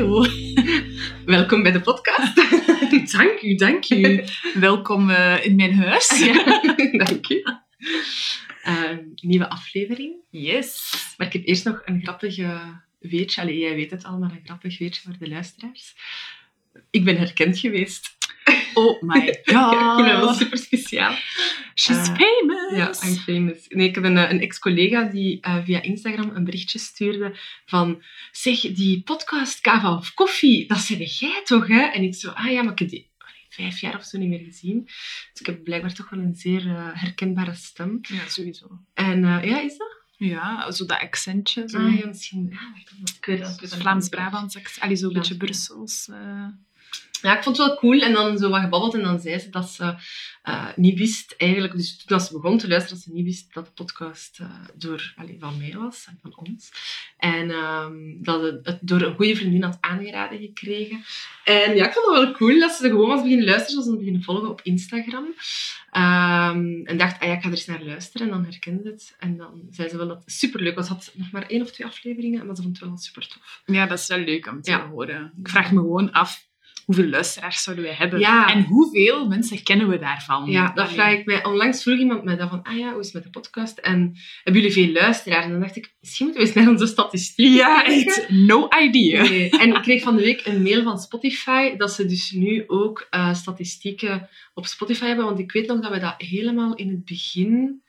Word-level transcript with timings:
Hallo. 0.00 0.24
Welkom 1.36 1.62
bij 1.62 1.72
de 1.72 1.80
podcast. 1.80 2.36
Dank 3.16 3.42
u, 3.42 3.54
dank 3.54 3.90
u. 3.90 4.24
Welkom 4.54 5.10
eh, 5.10 5.44
in 5.44 5.56
mijn 5.56 5.74
huis. 5.74 6.18
Ja, 6.18 6.60
dank 7.04 7.28
u. 7.28 7.42
Eh, 8.62 8.96
nieuwe 9.14 9.48
aflevering. 9.48 10.14
Yes. 10.30 10.94
Maar 11.16 11.26
ik 11.26 11.32
heb 11.32 11.46
eerst 11.46 11.64
nog 11.64 11.82
een 11.84 12.02
grappig 12.02 12.36
weetje. 12.98 13.40
Allee, 13.40 13.58
jij 13.58 13.74
weet 13.74 13.90
het 13.90 14.04
allemaal, 14.04 14.30
een 14.30 14.44
grappig 14.44 14.78
weetje 14.78 15.02
voor 15.02 15.16
de 15.18 15.28
luisteraars. 15.28 15.94
Ik 16.90 17.04
ben 17.04 17.16
herkend 17.16 17.58
geweest. 17.58 18.16
Oh 18.74 19.02
my 19.02 19.26
god. 19.44 19.72
Ja, 19.72 19.90
ik 19.98 20.04
vind 20.04 20.12
dat 20.16 20.24
wel 20.24 20.34
super 20.34 20.58
speciaal. 20.58 21.14
She's 21.74 22.08
Eh, 22.08 22.14
famous. 22.16 22.76
Ja, 22.76 23.08
I'm 23.08 23.16
famous. 23.16 23.64
Nee, 23.68 23.88
ik 23.88 23.94
heb 23.94 24.04
een, 24.04 24.16
een 24.30 24.40
ex-collega 24.40 25.02
die 25.04 25.40
eh, 25.40 25.64
via 25.64 25.82
Instagram 25.82 26.30
een 26.34 26.44
berichtje 26.44 26.78
stuurde 26.78 27.36
van 27.66 28.02
zeg, 28.32 28.60
die 28.60 29.02
podcast 29.02 29.60
Kava 29.60 29.96
of 29.96 30.14
Koffie, 30.14 30.66
dat 30.68 30.78
zeg 30.78 31.18
jij 31.18 31.40
toch, 31.44 31.66
hè? 31.66 31.80
En 31.80 32.02
ik 32.02 32.14
zo, 32.14 32.30
ah 32.30 32.50
ja, 32.50 32.62
maar 32.62 32.72
ik 32.72 32.78
heb 32.78 32.88
die 32.88 33.08
vijf 33.48 33.80
jaar 33.80 33.96
of 33.96 34.04
zo 34.04 34.18
niet 34.18 34.28
meer 34.28 34.44
gezien. 34.44 34.84
Dus 34.84 35.40
ik 35.40 35.46
heb 35.46 35.64
blijkbaar 35.64 35.94
toch 35.94 36.10
wel 36.10 36.20
een 36.20 36.34
zeer 36.34 36.66
eh, 36.66 36.88
herkenbare 36.92 37.54
stem. 37.54 37.98
Ja, 38.02 38.28
sowieso. 38.28 38.66
En 38.94 39.20
ja, 39.20 39.60
is 39.60 39.76
dat? 39.76 39.98
Ja, 40.16 40.70
zo 40.70 40.84
dat 40.86 40.98
accentje. 40.98 41.62
Zo. 41.68 41.78
Ah 41.78 41.98
ja, 41.98 42.06
misschien. 42.06 42.52
Ah, 42.56 42.78
ik 43.16 43.24
weet 43.26 43.60
het. 43.60 43.74
Vlaams-Brabants 43.78 44.56
accent. 44.56 44.84
Allee, 44.84 44.96
zo'n 44.96 45.12
beetje 45.12 45.36
Brussels. 45.36 46.08
Ja, 47.22 47.36
ik 47.36 47.42
vond 47.42 47.56
het 47.56 47.66
wel 47.66 47.76
cool. 47.76 48.00
En 48.00 48.12
dan 48.12 48.38
zo 48.38 48.50
wat 48.50 48.60
gebabbeld. 48.60 48.94
En 48.94 49.02
dan 49.02 49.20
zei 49.20 49.38
ze 49.38 49.50
dat 49.50 49.68
ze 49.68 49.94
eh, 50.42 50.68
niet 50.76 50.98
wist, 50.98 51.34
eigenlijk... 51.36 51.76
Dus 51.76 51.96
toen 52.04 52.16
als 52.18 52.26
ze 52.26 52.32
begon 52.40 52.58
te 52.58 52.68
luisteren, 52.68 52.96
dat 52.96 53.04
ze 53.06 53.12
niet 53.12 53.24
wist 53.24 53.54
dat 53.54 53.66
de 53.66 53.72
podcast 53.72 54.38
eh, 54.40 54.50
door, 54.74 55.12
allee, 55.16 55.36
van 55.40 55.58
mij 55.58 55.74
was. 55.76 56.04
En 56.08 56.18
van 56.22 56.36
ons. 56.36 56.70
En 57.16 57.50
ehm, 57.50 57.92
dat 58.22 58.42
het, 58.42 58.66
het 58.66 58.78
door 58.82 59.00
een 59.02 59.14
goede 59.14 59.36
vriendin 59.36 59.62
had 59.62 59.78
aangeraden 59.80 60.38
gekregen. 60.38 61.04
En 61.44 61.76
ja, 61.76 61.86
ik 61.86 61.92
vond 61.92 62.06
het 62.16 62.24
wel 62.24 62.32
cool 62.32 62.58
dat 62.60 62.72
ze 62.72 62.88
gewoon 62.88 63.08
was 63.08 63.22
beginnen 63.22 63.46
luisteren. 63.46 63.72
Zoals 63.72 63.88
ze 63.88 63.96
beginnen 63.96 64.22
volgen 64.22 64.48
op 64.50 64.60
Instagram. 64.62 65.34
Ehm, 65.90 66.80
en 66.84 66.96
dacht, 66.96 67.20
ah 67.20 67.28
ja, 67.28 67.34
ik 67.34 67.40
ga 67.40 67.46
er 67.46 67.54
eens 67.54 67.66
naar 67.66 67.82
luisteren. 67.84 68.26
En 68.26 68.32
dan 68.32 68.44
herkende 68.44 68.82
ze 68.82 68.88
het. 68.88 69.14
En 69.18 69.36
dan 69.36 69.62
zei 69.70 69.88
ze 69.88 69.96
wel 69.96 70.08
dat 70.08 70.22
het 70.24 70.32
superleuk 70.34 70.74
was. 70.74 70.86
Ze 70.86 70.92
had 70.92 71.12
nog 71.14 71.30
maar 71.30 71.46
één 71.46 71.62
of 71.62 71.70
twee 71.70 71.86
afleveringen. 71.86 72.46
Maar 72.46 72.56
ze 72.56 72.62
vond 72.62 72.78
het 72.78 72.88
wel 72.88 72.96
super 72.98 73.26
tof. 73.28 73.62
Ja, 73.66 73.86
dat 73.86 73.98
is 73.98 74.06
wel 74.06 74.18
leuk 74.18 74.46
om 74.46 74.62
te 74.62 74.70
Ja. 74.70 74.88
horen. 74.88 75.32
Ik 75.42 75.48
vraag 75.48 75.72
me 75.72 75.78
gewoon 75.78 76.12
af, 76.12 76.48
hoeveel 76.90 77.10
luisteraars 77.10 77.62
zouden 77.62 77.84
wij 77.84 77.94
hebben? 77.94 78.18
Ja. 78.18 78.52
En 78.52 78.64
hoeveel 78.64 79.26
mensen 79.28 79.62
kennen 79.62 79.88
we 79.88 79.98
daarvan? 79.98 80.50
Ja, 80.50 80.72
dat 80.74 80.92
vraag 80.92 81.12
ik 81.12 81.26
mij. 81.26 81.44
Onlangs 81.44 81.82
vroeg 81.82 81.98
iemand 81.98 82.24
mij 82.24 82.36
dat 82.36 82.48
van, 82.48 82.62
ah 82.62 82.76
ja, 82.76 82.90
hoe 82.90 83.00
is 83.00 83.04
het 83.04 83.14
met 83.14 83.22
de 83.22 83.30
podcast? 83.30 83.78
En 83.78 84.16
hebben 84.42 84.62
jullie 84.62 84.76
veel 84.76 84.92
luisteraars? 84.92 85.44
En 85.44 85.50
dan 85.50 85.60
dacht 85.60 85.76
ik, 85.76 85.94
misschien 86.00 86.26
moeten 86.26 86.42
we 86.42 86.48
eens 86.48 86.58
naar 86.58 86.68
onze 86.68 86.86
statistieken 86.86 87.54
Ja, 87.54 87.86
echt. 87.86 88.28
No 88.28 88.68
idea. 88.82 89.22
Nee. 89.22 89.50
En 89.50 89.74
ik 89.74 89.82
kreeg 89.82 90.02
van 90.02 90.16
de 90.16 90.22
week 90.22 90.46
een 90.46 90.62
mail 90.62 90.82
van 90.82 90.98
Spotify 90.98 91.76
dat 91.76 91.92
ze 91.92 92.06
dus 92.06 92.30
nu 92.30 92.64
ook 92.66 93.06
eh, 93.10 93.34
statistieken 93.34 94.28
op 94.54 94.66
Spotify 94.66 95.04
hebben. 95.06 95.24
Want 95.24 95.38
ik 95.38 95.52
weet 95.52 95.66
nog 95.66 95.80
dat 95.80 95.92
we 95.92 95.98
dat 95.98 96.14
helemaal 96.18 96.74
in 96.74 96.88
het 96.88 97.04
begin... 97.04 97.82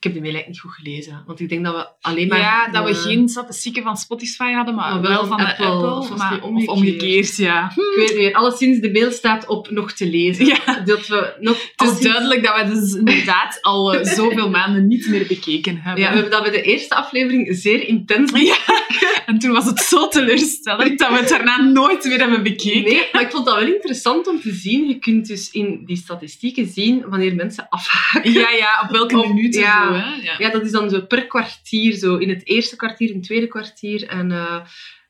Ik 0.00 0.04
heb 0.04 0.12
de 0.14 0.20
mail 0.20 0.34
eigenlijk 0.34 0.62
niet 0.64 0.72
goed 0.72 0.84
gelezen. 0.84 1.22
Want 1.26 1.40
ik 1.40 1.48
denk 1.48 1.64
dat 1.64 1.74
we 1.74 1.88
alleen 2.00 2.28
maar... 2.28 2.38
ja, 2.38 2.68
dat 2.68 2.84
we 2.84 2.90
de- 2.90 2.96
geen 2.96 3.28
statistieken 3.28 3.82
van 3.82 3.96
Spotify 3.96 4.52
hadden, 4.52 4.74
maar, 4.74 5.00
wel, 5.00 5.26
van 5.26 5.36
de 5.36 5.46
Apple, 5.46 5.90
of 5.96 6.08
was 6.08 6.18
maar, 6.18 6.30
die 6.30 6.42
Of 6.42 6.66
omgekeerd? 6.66 7.36
ja. 7.36 7.72
Ik 7.76 7.92
weet 8.08 8.16
niet. 8.18 8.34
Alleszins, 8.34 8.80
de 8.80 8.90
mail 8.92 9.10
staat 9.10 9.46
op 9.46 9.70
nog 9.70 9.92
te 9.92 10.06
lezen. 10.06 10.46
Ja. 10.46 10.80
Dat 10.84 11.06
we 11.06 11.34
nog... 11.40 11.54
Het 11.54 11.70
is 11.70 11.72
alleszins- 11.76 12.04
duidelijk 12.04 12.44
dat 12.44 12.60
we 12.62 12.74
dus 12.74 12.94
inderdaad 12.94 13.58
al 13.62 13.94
eh, 13.94 14.04
zoveel 14.14 14.50
maanden 14.50 14.86
niet 14.86 15.08
meer 15.08 15.26
bekeken 15.26 15.76
hebben. 15.82 16.02
Ja, 16.02 16.08
we 16.08 16.14
hebben 16.14 16.32
dat 16.32 16.42
bij 16.42 16.50
de 16.50 16.62
eerste 16.62 16.94
aflevering 16.94 17.48
zeer 17.56 17.86
intens 17.88 18.30
Ja. 18.40 18.56
En 19.26 19.38
toen 19.38 19.52
was 19.52 19.64
het 19.64 19.80
zo 19.80 20.08
teleurstellend 20.08 20.98
dat 20.98 21.08
we 21.10 21.16
het 21.16 21.28
daarna 21.28 21.62
nooit 21.62 22.04
meer 22.04 22.18
hebben 22.18 22.42
bekeken. 22.42 22.82
Nee, 22.92 23.08
maar 23.12 23.22
ik 23.22 23.30
vond 23.30 23.46
dat 23.46 23.54
wel 23.54 23.66
interessant 23.66 24.26
om 24.28 24.40
te 24.40 24.52
zien. 24.52 24.88
Je 24.88 24.98
kunt 24.98 25.26
dus 25.26 25.50
in 25.50 25.82
die 25.86 25.96
statistieken 25.96 26.66
zien 26.66 27.04
wanneer 27.08 27.34
mensen 27.34 27.66
afhaken. 27.68 28.32
Ja, 28.32 28.50
ja, 28.50 28.80
op 28.82 28.90
welke 28.90 29.16
minuten 29.16 29.60
ja. 29.60 29.87
Zo, 29.88 29.98
hè. 29.98 30.14
Ja. 30.22 30.34
Ja, 30.38 30.50
dat 30.50 30.62
is 30.64 30.70
dan 30.70 30.90
zo 30.90 31.00
per 31.00 31.26
kwartier. 31.26 31.92
Zo 31.94 32.16
in 32.16 32.28
het 32.28 32.46
eerste 32.46 32.76
kwartier, 32.76 33.08
in 33.08 33.14
het 33.16 33.24
tweede 33.24 33.46
kwartier. 33.46 34.08
En 34.08 34.32
eh, 34.32 34.60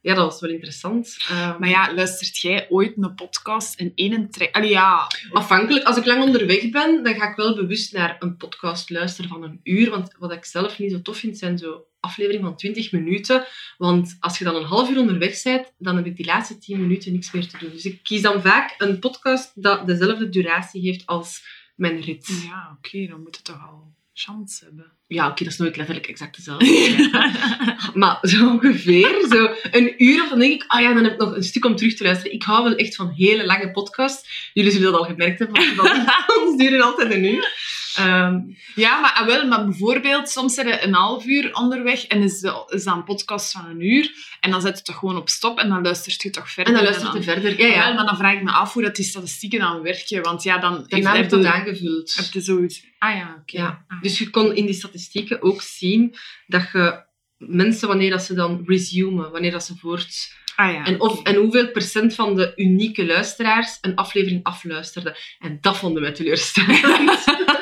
ja, 0.00 0.14
dat 0.14 0.24
was 0.30 0.40
wel 0.40 0.50
interessant. 0.50 1.16
Eh, 1.28 1.58
Maar 1.58 1.68
ja, 1.68 1.94
luistert 1.94 2.38
jij 2.38 2.66
ooit 2.70 2.92
een 2.96 3.14
podcast 3.14 3.80
in 3.80 3.92
één 3.94 4.30
trek? 4.30 4.54
Allee, 4.54 4.70
ja. 4.70 5.06
Afhankelijk, 5.32 5.84
als 5.84 5.96
ik 5.96 6.04
lang 6.04 6.22
onderweg 6.22 6.70
ben, 6.70 7.02
dan 7.04 7.14
ga 7.14 7.30
ik 7.30 7.36
wel 7.36 7.54
bewust 7.54 7.92
naar 7.92 8.16
een 8.18 8.36
podcast 8.36 8.90
luisteren 8.90 9.30
van 9.30 9.42
een 9.42 9.60
uur. 9.62 9.90
Want 9.90 10.14
wat 10.18 10.32
ik 10.32 10.44
zelf 10.44 10.78
niet 10.78 10.90
zo 10.92 11.02
tof 11.02 11.16
vind, 11.16 11.38
zijn 11.38 11.58
zo 11.58 11.84
afleveringen 12.00 12.46
van 12.46 12.56
20 12.56 12.92
minuten. 12.92 13.44
Want 13.78 14.16
als 14.20 14.38
je 14.38 14.44
dan 14.44 14.56
een 14.56 14.64
half 14.64 14.90
uur 14.90 14.98
onderweg 14.98 15.42
bent, 15.42 15.72
dan 15.78 15.96
heb 15.96 16.06
ik 16.06 16.16
die 16.16 16.26
laatste 16.26 16.58
10 16.58 16.80
minuten 16.80 17.12
niks 17.12 17.30
meer 17.32 17.48
te 17.48 17.58
doen. 17.58 17.70
Dus 17.70 17.84
ik 17.84 18.02
kies 18.02 18.22
dan 18.22 18.42
vaak 18.42 18.74
een 18.78 18.98
podcast 18.98 19.62
dat 19.62 19.86
dezelfde 19.86 20.28
duratie 20.28 20.80
heeft 20.80 21.06
als 21.06 21.42
mijn 21.76 22.00
rit. 22.00 22.42
Ja, 22.46 22.76
oké, 22.78 23.06
dan 23.06 23.22
moet 23.22 23.36
het 23.36 23.44
toch 23.44 23.68
al 23.70 23.96
chance 24.18 24.64
hebben. 24.64 24.92
Ja, 25.06 25.28
oké, 25.28 25.44
dat 25.44 25.52
is 25.52 25.58
nooit 25.58 25.76
letterlijk 25.76 26.06
exact 26.06 26.36
dezelfde. 26.36 27.10
maar 27.94 28.18
zo 28.22 28.48
ongeveer, 28.48 29.26
zo 29.30 29.50
een 29.70 30.04
uur 30.04 30.22
of 30.22 30.28
dan 30.28 30.38
denk 30.38 30.52
ik, 30.52 30.64
ah 30.66 30.80
ja, 30.80 30.94
dan 30.94 31.04
heb 31.04 31.12
ik 31.12 31.18
nog 31.18 31.36
een 31.36 31.42
stuk 31.42 31.64
om 31.64 31.76
terug 31.76 31.94
te 31.94 32.02
luisteren. 32.02 32.32
Ik 32.32 32.42
hou 32.42 32.64
wel 32.64 32.74
echt 32.74 32.94
van 32.94 33.10
hele 33.10 33.46
lange 33.46 33.70
podcasts. 33.70 34.50
Jullie 34.52 34.70
zullen 34.70 34.92
dat 34.92 35.00
al 35.00 35.06
gemerkt 35.06 35.38
hebben, 35.38 35.76
want 35.76 36.04
ons 36.38 36.56
duren 36.62 36.80
altijd 36.80 37.12
een 37.12 37.24
uur. 37.24 37.76
Ehm, 37.98 38.38
Ja, 38.74 39.00
maar, 39.00 39.12
ah, 39.12 39.26
wel, 39.26 39.46
maar 39.46 39.64
bijvoorbeeld, 39.64 40.28
soms 40.28 40.54
zijn 40.54 40.66
je 40.66 40.82
een 40.82 40.94
half 40.94 41.24
uur 41.24 41.54
onderweg 41.54 42.06
en 42.06 42.22
is, 42.22 42.40
de, 42.40 42.64
is 42.68 42.84
dat 42.84 42.94
een 42.96 43.04
podcast 43.04 43.52
van 43.52 43.66
een 43.66 43.80
uur. 43.80 44.10
En 44.40 44.50
dan 44.50 44.60
zet 44.60 44.78
je 44.78 44.84
toch 44.84 44.96
gewoon 44.96 45.16
op 45.16 45.28
stop 45.28 45.58
en 45.58 45.68
dan 45.68 45.82
luistert 45.82 46.22
je 46.22 46.30
toch 46.30 46.50
verder. 46.50 46.72
en 46.74 46.78
dan 46.78 46.88
luistert 46.90 47.14
je 47.14 47.22
verder. 47.22 47.60
Ja, 47.60 47.66
Ja, 47.66 47.72
ja. 47.74 47.94
maar 47.94 48.06
dan 48.06 48.16
vraag 48.16 48.34
ik 48.34 48.42
me 48.42 48.50
af 48.50 48.72
hoe 48.72 48.82
dat 48.82 48.96
die 48.96 49.04
statistieken 49.04 49.58
dan 49.58 49.82
werken. 49.82 50.22
Want 50.22 50.42
ja, 50.42 50.58
dan 50.58 50.84
Daarna 50.88 51.14
heb 51.16 51.30
je, 51.30 51.36
het 51.36 51.46
aangevuld. 51.46 52.14
heb 52.14 52.32
je 52.32 52.40
zoiets... 52.40 52.84
Ah 52.98 53.16
ja, 53.16 53.36
oké. 53.40 53.56
Ja. 53.56 53.84
Ah. 53.88 54.02
Dus 54.02 54.18
je 54.18 54.30
kon 54.30 54.54
in 54.56 54.66
die 54.66 54.74
statistieken 54.74 55.42
ook 55.42 55.62
zien 55.62 56.14
dat 56.46 56.68
je 56.72 57.06
mensen, 57.38 57.88
wanneer 57.88 58.10
dat 58.10 58.22
ze 58.22 58.34
dan 58.34 58.62
resumen, 58.66 59.30
wanneer 59.30 59.50
dat 59.50 59.64
ze 59.64 59.76
voort... 59.76 60.36
Ah 60.56 60.72
ja. 60.72 60.84
En, 60.84 61.00
of, 61.00 61.22
en 61.22 61.34
hoeveel 61.34 61.70
procent 61.70 62.14
van 62.14 62.36
de 62.36 62.52
unieke 62.56 63.06
luisteraars 63.06 63.78
een 63.80 63.94
aflevering 63.94 64.42
afluisterden. 64.44 65.16
En 65.38 65.58
dat 65.60 65.76
vonden 65.76 66.02
wij 66.02 66.12
teleurstellend. 66.12 67.24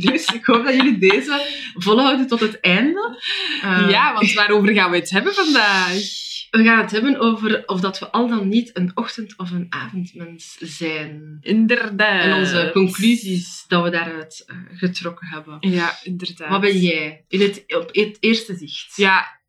dus 0.00 0.26
ik 0.26 0.44
hoop 0.44 0.64
dat 0.64 0.74
jullie 0.74 0.98
deze 0.98 1.46
volhouden 1.74 2.26
tot 2.26 2.40
het 2.40 2.60
einde. 2.60 3.18
Eh, 3.62 3.86
ja, 3.90 4.14
want 4.14 4.32
waarover 4.32 4.72
gaan 4.72 4.90
we 4.90 4.96
het 4.96 5.10
hebben 5.10 5.34
vandaag? 5.34 5.94
We 6.50 6.64
gaan 6.64 6.78
het 6.80 6.90
hebben 6.90 7.18
over 7.18 7.62
of 7.66 7.80
dat 7.80 7.98
we 7.98 8.10
al 8.10 8.28
dan 8.28 8.48
niet 8.48 8.70
een 8.76 8.90
ochtend- 8.94 9.36
of 9.36 9.50
een 9.50 9.66
avondmens 9.68 10.56
zijn. 10.60 11.38
Inderdaad. 11.40 12.24
En 12.24 12.32
onze 12.32 12.70
conclusies 12.72 13.64
dat 13.68 13.82
we 13.82 13.90
daaruit 13.90 14.44
eh, 14.46 14.56
getrokken 14.72 15.26
hebben. 15.26 15.56
Ja, 15.60 15.98
inderdaad. 16.02 16.48
Wat 16.50 16.60
ben 16.60 16.78
jij 16.78 17.24
in 17.28 17.40
het, 17.40 17.64
op 17.66 17.88
het 17.92 18.16
eerste 18.20 18.56
zicht? 18.56 18.96
Ja, 18.96 19.40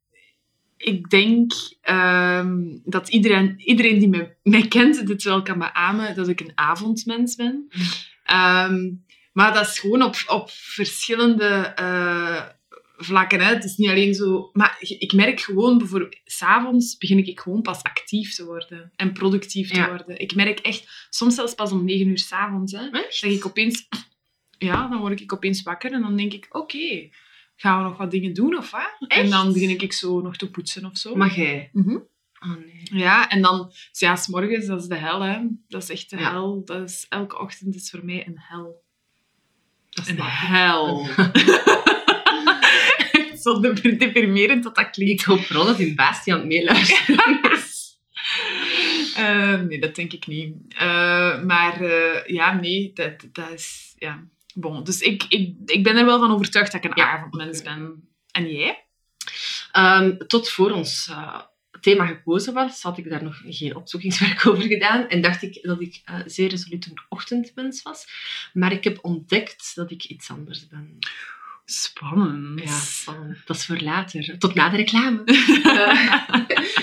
ik 0.78 1.10
denk 1.10 1.54
ehm, 1.82 2.58
dat 2.84 3.10
iedereen, 3.10 3.54
iedereen 3.58 4.00
die 4.00 4.10
mij, 4.10 4.38
mij 4.44 4.68
kent 4.68 5.08
dit 5.08 5.24
wel 5.24 5.42
kan 5.42 5.60
beamen, 5.60 6.16
dat 6.16 6.28
ik 6.28 6.40
een 6.40 6.52
avondmens 6.56 7.36
ben. 7.36 7.68
Ja. 7.70 7.86
Ehm, 8.24 8.90
maar 9.32 9.54
dat 9.54 9.68
is 9.68 9.80
gewoon 9.80 10.02
op, 10.02 10.16
op 10.28 10.50
verschillende 10.50 11.46
eh, 11.76 12.42
vlakken. 12.98 13.40
Hè. 13.40 13.54
Het 13.54 13.64
is 13.64 13.76
niet 13.78 13.90
alleen 13.90 14.14
zo... 14.14 14.50
Maar 14.54 14.78
ik 14.80 15.14
merk 15.14 15.40
gewoon, 15.40 15.78
bijvoorbeeld, 15.78 16.16
s'avonds 16.26 16.98
begin 16.98 17.28
ik 17.28 17.40
gewoon 17.40 17.62
pas 17.62 17.84
actief 17.84 18.36
te 18.36 18.46
worden. 18.46 18.92
En 18.96 19.14
productief 19.14 19.70
te 19.72 19.76
Ja. 19.78 19.88
worden. 19.90 20.20
Ik 20.20 20.36
merk 20.36 20.60
echt, 20.60 21.08
soms 21.10 21.36
zelfs 21.36 21.56
pas 21.56 21.72
om 21.72 21.86
negen 21.86 22.08
uur 22.08 22.18
s'avonds, 22.20 22.72
dat 22.72 23.22
ik 23.22 23.46
opeens... 23.46 23.88
Ja, 24.58 24.88
dan 24.88 25.00
word 25.00 25.22
ik 25.22 25.34
opeens 25.34 25.62
wakker 25.64 25.92
en 25.92 26.02
dan 26.02 26.18
denk 26.18 26.34
ik, 26.34 26.48
oké, 26.50 27.10
gaan 27.56 27.78
we 27.78 27.90
nog 27.90 27.98
wat 27.98 28.12
dingen 28.12 28.34
doen 28.34 28.58
of 28.58 28.72
wat? 28.72 28.96
En 29.08 29.30
dan 29.30 29.54
begin 29.54 29.70
ik 29.82 29.94
zo 29.94 30.22
nog 30.22 30.36
te 30.38 30.50
poetsen 30.50 30.86
of 30.86 30.98
zo. 30.98 31.16
Maar 31.16 31.36
jij? 31.36 31.70
Oh 31.74 32.56
nee. 32.66 32.82
Ja, 32.84 33.30
en 33.30 33.42
dan, 33.42 33.72
ja, 33.92 34.16
s 34.16 34.28
morgens, 34.28 34.66
dat 34.66 34.82
is 34.82 34.88
de 34.88 34.96
hel, 34.96 35.22
hè. 35.22 35.40
Dat 35.68 35.84
is 35.84 35.90
echt 35.90 36.10
de 36.10 36.18
Ja. 36.18 36.32
hel. 36.32 36.62
Dat 36.66 36.90
is, 36.90 37.06
elke 37.10 37.40
ochtend 37.40 37.76
is 37.76 37.90
voor 37.90 38.06
mij 38.06 38.28
een 38.28 38.40
hel. 38.40 38.81
Dat 39.92 40.08
Een 40.08 40.16
snap 40.16 40.28
ik. 40.28 40.34
hel. 40.34 41.08
Zo 43.42 43.60
de- 43.60 43.96
deprimerend 43.98 44.64
dat 44.64 44.76
dat 44.76 44.90
klinkt. 44.90 45.22
Ik 45.22 45.28
hoop 45.28 45.44
vooral 45.46 45.66
dat 45.66 45.78
die 45.78 45.94
baas 45.96 46.24
die 46.24 46.34
aan 46.34 46.40
het 46.40 46.48
meeluisteren 46.48 47.40
is. 47.52 47.80
Eh, 49.16 49.60
nee, 49.60 49.80
dat 49.80 49.96
denk 49.96 50.14
ik 50.14 50.28
niet. 50.28 50.54
Eh, 50.78 51.42
maar 51.44 51.82
eh, 51.82 52.26
ja, 52.26 52.54
nee, 52.54 52.92
dat, 52.94 53.14
dat 53.32 53.52
is... 53.52 53.94
Ja. 53.98 54.24
Bon, 54.54 54.84
dus 54.84 55.02
ik, 55.02 55.24
ik, 55.30 55.56
ik 55.66 55.84
ben 55.84 55.98
er 55.98 56.06
wel 56.06 56.20
van 56.20 56.32
overtuigd 56.34 56.72
dat 56.72 56.84
ik 56.84 56.90
een 56.92 57.04
Ja. 57.04 57.12
avondmens 57.12 57.62
ben. 57.62 58.08
En 58.32 58.52
jij? 58.52 58.86
Ehm, 59.72 60.18
tot 60.28 60.50
voor 60.50 60.72
ons 60.72 61.12
thema 61.82 62.06
gekozen 62.06 62.54
was, 62.54 62.82
had 62.82 62.98
ik 62.98 63.10
daar 63.10 63.24
nog 63.24 63.42
geen 63.46 63.76
opzoekingswerk 63.76 64.46
over 64.48 64.64
gedaan. 64.64 65.08
En 65.08 65.22
dacht 65.22 65.42
ik 65.42 65.60
dat 65.62 65.82
ik 65.82 66.02
eh, 66.06 66.20
zeer 66.26 66.50
resoluut 66.50 66.86
een 66.86 67.02
ochtendmens 67.10 67.82
was. 67.82 68.08
Maar 68.54 68.72
ik 68.72 68.84
heb 68.84 69.00
ontdekt 69.02 69.76
dat 69.76 69.92
ik 69.92 70.04
iets 70.04 70.30
anders 70.30 70.68
ben. 70.68 70.98
Spannend. 71.72 72.60
Ja, 72.64 72.80
spannend. 72.80 73.38
Dat 73.46 73.56
is 73.56 73.66
voor 73.66 73.80
later. 73.80 74.36
Tot 74.38 74.54
na 74.54 74.70
de 74.70 74.76
reclame. 74.78 75.22
Eh, 75.72 76.40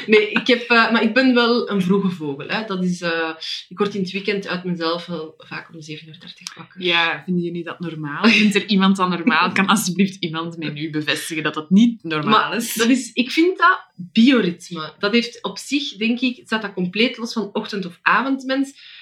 nee, 0.07 0.31
ik, 0.31 0.47
heb, 0.47 0.61
eh, 0.61 0.91
maar 0.93 1.03
ik 1.03 1.15
ben 1.15 1.35
wel 1.35 1.71
een 1.71 1.83
vroege 1.83 2.11
vogel. 2.11 2.49
Hè. 2.49 2.65
Dat 2.67 2.85
is, 2.85 3.01
eh, 3.01 3.31
ik 3.69 3.79
word 3.79 3.95
in 3.95 4.01
het 4.03 4.11
weekend 4.11 4.47
uit 4.47 4.65
mezelf 4.65 5.07
wel 5.07 5.35
vaak 5.39 5.69
om 5.75 5.81
7.30 5.83 6.07
uur 6.07 6.53
wakker. 6.57 6.83
Ja, 6.83 7.23
vinden 7.25 7.45
jullie 7.45 7.65
dat 7.65 7.81
normaal? 7.81 8.25
Vindt 8.29 8.55
er 8.55 8.67
iemand 8.67 8.97
dat 8.97 9.09
normaal? 9.09 9.53
Kan 9.53 9.67
alsjeblieft 9.67 10.17
iemand 10.23 10.59
mij 10.59 10.69
nu 10.69 10.91
bevestigen 10.91 11.43
dat 11.43 11.55
dat 11.55 11.71
niet 11.71 12.03
normaal 12.05 12.49
Maar 12.49 12.57
is? 12.57 12.75
dat 12.75 12.89
is, 12.89 13.13
ik 13.13 13.31
vind 13.31 13.59
dat 13.59 13.87
bioritme. 13.97 14.93
Dat 14.99 15.13
heeft 15.13 15.43
op 15.43 15.59
zich, 15.59 15.97
denk 15.97 16.21
ik, 16.21 16.41
staat 16.45 16.63
dat 16.63 16.75
compleet 16.75 17.17
los 17.17 17.33
van 17.33 17.51
ochtend- 17.53 17.87
of 17.87 17.99
avondmens. 18.03 18.97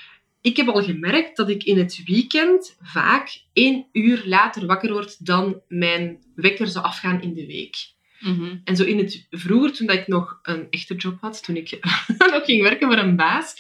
Ik 0.47 0.57
heb 0.57 0.69
al 0.69 0.83
gemerkt 0.83 1.37
dat 1.37 1.49
ik 1.49 1.65
in 1.65 1.79
het 1.79 2.03
weekend 2.05 2.77
vaak 2.83 3.41
één 3.53 3.87
uur 3.93 4.23
later 4.27 4.67
wakker 4.67 4.93
word 4.93 5.27
dan 5.27 5.61
mijn 5.69 6.19
wekker 6.35 6.67
zou 6.67 6.85
afgaan 6.85 7.23
in 7.23 7.35
de 7.35 7.47
week. 7.47 7.77
Mhm. 8.21 8.57
En 8.65 8.77
zo 8.77 8.85
in 8.85 8.99
het 8.99 9.27
vroeger, 9.31 9.73
toen 9.73 9.87
dat 9.87 9.97
ik 9.97 10.07
nog 10.07 10.39
een 10.43 10.67
echte 10.71 10.95
job 10.95 11.21
had, 11.21 11.45
toen 11.45 11.57
ik 11.57 11.71
nog 12.33 12.45
ging 12.45 12.63
werken 12.63 12.89
voor 12.89 12.99
een 12.99 13.17
baas, 13.17 13.55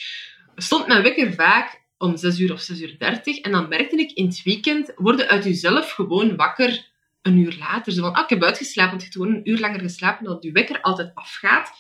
stond 0.57 0.87
mijn 0.87 1.03
wekker 1.03 1.33
vaak 1.33 1.83
om 1.99 2.17
6 2.17 2.39
uur 2.39 2.53
of 2.53 2.61
6 2.61 2.81
uur 2.81 2.99
30. 2.99 3.39
En 3.39 3.53
dan 3.53 3.69
merkte 3.69 3.97
ik 3.97 4.13
in 4.13 4.27
het 4.27 4.43
weekend, 4.43 4.93
worden 4.97 5.29
uit 5.29 5.45
jezelf 5.45 5.91
gewoon 5.91 6.37
wakker 6.37 6.87
een 7.23 7.39
uur 7.39 7.57
later. 7.59 7.93
Zo 7.93 8.03
van, 8.03 8.15
ah, 8.15 8.23
ik 8.23 8.31
heb 8.31 8.43
uitgeslapen, 8.43 8.91
want 8.91 9.03
je 9.03 9.09
hebt 9.09 9.23
gewoon 9.23 9.37
een 9.37 9.51
uur 9.51 9.59
langer 9.59 9.81
geslapen 9.81 10.25
dan 10.25 10.37
je 10.41 10.53
wekker 10.53 10.81
altijd 10.81 11.11
afgaat. 11.15 11.71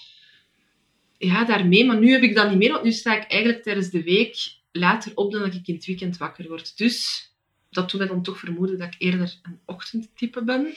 Ja, 1.18 1.44
daarmee. 1.44 1.84
Maar 1.84 1.98
nu 1.98 2.10
heb 2.10 2.22
ik 2.22 2.34
dat 2.34 2.48
niet 2.48 2.58
meer, 2.58 2.72
want 2.72 2.84
nu 2.84 2.92
sta 2.92 3.16
ik 3.16 3.30
eigenlijk 3.30 3.62
tijdens 3.62 3.90
de 3.90 4.02
week 4.02 4.54
later 4.78 5.12
op 5.14 5.32
dan 5.32 5.40
dat 5.40 5.54
ik 5.54 5.66
in 5.66 5.74
het 5.74 5.86
weekend 5.86 6.16
wakker 6.16 6.48
word. 6.48 6.76
Dus 6.78 7.26
dat 7.70 7.90
doet 7.90 8.00
mij 8.00 8.08
dan 8.08 8.22
toch 8.22 8.38
vermoeden 8.38 8.78
dat 8.78 8.86
ik 8.86 8.94
eerder 8.98 9.34
een 9.42 9.58
ochtendtype 9.64 10.44
ben. 10.44 10.74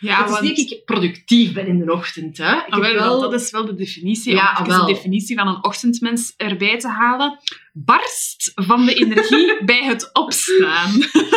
Ja, 0.00 0.16
het 0.16 0.24
is 0.26 0.30
want... 0.32 0.44
niet 0.44 0.56
dat 0.56 0.70
ik 0.78 0.84
productief 0.84 1.52
ben 1.52 1.66
in 1.66 1.78
de 1.78 1.92
ochtend. 1.92 2.38
Hè. 2.38 2.56
Ik 2.56 2.66
Ah, 2.68 2.82
heb 2.82 2.92
wel, 2.92 3.20
Dat 3.20 3.32
is 3.40 3.50
wel 3.50 3.64
de 3.64 3.74
definitie. 3.74 4.34
Ja, 4.34 4.56
Om 4.58 4.68
de 4.68 4.92
definitie 4.92 5.36
van 5.36 5.48
een 5.48 5.64
ochtendmens 5.64 6.34
erbij 6.36 6.78
te 6.78 6.88
halen. 6.88 7.38
Barst 7.72 8.52
van 8.54 8.86
de 8.86 8.94
energie 8.94 9.56
bij 9.64 9.84
het 9.84 10.10
opstaan. 10.12 10.90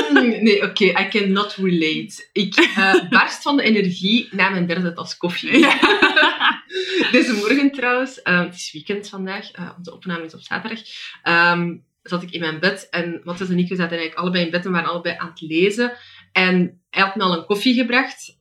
Hmm, 0.09 0.43
Nee, 0.43 0.63
oké, 0.63 0.83
I 0.85 1.07
cannot 1.09 1.53
relate. 1.55 2.29
Ik 2.33 2.55
eh, 2.55 3.09
barst 3.09 3.41
van 3.41 3.57
de 3.57 3.63
energie 3.63 4.27
na 4.31 4.49
mijn 4.49 4.67
derde 4.67 4.93
tas 4.93 5.17
koffie. 5.17 5.51
Deze 7.11 7.33
morgen 7.33 7.71
trouwens, 7.71 8.21
eh, 8.21 8.39
het 8.39 8.55
is 8.55 8.71
weekend 8.71 9.09
vandaag, 9.09 9.51
want 9.57 9.85
de 9.85 9.93
opname 9.93 10.25
is 10.25 10.33
op 10.33 10.41
zaterdag, 10.41 10.79
ehm, 11.23 11.75
zat 12.03 12.23
ik 12.23 12.31
in 12.31 12.39
mijn 12.39 12.59
bed 12.59 12.87
en 12.89 13.21
Matthias 13.23 13.49
en 13.49 13.57
ik 13.57 13.67
zaten 13.67 13.97
eigenlijk 13.97 14.15
allebei 14.15 14.45
in 14.45 14.51
bed 14.51 14.65
en 14.65 14.71
waren 14.71 14.89
allebei 14.89 15.15
aan 15.17 15.29
het 15.29 15.41
lezen. 15.41 15.97
En 16.31 16.81
hij 16.89 17.03
had 17.03 17.15
me 17.15 17.23
al 17.23 17.37
een 17.37 17.45
koffie 17.45 17.73
gebracht 17.73 18.39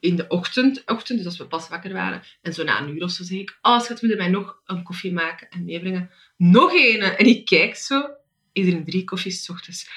in 0.00 0.16
de 0.16 0.28
ochtend, 0.28 0.82
ochtend, 0.86 1.18
dus 1.18 1.26
als 1.26 1.36
we 1.38 1.46
pas 1.46 1.68
wakker 1.68 1.92
waren. 1.92 2.22
En 2.42 2.54
zo 2.54 2.64
na 2.64 2.80
een 2.80 2.94
uur 2.94 3.02
of 3.02 3.10
zo 3.10 3.24
zeg 3.24 3.38
ik, 3.38 3.58
oh 3.62 3.80
schat, 3.80 4.00
wil 4.00 4.10
je 4.10 4.16
mij 4.16 4.28
nog 4.28 4.60
een 4.64 4.82
koffie 4.82 5.12
maken 5.12 5.48
en 5.48 5.64
meebrengen? 5.64 6.10
Nog 6.36 6.72
een! 6.72 7.00
En 7.00 7.26
ik 7.26 7.44
kijk 7.44 7.76
zo, 7.76 8.10
iedereen 8.52 8.84
drie 8.84 9.04
koffies 9.04 9.44
's 9.44 9.48
ochtends. 9.48 9.88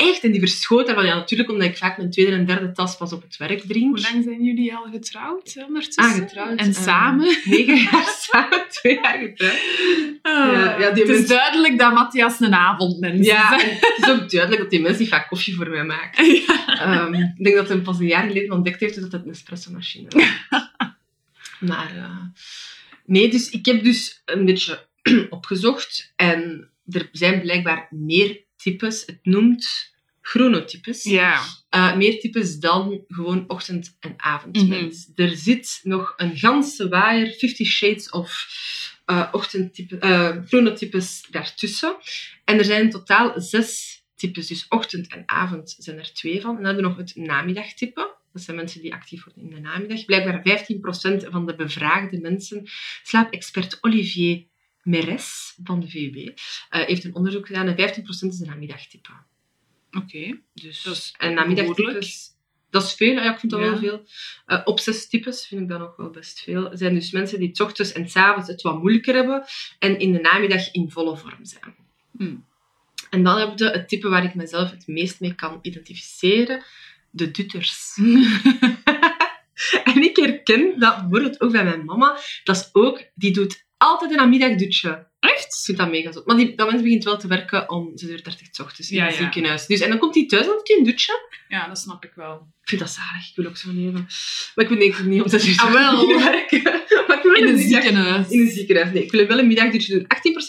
Echt, 0.00 0.22
en 0.22 0.30
die 0.30 0.40
verschoot 0.40 0.86
daarvan. 0.86 1.06
Ja, 1.06 1.14
natuurlijk 1.14 1.50
omdat 1.50 1.68
ik 1.68 1.76
vaak 1.76 1.96
mijn 1.96 2.10
tweede 2.10 2.32
en 2.32 2.46
derde 2.46 2.72
tas 2.72 2.96
pas 2.96 3.12
op 3.12 3.22
het 3.22 3.36
werk 3.36 3.60
drink. 3.60 3.96
Hoe 3.96 4.12
lang 4.12 4.24
zijn 4.24 4.44
jullie 4.44 4.74
al 4.74 4.86
getrouwd 4.92 5.56
ondertussen? 5.66 6.04
Ah, 6.04 6.12
getrouwd. 6.12 6.58
En 6.58 6.68
eh, 6.68 6.74
samen? 6.74 7.26
Negen 7.44 7.76
jaar 7.76 8.16
samen, 8.18 8.64
twee 8.68 8.94
jaar 8.94 9.18
getrouwd. 9.18 9.60
Ja, 10.22 10.78
ja, 10.78 10.90
die 10.90 11.04
het 11.04 11.12
is 11.12 11.26
duidelijk 11.26 11.78
dat 11.78 11.94
Matthias 11.94 12.40
een 12.40 12.54
avondmens 12.54 13.26
Ja, 13.26 13.56
is. 13.56 13.62
en 13.62 13.68
het 13.70 13.94
is 13.98 14.08
ook 14.08 14.30
duidelijk 14.30 14.60
dat 14.62 14.70
die 14.70 14.80
mensen 14.80 15.00
niet 15.00 15.10
vaak 15.10 15.28
koffie 15.28 15.54
voor 15.54 15.68
mij 15.68 15.84
maken. 15.84 16.24
Ehm, 16.80 17.14
ik 17.14 17.44
denk 17.44 17.56
dat 17.56 17.68
hij 17.68 17.78
pas 17.78 17.98
een 17.98 18.06
jaar 18.06 18.26
geleden 18.26 18.52
ontdekt 18.52 18.80
heeft 18.80 19.00
dat 19.00 19.12
het 19.12 19.24
een 19.24 19.30
espresso-machine 19.30 20.08
is. 20.08 20.24
maar 21.70 21.92
eh, 21.96 22.24
nee, 23.04 23.30
dus 23.30 23.50
ik 23.50 23.66
heb 23.66 23.84
dus 23.84 24.22
een 24.24 24.44
beetje 24.44 24.86
opgezocht 25.30 26.12
en 26.16 26.70
er 26.86 27.08
zijn 27.12 27.40
blijkbaar 27.40 27.88
meer 27.90 28.48
types. 28.62 29.02
Het 29.06 29.18
noemt 29.22 29.92
chronotypes. 30.20 31.04
Ja. 31.04 31.42
Eh, 31.68 31.96
meer 31.96 32.20
types 32.20 32.58
dan 32.58 33.04
gewoon 33.08 33.44
ochtend- 33.48 33.96
en 34.00 34.14
avondmens. 34.16 35.10
Er 35.14 35.36
zit 35.36 35.80
nog 35.82 36.14
een 36.16 36.36
ganse 36.36 36.88
waaier, 36.88 37.34
50 37.38 37.66
shades 37.66 38.10
of 38.10 38.48
eh 39.04 39.28
ochtendtype, 39.32 39.98
eh, 39.98 40.36
chronotypes 40.46 41.26
daartussen. 41.30 41.96
En 42.44 42.58
er 42.58 42.64
zijn 42.64 42.82
in 42.82 42.90
totaal 42.90 43.40
zes 43.40 44.02
types, 44.16 44.46
dus 44.46 44.66
ochtend 44.68 45.06
en 45.12 45.22
avond 45.26 45.76
zijn 45.78 45.98
er 45.98 46.12
twee 46.12 46.40
van. 46.40 46.50
En 46.50 46.56
dan 46.56 46.64
hebben 46.64 46.82
we 46.82 46.88
nog 46.88 46.98
het 46.98 47.16
namiddagtype. 47.16 48.18
Dat 48.32 48.42
zijn 48.42 48.56
mensen 48.56 48.80
die 48.80 48.92
actief 48.94 49.24
worden 49.24 49.42
in 49.42 49.50
de 49.54 49.60
namiddag. 49.60 50.04
Blijkbaar 50.04 50.40
15% 50.42 51.26
van 51.30 51.46
de 51.46 51.54
bevraagde 51.54 52.20
mensen, 52.20 52.68
slaapexpert 53.02 53.78
Olivier 53.80 54.46
Meres 54.82 55.58
van 55.64 55.80
de 55.80 55.88
VUB, 55.88 56.16
eh, 56.16 56.86
heeft 56.86 57.04
een 57.04 57.14
onderzoek 57.14 57.46
gedaan 57.46 57.66
en 57.66 57.76
15% 57.76 58.32
is 58.32 58.40
een 58.40 58.46
namiddagtype. 58.46 59.10
Oké. 59.90 60.40
Dus, 60.54 60.82
Dat 60.82 60.96
is 60.96 61.14
en 61.18 61.34
namiddagtypes, 61.34 62.28
dat 62.70 62.82
is 62.82 62.92
veel, 62.94 63.12
ja, 63.12 63.32
ik 63.32 63.38
vind 63.38 63.52
dat 63.52 63.60
Ja. 63.60 63.70
wel 63.70 63.78
veel. 63.78 64.04
Uh, 64.46 64.60
obsesstypes 64.64 65.46
vind 65.46 65.60
ik 65.60 65.68
dat 65.68 65.78
nog 65.78 65.96
wel 65.96 66.10
best 66.10 66.40
veel. 66.40 66.70
Het 66.70 66.78
zijn 66.78 66.94
dus 66.94 67.10
mensen 67.10 67.38
die 67.38 67.50
's 67.52 67.60
ochtends 67.60 67.92
en 67.92 68.08
's 68.08 68.16
avonds 68.16 68.48
het 68.48 68.62
wat 68.62 68.78
moeilijker 68.78 69.14
hebben 69.14 69.44
en 69.78 69.98
in 69.98 70.12
de 70.12 70.20
namiddag 70.20 70.72
in 70.72 70.90
volle 70.90 71.16
vorm 71.16 71.44
zijn. 71.44 71.74
Hmm. 72.16 72.46
En 73.10 73.22
dan 73.22 73.38
heb 73.38 73.58
je 73.58 73.64
het 73.64 73.88
type 73.88 74.08
waar 74.08 74.24
ik 74.24 74.34
mezelf 74.34 74.70
het 74.70 74.86
meest 74.86 75.20
mee 75.20 75.34
kan 75.34 75.58
identificeren, 75.62 76.64
de 77.10 77.30
dutters. 77.30 77.96
en 79.90 80.02
ik 80.02 80.16
herken 80.16 80.78
dat 80.78 80.96
bijvoorbeeld 81.00 81.40
ook 81.40 81.52
bij 81.52 81.64
mijn 81.64 81.84
mama. 81.84 82.18
Dat 82.44 82.56
is 82.56 82.68
ook, 82.72 83.02
die 83.14 83.32
doet 83.32 83.64
altijd 83.80 84.10
een 84.10 84.16
namiddagdutje. 84.16 85.06
Echt? 85.20 85.44
Ik 85.44 85.64
vind 85.64 85.78
dat 85.78 85.90
mega 85.90 86.12
zo. 86.12 86.22
Maar 86.24 86.36
die, 86.36 86.54
dat 86.56 86.70
mens 86.70 86.82
begint 86.82 87.04
wel 87.04 87.16
te 87.18 87.26
werken 87.26 87.70
om 87.70 87.90
6 87.94 88.08
uur 88.10 88.22
30 88.22 88.46
's 88.50 88.60
ochtends 88.60 88.90
in 88.90 88.96
Ja, 88.96 89.04
het 89.04 89.12
ja. 89.16 89.20
ziekenhuis. 89.22 89.66
Dus, 89.66 89.80
en 89.80 89.88
dan 89.88 89.98
komt 89.98 90.14
hij 90.14 90.26
thuis 90.26 90.44
en 90.46 90.52
doet 90.52 90.68
hij 90.68 90.76
een 90.76 90.84
dutje. 90.84 91.28
Ja, 91.48 91.68
dat 91.68 91.78
snap 91.78 92.04
ik 92.04 92.12
wel. 92.14 92.34
Ik 92.62 92.68
vind 92.68 92.80
dat 92.80 92.90
zalig. 92.90 93.28
Ik 93.28 93.36
wil 93.36 93.46
ook 93.46 93.56
zo 93.56 93.68
leven. 93.72 94.06
Maar 94.54 94.64
ik 94.64 94.68
ben 94.68 94.78
denk 94.78 94.96
ik 94.96 95.04
niet 95.04 95.22
om 95.22 95.28
6 95.28 95.46
uur 95.48 95.58
Ah, 95.60 95.72
wel. 95.72 95.98
te 96.06 96.18
werken. 96.30 96.62
Maar 97.06 97.16
ik 97.16 97.22
wil 97.22 97.34
In 97.34 97.42
een 97.42 97.48
een 97.48 97.54
middag- 97.54 97.82
ziekenhuis. 97.82 98.28
In 98.28 98.40
een 98.40 98.50
ziekenhuis. 98.50 98.92
Nee, 98.92 99.02
ik 99.04 99.10
wil 99.10 99.26
wel 99.26 99.38
een 99.38 99.46
middagdutje 99.46 99.92
doen. 99.94 100.06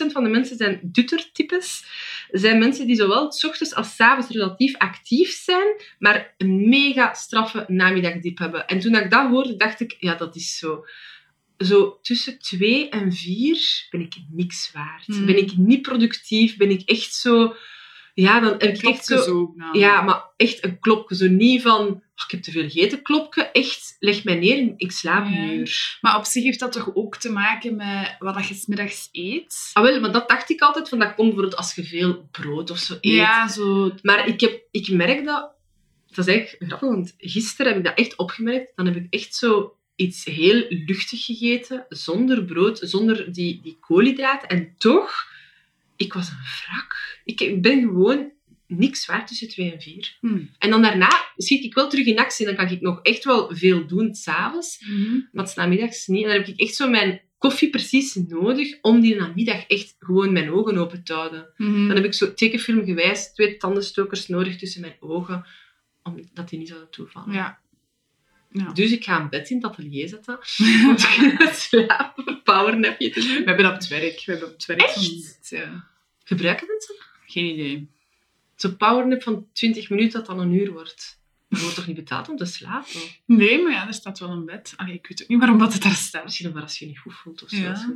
18% 0.09 0.11
van 0.11 0.23
de 0.23 0.29
mensen 0.29 0.57
zijn 0.57 0.79
duttertypes. 0.83 1.83
zijn 2.31 2.59
mensen 2.59 2.87
die 2.87 2.95
zowel 2.95 3.31
's 3.31 3.43
ochtends 3.43 3.73
als 3.75 3.95
's 3.95 3.99
avonds 3.99 4.29
relatief 4.31 4.77
actief 4.77 5.41
zijn, 5.43 5.67
maar 5.99 6.33
een 6.37 6.69
mega 6.69 7.13
straffe 7.13 7.65
namiddagdip 7.67 8.37
hebben. 8.37 8.67
En 8.67 8.79
toen 8.79 8.95
ik 8.95 9.09
dat 9.11 9.29
hoorde, 9.29 9.55
dacht 9.55 9.79
ik, 9.79 9.95
ja, 9.99 10.15
dat 10.15 10.35
is 10.35 10.57
zo. 10.57 10.85
Zo 11.63 11.99
tussen 12.01 12.39
twee 12.39 12.89
en 12.89 13.11
vier 13.13 13.87
ben 13.89 14.01
ik 14.01 14.13
niks 14.29 14.71
waard. 14.73 15.05
Hmm. 15.05 15.25
Ben 15.25 15.37
ik 15.37 15.57
niet 15.57 15.81
productief, 15.81 16.57
ben 16.57 16.69
ik 16.69 16.81
echt 16.89 17.13
zo... 17.13 17.55
Ja, 18.13 18.39
dan 18.39 18.51
heb 18.51 18.61
ik 18.61 18.81
echt 18.83 19.05
zo... 19.05 19.15
Ook. 19.39 19.55
nou. 19.55 19.77
Ja, 19.79 20.01
maar 20.01 20.23
echt 20.37 20.63
een 20.63 20.79
klopje. 20.79 21.15
Zo 21.15 21.27
niet 21.27 21.61
van, 21.61 21.87
"Oh, 21.87 22.01
ik 22.25 22.31
heb 22.31 22.41
te 22.41 22.51
veel 22.51 22.61
gegeten, 22.69 23.01
klopje. 23.01 23.43
Echt, 23.43 23.95
leg 23.99 24.23
mij 24.23 24.35
neer 24.35 24.57
en 24.57 24.73
ik 24.77 24.91
slaap 24.91 25.25
een 25.25 25.31
Ja. 25.47 25.53
uur. 25.53 25.97
Maar 26.01 26.17
op 26.17 26.25
zich 26.25 26.43
heeft 26.43 26.59
dat 26.59 26.71
toch 26.71 26.95
ook 26.95 27.17
te 27.17 27.31
maken 27.31 27.75
met 27.75 28.15
wat 28.19 28.33
dat 28.33 28.47
je 28.47 28.53
's 28.53 28.65
middags 28.65 29.09
eet? 29.11 29.69
Ah, 29.73 29.83
wel, 29.83 29.99
maar 29.99 30.11
dat 30.11 30.29
dacht 30.29 30.49
ik 30.49 30.61
altijd, 30.61 30.89
van 30.89 30.99
dat 30.99 31.07
komt 31.15 31.27
bijvoorbeeld 31.27 31.55
als 31.55 31.75
je 31.75 31.83
veel 31.83 32.27
brood 32.31 32.69
of 32.71 32.77
zo 32.77 32.93
eet. 32.93 33.13
Ja, 33.13 33.47
zo. 33.47 33.91
Maar 34.01 34.27
ik, 34.27 34.39
heb, 34.41 34.61
ik 34.71 34.89
merk 34.89 35.25
dat... 35.25 35.51
Dat 36.13 36.27
is 36.27 36.33
eigenlijk 36.33 36.63
grappig, 36.67 36.89
want 36.89 37.13
gisteren 37.17 37.67
heb 37.67 37.77
ik 37.77 37.85
dat 37.87 37.97
echt 37.97 38.15
opgemerkt. 38.17 38.71
Dan 38.75 38.85
heb 38.85 38.95
ik 38.95 39.07
echt 39.09 39.35
zo 39.35 39.75
iets 39.95 40.25
heel 40.25 40.65
luchtig 40.69 41.25
gegeten, 41.25 41.85
zonder 41.89 42.43
brood, 42.45 42.79
zonder 42.83 43.33
die, 43.33 43.59
die 43.61 43.77
koolhydraten. 43.79 44.49
En 44.49 44.73
toch, 44.77 45.11
ik 45.95 46.13
was 46.13 46.29
een 46.29 46.37
wrak. 46.37 47.19
Ik 47.25 47.61
ben 47.61 47.81
gewoon 47.81 48.31
niks 48.67 49.05
waard 49.05 49.27
tussen 49.27 49.49
twee 49.49 49.71
en 49.71 49.81
vier. 49.81 50.17
Hm. 50.19 50.41
En 50.59 50.69
dan 50.69 50.81
daarna 50.81 51.09
schiet 51.37 51.63
ik 51.63 51.73
wel 51.73 51.89
terug 51.89 52.05
in 52.05 52.19
actie. 52.19 52.45
Dan 52.45 52.55
kan 52.55 52.69
ik 52.69 52.81
nog 52.81 52.99
echt 53.01 53.23
wel 53.23 53.55
veel 53.55 53.87
doen 53.87 54.15
s'avonds. 54.15 54.85
Mhm. 54.87 55.19
Maar 55.31 55.47
's 55.47 55.55
namiddags 55.55 56.07
niet. 56.07 56.23
En 56.23 56.29
dan 56.29 56.37
heb 56.37 56.47
ik 56.47 56.59
echt 56.59 56.75
zo 56.75 56.89
mijn 56.89 57.21
koffie 57.37 57.69
precies 57.69 58.15
nodig 58.15 58.77
om 58.81 58.99
die 58.99 59.15
namiddag 59.15 59.67
echt 59.67 59.95
gewoon 59.99 60.31
mijn 60.31 60.51
ogen 60.51 60.77
open 60.77 61.03
te 61.03 61.13
houden. 61.13 61.53
Mhm. 61.57 61.87
Dan 61.87 61.95
heb 61.95 62.05
ik 62.05 62.13
zo 62.13 62.33
tekenfilmgewijs 62.33 63.33
twee 63.33 63.57
tandenstokers 63.57 64.27
nodig 64.27 64.57
tussen 64.57 64.81
mijn 64.81 64.95
ogen, 64.99 65.45
omdat 66.03 66.49
die 66.49 66.59
niet 66.59 66.67
zouden 66.67 66.89
toevallen. 66.89 67.33
Ja. 67.33 67.59
Ja. 68.51 68.71
Dus 68.71 68.91
ik 68.91 69.03
ga 69.03 69.19
een 69.19 69.29
bed 69.29 69.49
in 69.49 69.55
het 69.55 69.65
atelier 69.65 70.07
zetten, 70.07 70.37
om 70.87 70.95
te 70.95 71.15
kunnen 71.17 71.55
slapen, 71.55 72.41
powernapje 72.43 73.09
te 73.09 73.19
doen. 73.19 73.29
We 73.37 73.43
hebben 73.43 73.65
op 73.65 73.73
het 73.73 73.87
werk. 73.87 74.23
We 74.25 74.31
hebben 74.31 74.47
op 74.49 74.53
het 74.55 74.65
werk 74.65 74.81
Echt? 74.81 74.93
zo'n- 75.01 75.57
Ja. 75.59 75.85
Gebruiken 76.23 76.67
mensen? 76.67 76.95
Geen 77.25 77.45
idee. 77.53 77.89
Zo'n 78.55 78.77
powernap 78.77 79.23
van 79.23 79.47
20 79.53 79.89
minuten 79.89 80.11
dat 80.19 80.25
dan 80.25 80.39
een 80.39 80.53
uur 80.53 80.71
wordt. 80.71 81.19
Maar 81.47 81.59
je 81.59 81.65
wordt 81.65 81.77
toch 81.79 81.87
niet 81.87 81.95
betaald 81.95 82.29
om 82.29 82.37
te 82.37 82.45
slapen? 82.45 83.01
Nee, 83.25 83.61
maar 83.63 83.71
ja, 83.71 83.87
er 83.87 83.93
staat 83.93 84.19
wel 84.19 84.29
een 84.29 84.45
bed. 84.45 84.73
Allee, 84.75 84.93
ik 84.93 85.07
weet 85.07 85.21
ook 85.23 85.27
niet 85.27 85.39
waarom 85.39 85.57
dat 85.57 85.73
het 85.73 85.81
daar 85.83 85.91
staat. 85.91 86.23
Misschien 86.23 86.47
omdat 86.47 86.63
als 86.63 86.79
je 86.79 86.85
je 86.85 86.91
niet 86.91 86.99
goed 86.99 87.13
voelt 87.15 87.43
of 87.43 87.49
zo. 87.49 87.55
Ja. 87.57 87.87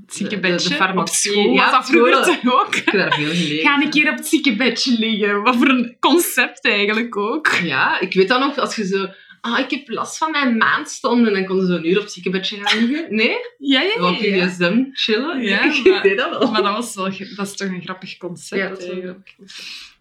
Het 0.00 0.14
zieke 0.14 0.40
De- 0.40 0.60
farmacie. 0.60 1.30
Op 1.30 1.36
school 1.38 1.52
Ja, 1.54 1.62
was 1.62 1.70
dat 1.70 1.86
vroeger 1.86 2.52
ook. 2.60 2.74
Ik 2.76 2.84
heb 2.84 2.94
daar 2.94 3.12
veel 3.14 3.26
gelezen. 3.26 3.58
Ga 3.58 3.82
een 3.82 3.90
keer 3.90 4.10
op 4.10 4.16
het 4.16 4.26
zieke 4.26 4.56
bedje 4.56 4.98
liggen. 4.98 5.42
Wat 5.42 5.56
voor 5.56 5.68
een 5.68 5.96
concept 6.00 6.64
eigenlijk 6.64 7.16
ook. 7.16 7.46
Ja, 7.62 8.00
ik 8.00 8.12
weet 8.14 8.28
dan 8.28 8.40
nog, 8.40 8.58
als 8.58 8.76
je 8.76 8.86
zo... 8.86 9.06
Ah, 9.40 9.58
ik 9.58 9.70
heb 9.70 9.88
last 9.88 10.18
van 10.18 10.30
mijn 10.30 10.56
maandstonden. 10.56 11.26
En 11.26 11.32
dan 11.34 11.44
konden 11.44 11.66
ze 11.66 11.72
zo 11.72 11.78
een 11.78 11.88
uur 11.88 11.96
op 11.96 12.02
het 12.02 12.12
ziekenbedje 12.12 12.56
gaan 12.62 12.84
liggen. 12.84 13.14
Nee? 13.14 13.36
Ja, 13.58 13.80
ja, 13.80 14.08
Op 14.10 14.20
je 14.20 14.30
ja. 14.30 14.46
gsm 14.46 14.84
chillen. 14.92 15.42
Ja, 15.42 15.62
ik 15.74 15.84
maar- 15.84 16.02
deed 16.02 16.16
dat 16.18 16.30
wel. 16.38 16.50
Maar 16.50 16.62
dat, 16.62 16.74
was 16.76 16.94
wel, 16.94 17.04
dat 17.36 17.46
is 17.46 17.56
toch 17.56 17.68
een 17.68 17.82
grappig 17.82 18.16
concept 18.16 18.60
Ja, 18.62 18.68
dat 18.68 18.78
is 18.78 18.84
wel 18.84 18.92
eigenlijk. 18.94 19.34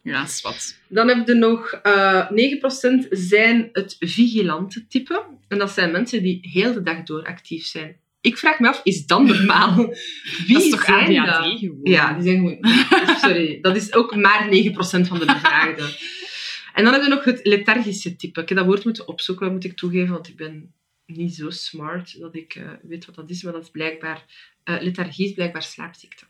Ja, 0.04 0.26
zwart. 0.26 0.76
Dan 0.88 1.08
heb 1.08 1.28
je 1.28 1.34
nog 1.34 1.72
eh 1.72 2.30
9% 2.30 3.08
zijn 3.10 3.70
het 3.74 3.96
vigilante 4.00 4.88
type. 4.88 5.24
En 5.48 5.58
dat 5.58 5.72
zijn 5.72 5.92
mensen 5.92 6.24
die 6.24 6.40
heel 6.42 6.74
de 6.74 6.82
dag 6.84 7.04
door 7.04 7.24
actief 7.26 7.66
zijn. 7.66 7.96
Ik 8.22 8.38
vraag 8.38 8.60
me 8.60 8.68
af, 8.68 8.82
is 8.84 9.06
dat 9.06 9.24
normaal? 9.24 9.76
Wie 10.48 10.54
dat 10.54 10.64
is 10.64 10.70
toch 10.70 10.84
zijn 10.84 11.20
ADHD 11.20 11.44
dat? 11.44 11.60
gewoon? 11.60 11.80
Ja, 11.84 12.14
die 12.14 12.24
zijn 12.24 12.38
gewoon... 12.38 13.18
Sorry, 13.24 13.62
dat 13.62 13.76
is 13.76 13.94
ook 13.94 14.16
maar 14.16 14.46
9% 14.46 14.48
van 15.08 15.20
de 15.20 15.26
bevraagden. 15.26 15.90
En 16.74 16.84
dan 16.84 16.94
hebben 16.94 17.10
we 17.10 17.16
nog 17.16 17.24
het 17.24 17.40
lethargische 17.44 18.16
type. 18.16 18.42
Ik 18.42 18.50
heb 18.50 18.58
dat 18.58 18.68
woord 18.68 18.84
moeten 18.84 19.08
opzoeken, 19.08 19.52
moet 19.52 19.64
ik 19.64 19.78
toegeven, 19.78 20.14
want 20.14 20.28
ik 20.28 20.36
ben 20.36 20.74
niet 21.06 21.36
zo 21.36 21.50
smart 21.50 22.20
dat 22.20 22.36
ik 22.36 22.56
eh, 22.56 22.70
weet 22.82 23.06
wat 23.06 23.16
dat 23.16 23.30
is. 23.30 23.44
Maar 23.44 23.54
dat 23.54 23.64
is 23.64 23.70
blijkbaar... 23.70 24.26
eh 24.64 24.82
lethargie 24.82 25.28
is 25.28 25.34
blijkbaar 25.34 25.64
slaapziekte. 25.64 26.26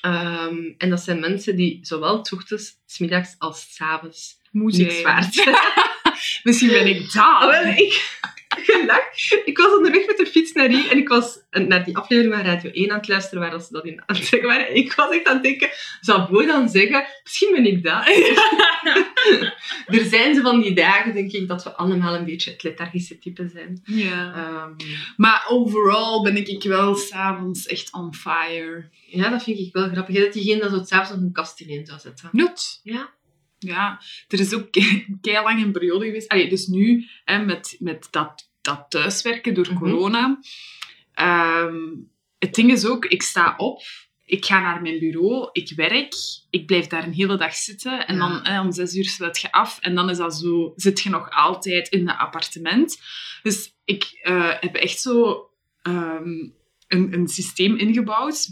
Ehm, 0.00 0.56
en 0.78 0.90
dat 0.90 1.00
zijn 1.00 1.20
mensen 1.20 1.56
die 1.56 1.78
zowel 1.82 2.24
's 2.24 2.32
ochtends, 2.32 2.78
's 2.86 2.98
middags 2.98 3.34
als 3.38 3.74
's 3.74 3.80
avonds 3.80 4.36
Moe 4.50 4.72
zijn. 4.72 5.02
waard 5.02 5.50
Misschien 6.42 6.68
ben 6.68 6.86
ik 6.86 7.12
dat. 7.12 7.52
Ik, 9.44 9.58
was 9.58 9.76
onderweg 9.76 10.06
met 10.06 10.16
de 10.16 10.26
fiets 10.26 10.52
naar 10.52 10.68
hier 10.68 10.90
en 10.90 10.98
ik 10.98 11.08
was 11.08 11.38
naar 11.50 11.84
die 11.84 11.96
aflevering 11.96 12.34
van 12.34 12.44
Radio 12.44 12.70
1 12.70 12.90
aan 12.90 12.96
het 12.96 13.08
luisteren 13.08 13.50
waar 13.50 13.60
ze 13.60 13.72
dat 13.72 13.84
in 13.84 14.02
aan 14.06 14.16
het 14.16 14.26
zeggen 14.26 14.48
waren. 14.48 14.68
En 14.68 14.74
ik 14.74 14.92
was 14.92 15.10
echt 15.10 15.26
aan 15.26 15.34
het 15.34 15.42
denken, 15.42 15.70
zou 16.00 16.30
Boy 16.30 16.46
dan 16.46 16.68
zeggen, 16.68 17.06
misschien 17.22 17.52
ben 17.54 17.66
ik 17.66 17.82
dat. 17.82 18.06
er 19.96 20.04
zijn 20.04 20.34
ze 20.34 20.40
van 20.40 20.60
die 20.60 20.74
dagen, 20.74 21.14
denk 21.14 21.32
ik, 21.32 21.48
dat 21.48 21.64
we 21.64 21.74
allemaal 21.74 22.14
een 22.14 22.24
beetje 22.24 22.50
het 22.50 22.62
lethargische 22.62 23.18
type 23.18 23.48
zijn. 23.48 23.80
Ja. 23.84 24.34
Ehm, 24.34 24.72
Maar 25.16 25.44
overal 25.48 26.22
ben 26.22 26.36
ik 26.36 26.62
wel 26.62 26.94
s'avonds 26.94 27.66
echt 27.66 27.92
on 27.92 28.14
fire. 28.14 28.88
ja, 29.06 29.28
dat 29.28 29.42
vind 29.42 29.58
ik 29.58 29.72
wel 29.72 29.88
grappig. 29.88 30.14
Je 30.14 30.20
bent 30.20 30.32
diegene 30.32 30.60
dat 30.60 30.70
zo 30.70 30.76
het 30.76 30.88
s'avonds 30.88 31.10
nog 31.10 31.20
een 31.20 31.32
kast 31.32 31.60
ineen 31.60 31.86
zou 31.86 32.00
zetten. 32.00 32.28
Nut. 32.32 32.80
Ja. 32.82 33.16
Ja, 33.58 34.00
er 34.28 34.40
is 34.40 34.54
ook 34.54 34.70
kei 35.20 35.42
lang 35.42 35.62
een 35.62 35.72
periode 35.72 36.04
geweest. 36.04 36.28
Allee, 36.28 36.48
dus 36.48 36.66
nu, 36.66 37.06
hè, 37.24 37.44
met, 37.44 37.76
met 37.78 38.08
dat, 38.10 38.47
dat 38.60 38.86
thuiswerken 38.88 39.54
door 39.54 39.66
Mhm. 39.72 39.78
corona. 39.78 40.38
Ehm, 41.12 41.76
het 42.38 42.54
ding 42.54 42.70
is 42.72 42.86
ook, 42.86 43.04
ik 43.04 43.22
sta 43.22 43.54
op, 43.56 43.82
ik 44.24 44.44
ga 44.44 44.60
naar 44.60 44.82
mijn 44.82 44.98
bureau, 44.98 45.48
ik 45.52 45.72
werk, 45.76 46.14
ik 46.50 46.66
blijf 46.66 46.86
daar 46.86 47.04
een 47.04 47.12
hele 47.12 47.36
dag 47.36 47.54
zitten. 47.54 48.06
En 48.06 48.16
Ja. 48.16 48.40
dan 48.42 48.60
om 48.66 48.72
zes 48.72 48.94
uur 48.94 49.04
sluit 49.04 49.38
je 49.40 49.52
af. 49.52 49.78
En 49.80 49.94
dan 49.94 50.10
is 50.10 50.16
dat 50.16 50.34
zo, 50.36 50.72
zit 50.76 51.00
je 51.00 51.10
nog 51.10 51.30
altijd 51.30 51.88
in 51.88 52.08
het 52.08 52.18
appartement. 52.18 53.00
Dus 53.42 53.74
ik 53.84 54.18
eh, 54.22 54.52
heb 54.60 54.74
echt 54.74 55.00
zo 55.00 55.42
ehm, 55.82 56.28
een, 56.88 57.12
een 57.12 57.28
systeem 57.28 57.76
ingebouwd. 57.76 58.48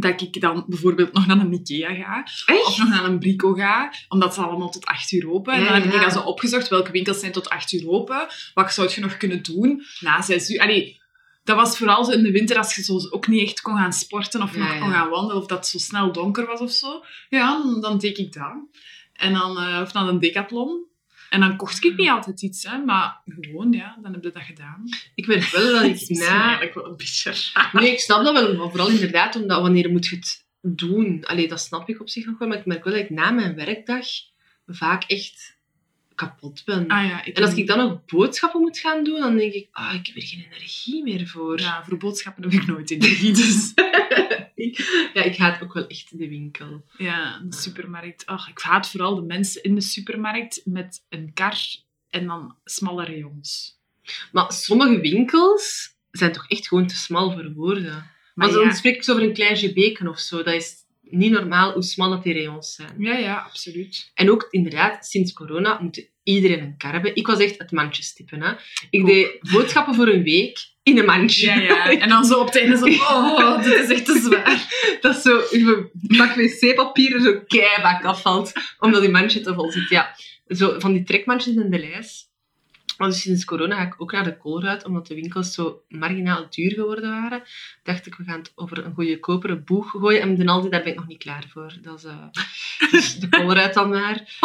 Dat 0.00 0.20
ik 0.20 0.40
dan 0.40 0.64
bijvoorbeeld 0.66 1.12
nog 1.12 1.26
naar 1.26 1.38
een 1.38 1.52
IKEA 1.52 1.94
ga. 1.94 2.26
Of 2.66 2.78
nog 2.78 2.88
naar 2.88 3.04
een 3.04 3.18
Brico 3.18 3.52
ga, 3.52 3.92
omdat 4.08 4.34
ze 4.34 4.40
allemaal 4.40 4.70
tot 4.70 4.86
8 4.86 5.12
uur 5.12 5.30
open. 5.30 5.52
En 5.52 5.60
Ja, 5.60 5.64
dan 5.64 5.74
heb 5.74 5.84
ik 5.84 5.92
ja. 5.92 6.00
dan 6.00 6.10
zo 6.10 6.20
opgezocht 6.20 6.68
welke 6.68 6.90
winkels 6.90 7.20
zijn 7.20 7.32
tot 7.32 7.48
8 7.48 7.72
uur 7.72 7.88
open. 7.88 8.26
Wat 8.54 8.72
zou 8.72 8.90
je 8.94 9.00
nog 9.00 9.16
kunnen 9.16 9.42
doen 9.42 9.82
na 10.00 10.22
6 10.22 10.50
uur? 10.50 10.60
Allee, 10.60 11.00
dat 11.44 11.56
was 11.56 11.78
vooral 11.78 12.04
zo 12.04 12.10
in 12.10 12.22
de 12.22 12.30
winter 12.30 12.56
als 12.56 12.74
je 12.74 12.82
zo 12.82 12.98
ook 13.10 13.26
niet 13.26 13.48
echt 13.48 13.60
kon 13.60 13.76
gaan 13.76 13.92
sporten 13.92 14.42
of 14.42 14.54
Ja, 14.54 14.58
nog 14.58 14.78
kon 14.78 14.90
gaan 14.90 15.08
wandelen 15.08 15.42
of 15.42 15.46
dat 15.46 15.58
het 15.58 15.66
zo 15.66 15.78
snel 15.78 16.12
donker 16.12 16.46
was 16.46 16.60
of 16.60 16.70
zo. 16.70 17.04
Ja, 17.28 17.62
dan, 17.62 17.80
dan 17.80 17.98
deed 17.98 18.18
ik 18.18 18.32
dat. 18.32 18.56
En 19.12 19.32
dan, 19.32 19.58
eh, 19.58 19.80
of 19.82 19.92
dan 19.92 20.08
een 20.08 20.18
decathlon. 20.18 20.86
En 21.30 21.40
dan 21.40 21.56
kocht 21.56 21.84
ik 21.84 21.96
niet 21.96 22.08
altijd 22.08 22.42
iets, 22.42 22.64
hè, 22.64 22.78
maar 22.78 23.20
gewoon, 23.24 23.72
ja, 23.72 23.98
dan 24.02 24.12
heb 24.12 24.22
je 24.22 24.30
dat 24.30 24.42
gedaan. 24.42 24.84
Ik 25.14 25.26
weet 25.26 25.50
wel 25.50 25.72
dat 25.72 25.84
ik 25.84 26.08
na... 26.18 26.42
eigenlijk 26.42 26.74
wel 26.74 26.86
een 26.86 26.96
beetje 26.96 27.32
raar. 27.52 27.70
Nee, 27.72 27.92
ik 27.92 28.00
snap 28.00 28.24
dat 28.24 28.32
wel. 28.32 28.56
Maar 28.56 28.68
vooral 28.68 28.88
inderdaad, 28.88 29.36
omdat 29.36 29.60
wanneer 29.60 29.90
moet 29.90 30.06
je 30.06 30.16
het 30.16 30.46
doen? 30.60 31.24
Allee, 31.24 31.48
dat 31.48 31.60
snap 31.60 31.88
ik 31.88 32.00
op 32.00 32.08
zich 32.08 32.26
nog 32.26 32.38
wel. 32.38 32.48
Maar 32.48 32.58
ik 32.58 32.66
merk 32.66 32.84
wel 32.84 32.92
dat 32.92 33.02
ik 33.02 33.10
na 33.10 33.30
mijn 33.30 33.54
werkdag 33.54 34.06
vaak 34.66 35.04
echt 35.04 35.56
kapot 36.14 36.62
ben. 36.64 36.88
Ah 36.88 37.06
ja, 37.06 37.24
En 37.24 37.42
als 37.42 37.54
ik 37.54 37.66
dan 37.66 37.78
nog 37.78 38.04
boodschappen 38.04 38.60
moet 38.60 38.78
gaan 38.78 39.04
doen, 39.04 39.20
dan 39.20 39.36
denk 39.36 39.52
ik, 39.52 39.68
ah, 39.72 39.94
ik 39.94 40.06
heb 40.06 40.16
er 40.16 40.22
geen 40.22 40.46
energie 40.50 41.02
meer 41.02 41.26
voor. 41.26 41.60
Ja, 41.60 41.84
voor 41.84 41.98
boodschappen 41.98 42.42
heb 42.42 42.52
ik 42.52 42.66
nooit 42.66 42.90
energie, 42.90 43.32
dus... 43.32 43.72
Ja, 45.14 45.22
ik 45.22 45.36
haat 45.36 45.62
ook 45.62 45.72
wel 45.72 45.86
echt 45.86 46.18
de 46.18 46.28
winkel. 46.28 46.84
Ja, 46.96 47.38
de 47.48 47.56
supermarkt. 47.56 48.26
Ach, 48.26 48.48
ik 48.48 48.58
haat 48.58 48.90
vooral 48.90 49.14
de 49.14 49.22
mensen 49.22 49.62
in 49.62 49.74
de 49.74 49.80
supermarkt 49.80 50.60
met 50.64 51.04
een 51.08 51.32
kar 51.34 51.56
en 52.10 52.26
dan 52.26 52.56
smalle 52.64 53.04
rayons. 53.04 53.78
Maar 54.32 54.52
sommige 54.52 55.00
winkels 55.00 55.94
zijn 56.10 56.32
toch 56.32 56.48
echt 56.48 56.68
gewoon 56.68 56.86
te 56.86 56.96
smal 56.96 57.32
voor 57.32 57.52
woorden. 57.52 57.92
Maar 57.92 58.12
Maar 58.34 58.50
dan 58.50 58.64
ja. 58.64 58.72
spreek 58.72 58.94
ik 58.94 59.04
zo 59.04 59.12
over 59.12 59.24
een 59.24 59.32
klein 59.34 59.56
gebeken 59.56 60.08
of 60.08 60.18
zo. 60.18 60.42
Dat 60.42 60.54
is 60.54 60.74
niet 61.10 61.30
normaal 61.30 61.72
hoe 61.72 61.82
smal 61.82 62.10
dat 62.10 62.22
die 62.22 62.34
rayons 62.34 62.74
zijn. 62.74 62.94
Ja, 62.98 63.16
ja, 63.16 63.36
absoluut. 63.36 64.10
En 64.14 64.30
ook 64.30 64.46
inderdaad, 64.50 65.06
sinds 65.06 65.32
corona 65.32 65.78
moet 65.80 66.08
iedereen 66.22 66.60
een 66.60 66.76
kar 66.76 66.92
hebben. 66.92 67.16
Ik 67.16 67.26
was 67.26 67.38
echt 67.38 67.58
het 67.58 67.72
mandjestype. 67.72 68.36
Hè. 68.36 68.52
Ik 68.90 69.06
deed 69.06 69.38
boodschappen 69.52 69.94
voor 69.94 70.08
een 70.08 70.22
week 70.22 70.58
in 70.82 70.98
een 70.98 71.04
mandje. 71.04 71.46
Ja, 71.46 71.60
ja. 71.60 72.00
En 72.00 72.08
dan 72.08 72.24
zo 72.24 72.40
op 72.40 72.46
het 72.46 72.58
einde 72.58 72.76
zo, 72.76 72.84
oh, 73.14 73.62
dit 73.64 73.74
is 73.74 73.90
echt 73.90 74.04
te 74.04 74.18
zwaar. 74.18 74.96
Dat 75.00 75.16
is 75.16 75.22
zo, 75.22 75.36
je 75.50 75.90
pak 76.16 76.34
wc-papier 76.34 77.14
er 77.14 77.20
zo 77.20 77.40
keibak 77.46 78.04
afvalt, 78.04 78.52
omdat 78.78 79.00
die 79.00 79.10
mandje 79.10 79.40
te 79.40 79.54
vol 79.54 79.70
zit. 79.70 79.88
Ja, 79.88 80.14
zo 80.48 80.78
van 80.78 80.92
die 80.92 81.04
trekmandjes 81.04 81.54
in 81.54 81.70
de 81.70 81.78
lijst. 81.78 82.27
Dus 83.06 83.20
sinds 83.20 83.44
corona 83.44 83.76
ga 83.76 83.82
ik 83.86 83.94
ook 83.98 84.12
naar 84.12 84.24
de 84.24 84.36
koolruit, 84.36 84.84
omdat 84.84 85.06
de 85.06 85.14
winkels 85.14 85.54
zo 85.54 85.82
marginaal 85.88 86.46
duur 86.50 86.72
geworden 86.72 87.10
waren. 87.10 87.42
Dacht 87.82 88.06
ik, 88.06 88.14
we 88.14 88.24
gaan 88.24 88.38
het 88.38 88.52
over 88.54 88.84
een 88.84 88.94
goede 88.94 89.20
koperen 89.20 89.64
boeg 89.64 89.90
gooien. 89.90 90.20
En 90.20 90.36
de 90.36 90.46
Aldi, 90.46 90.68
daar 90.68 90.82
ben 90.82 90.92
ik 90.92 90.98
nog 90.98 91.06
niet 91.06 91.18
klaar 91.18 91.44
voor. 91.52 91.72
Dat 91.82 91.98
is 91.98 92.04
eh, 92.04 92.26
dus 92.90 93.16
de 93.18 93.28
koolruit 93.28 93.74
dan 93.74 93.88
maar. 93.88 94.38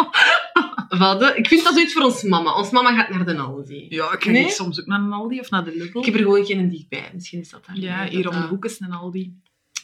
Wat, 0.98 1.36
ik 1.36 1.46
vind 1.46 1.64
dat 1.64 1.72
zoiets 1.74 1.92
voor 1.92 2.02
ons 2.02 2.22
mama. 2.22 2.54
Ons 2.56 2.70
mama 2.70 2.94
gaat 2.94 3.08
naar 3.08 3.24
de 3.26 3.36
Aldi. 3.36 3.86
Ja, 3.88 4.12
ik 4.12 4.24
ga 4.24 4.30
Nee? 4.30 4.50
soms 4.50 4.80
ook 4.80 4.86
naar 4.86 5.00
een 5.00 5.12
Aldi 5.12 5.40
of 5.40 5.50
naar 5.50 5.64
de 5.64 5.76
Lidl. 5.76 5.98
Ik 5.98 6.04
heb 6.04 6.14
er 6.14 6.20
gewoon 6.20 6.44
geen 6.46 6.68
dichtbij. 6.68 7.10
Misschien 7.14 7.40
is 7.40 7.50
dat 7.50 7.66
daar. 7.66 7.76
Ja, 7.78 8.06
hier 8.08 8.28
om 8.28 8.34
de 8.40 8.46
hoek 8.46 8.64
is 8.64 8.80
een 8.80 8.92
Aldi. 8.92 9.40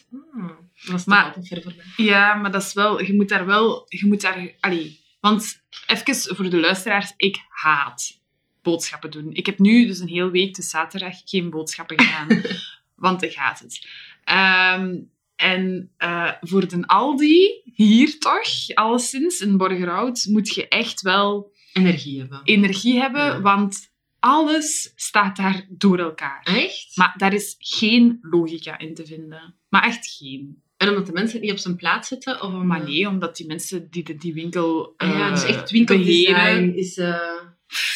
Hmm, 0.09 0.55
dat 0.85 0.99
is 0.99 1.05
Maar- 1.05 1.25
altijd 1.25 1.47
ver 1.47 1.61
voor 1.61 1.73
mij. 1.77 2.05
Ja, 2.05 2.33
maar 2.33 2.51
dat 2.51 2.61
is 2.61 2.73
wel... 2.73 3.01
Je 3.01 3.13
moet 3.13 3.29
daar 3.29 3.45
wel... 3.45 3.85
Je 3.87 4.05
moet 4.07 4.21
daar... 4.21 4.51
Allee, 4.59 4.99
want 5.19 5.61
even 5.87 6.35
voor 6.35 6.49
de 6.49 6.59
luisteraars. 6.59 7.13
Ik 7.17 7.37
haat 7.49 8.20
boodschappen 8.61 9.11
doen. 9.11 9.33
Ik 9.33 9.45
heb 9.45 9.59
nu 9.59 9.85
dus 9.85 9.99
een 9.99 10.07
hele 10.07 10.29
week, 10.31 10.55
de 10.55 10.61
zaterdag, 10.61 11.15
geen 11.25 11.49
boodschappen 11.49 11.99
gedaan. 12.01 12.41
want 12.95 13.23
ik 13.23 13.33
haat 13.35 13.59
het. 13.59 13.87
Ehm, 14.23 14.95
en 15.35 15.91
eh, 15.97 16.31
voor 16.41 16.67
de 16.67 16.87
Aldi, 16.87 17.61
hier 17.73 18.19
toch, 18.19 18.73
alleszins, 18.73 19.41
in 19.41 19.57
Borgerhout, 19.57 20.25
moet 20.29 20.49
je 20.53 20.67
echt 20.67 21.01
wel 21.01 21.51
Energie 21.73 22.19
hebben. 22.19 22.41
energie 22.43 22.99
hebben, 22.99 23.21
Ja. 23.25 23.41
want 23.41 23.89
alles 24.19 24.93
staat 24.95 25.35
daar 25.35 25.65
door 25.69 25.99
elkaar. 25.99 26.41
Echt? 26.43 26.91
Maar 26.97 27.13
daar 27.17 27.33
is 27.33 27.55
geen 27.59 28.17
logica 28.21 28.77
in 28.79 28.93
te 28.93 29.05
vinden. 29.05 29.55
Maar 29.69 29.83
echt 29.83 30.15
geen. 30.17 30.61
En 30.77 30.89
omdat 30.89 31.05
de 31.05 31.11
mensen 31.11 31.41
niet 31.41 31.51
op 31.51 31.57
zijn 31.57 31.75
plaats 31.75 32.07
zetten? 32.07 32.41
Of 32.41 32.53
om, 32.53 32.67
Maar 32.67 32.83
nee, 32.83 33.07
omdat 33.07 33.37
die 33.37 33.45
mensen 33.47 33.87
die 33.91 34.03
de, 34.03 34.15
die 34.15 34.33
winkel 34.33 34.93
Ah 34.97 35.09
ja, 35.09 35.29
dus 35.29 35.43
eh, 35.43 35.49
echt 35.49 35.71
winkeldesign 35.71 36.33
beheren, 36.33 36.75
is... 36.75 36.97
eh, 36.97 37.19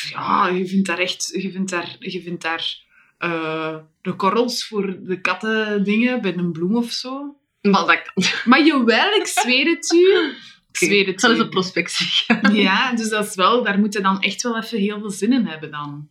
Ja, 0.09 0.47
je 0.47 0.67
vindt 0.67 0.87
daar 0.87 0.99
echt... 0.99 1.29
Je 1.33 1.51
vindt 1.51 1.69
daar, 1.71 1.95
je 1.99 2.21
vindt 2.21 2.41
daar 2.41 2.77
eh, 3.17 3.75
de 4.01 4.13
korrels 4.13 4.67
voor 4.67 4.95
de 5.03 5.21
katten 5.21 5.83
dingen 5.83 6.21
bij 6.21 6.33
een 6.37 6.51
bloem 6.51 6.75
of 6.75 6.91
zo. 6.91 7.35
Maar 7.61 7.85
dat. 7.85 8.11
Maar 8.45 8.65
jawel, 8.65 9.11
ik 9.13 9.25
zweer 9.27 9.65
het 9.65 9.91
u. 9.93 10.33
Ik 10.71 10.77
zweer 10.77 11.05
het 11.07 11.23
eens 11.23 11.37
u. 11.37 11.41
op 11.41 11.49
prospectie. 11.49 12.07
Ja, 12.53 12.93
dus 12.93 13.09
dat 13.09 13.25
is 13.27 13.35
wel... 13.35 13.63
Daar 13.63 13.79
moet 13.79 13.93
je 13.93 14.01
dan 14.01 14.21
echt 14.21 14.41
wel 14.41 14.57
even 14.57 14.79
heel 14.79 14.99
veel 14.99 15.09
zin 15.09 15.33
in 15.33 15.45
hebben 15.45 15.71
dan. 15.71 16.09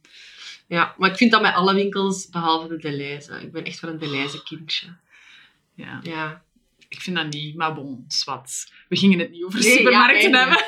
Ja, 0.68 0.94
maar 0.99 1.11
ik 1.11 1.16
vind 1.16 1.30
dat 1.30 1.42
bij 1.42 1.52
alle 1.52 1.75
winkels, 1.75 2.28
behalve 2.28 2.68
de 2.68 2.76
Deleuze. 2.76 3.40
Ik 3.42 3.52
ben 3.52 3.64
echt 3.64 3.80
wel 3.80 3.90
een 3.90 3.99
Deleuze 3.99 4.42
kindje. 4.42 4.87
Ja, 5.75 6.00
Ja. 6.02 6.42
ik 6.88 7.00
vind 7.00 7.16
dat 7.16 7.33
niet. 7.33 7.56
Maar 7.56 7.75
bon, 7.75 8.04
zwart. 8.09 8.73
We 8.88 8.97
gingen 8.97 9.18
het 9.18 9.30
niet 9.30 9.44
over 9.44 9.61
Nee, 9.61 9.76
supermarkten 9.76 10.35
hebben. 10.35 10.64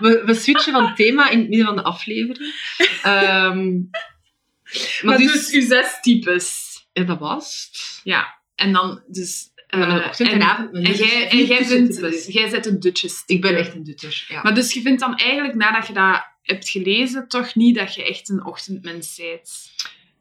We, 0.00 0.22
we 0.24 0.34
switchen 0.34 0.72
van 0.72 0.94
thema 0.94 1.30
in 1.30 1.38
het 1.38 1.48
midden 1.48 1.66
van 1.66 1.76
de 1.76 1.82
aflevering. 1.82 2.54
Ehm, 3.02 3.72
maar, 3.72 5.02
Maar 5.02 5.18
dus... 5.18 5.32
dus, 5.32 5.50
uw 5.52 5.66
zes 5.66 5.98
types. 6.00 6.68
Ja, 6.92 7.04
dat 7.04 7.18
was 7.18 7.68
het. 7.70 8.00
Ja, 8.04 8.38
en 8.54 8.72
dan 8.72 9.02
dus... 9.06 9.48
Eh, 9.66 10.20
en, 10.20 10.26
en- 10.26 10.42
avond. 10.42 10.74
En 10.74 10.92
jij, 10.92 11.28
en 11.28 11.44
jij, 11.44 11.64
vindt, 11.64 12.26
jij 12.32 12.50
bent 12.50 12.66
een 12.66 12.80
Dutches 12.80 13.22
Ik 13.26 13.40
ben 13.40 13.56
echt 13.56 13.74
een 13.74 13.84
Dutter, 13.84 14.24
ja. 14.28 14.42
Maar 14.42 14.54
dus 14.54 14.72
je 14.72 14.80
vindt 14.80 15.00
dan 15.00 15.16
eigenlijk, 15.16 15.54
nadat 15.54 15.86
je 15.86 15.92
dat 15.92 16.24
hebt 16.42 16.68
gelezen, 16.68 17.28
toch 17.28 17.54
niet 17.54 17.76
dat 17.76 17.94
je 17.94 18.04
echt 18.04 18.28
een 18.28 18.44
ochtendmens 18.44 19.16
bent. 19.16 19.70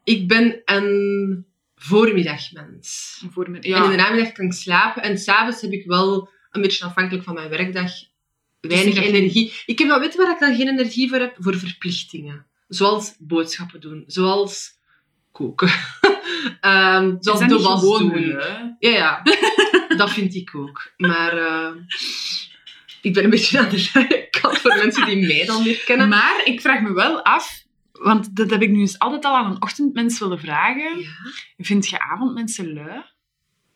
Ik 0.03 0.27
ben 0.27 0.61
een 0.65 1.45
voormiddagmens. 1.75 3.21
Voor 3.31 3.49
me, 3.49 3.57
En 3.57 3.63
in 3.63 3.69
ja. 3.69 3.87
de 3.89 3.95
namiddag 3.95 4.31
kan 4.31 4.45
ik 4.45 4.53
slapen. 4.53 5.03
En 5.03 5.17
s'avonds 5.17 5.61
heb 5.61 5.71
ik 5.71 5.85
wel, 5.85 6.29
een 6.51 6.61
beetje 6.61 6.85
afhankelijk 6.85 7.23
van 7.23 7.33
mijn 7.33 7.49
werkdag, 7.49 7.91
weinig 8.59 8.95
dat 8.95 9.03
je- 9.03 9.11
energie. 9.11 9.53
Ik 9.65 9.79
heb 9.79 9.87
wel 9.87 9.99
weten 9.99 10.19
waar 10.23 10.31
ik 10.33 10.39
dan 10.39 10.55
geen 10.55 10.67
energie 10.67 11.09
voor 11.09 11.19
heb? 11.19 11.35
Voor 11.39 11.55
verplichtingen. 11.57 12.45
Zoals 12.67 13.15
boodschappen 13.19 13.81
doen. 13.81 14.03
Zoals 14.07 14.71
koken. 15.31 15.69
Ehm, 16.61 17.15
zoals 17.19 17.39
de 17.39 17.59
was 17.59 17.81
doen. 17.81 18.09
lui? 18.31 18.75
Ja, 18.79 18.89
ja. 18.89 19.21
dat 19.97 20.09
vind 20.11 20.35
ik 20.35 20.55
ook. 20.55 20.91
Maar 20.97 21.37
eh, 21.37 21.71
ik 23.01 23.13
ben 23.13 23.23
een 23.23 23.29
beetje 23.29 23.59
aan 23.59 23.69
de 23.69 24.27
kant 24.41 24.57
voor 24.57 24.75
mensen 24.77 25.05
die 25.05 25.27
mij 25.27 25.45
dan 25.45 25.63
weer 25.63 25.83
kennen. 25.85 26.09
Maar 26.09 26.41
ik 26.43 26.61
vraag 26.61 26.81
me 26.81 26.93
wel 26.93 27.21
af, 27.23 27.63
want 27.91 28.35
dat 28.35 28.49
heb 28.49 28.61
ik 28.61 28.69
nu 28.69 28.79
eens 28.79 28.99
altijd 28.99 29.25
al 29.25 29.35
aan 29.35 29.51
een 29.51 29.61
ochtendmens 29.61 30.19
willen 30.19 30.39
vragen. 30.39 30.99
Ja, 30.99 31.09
Vind 31.57 31.87
je 31.87 31.99
avondmensen 31.99 32.73
lui? 32.73 33.01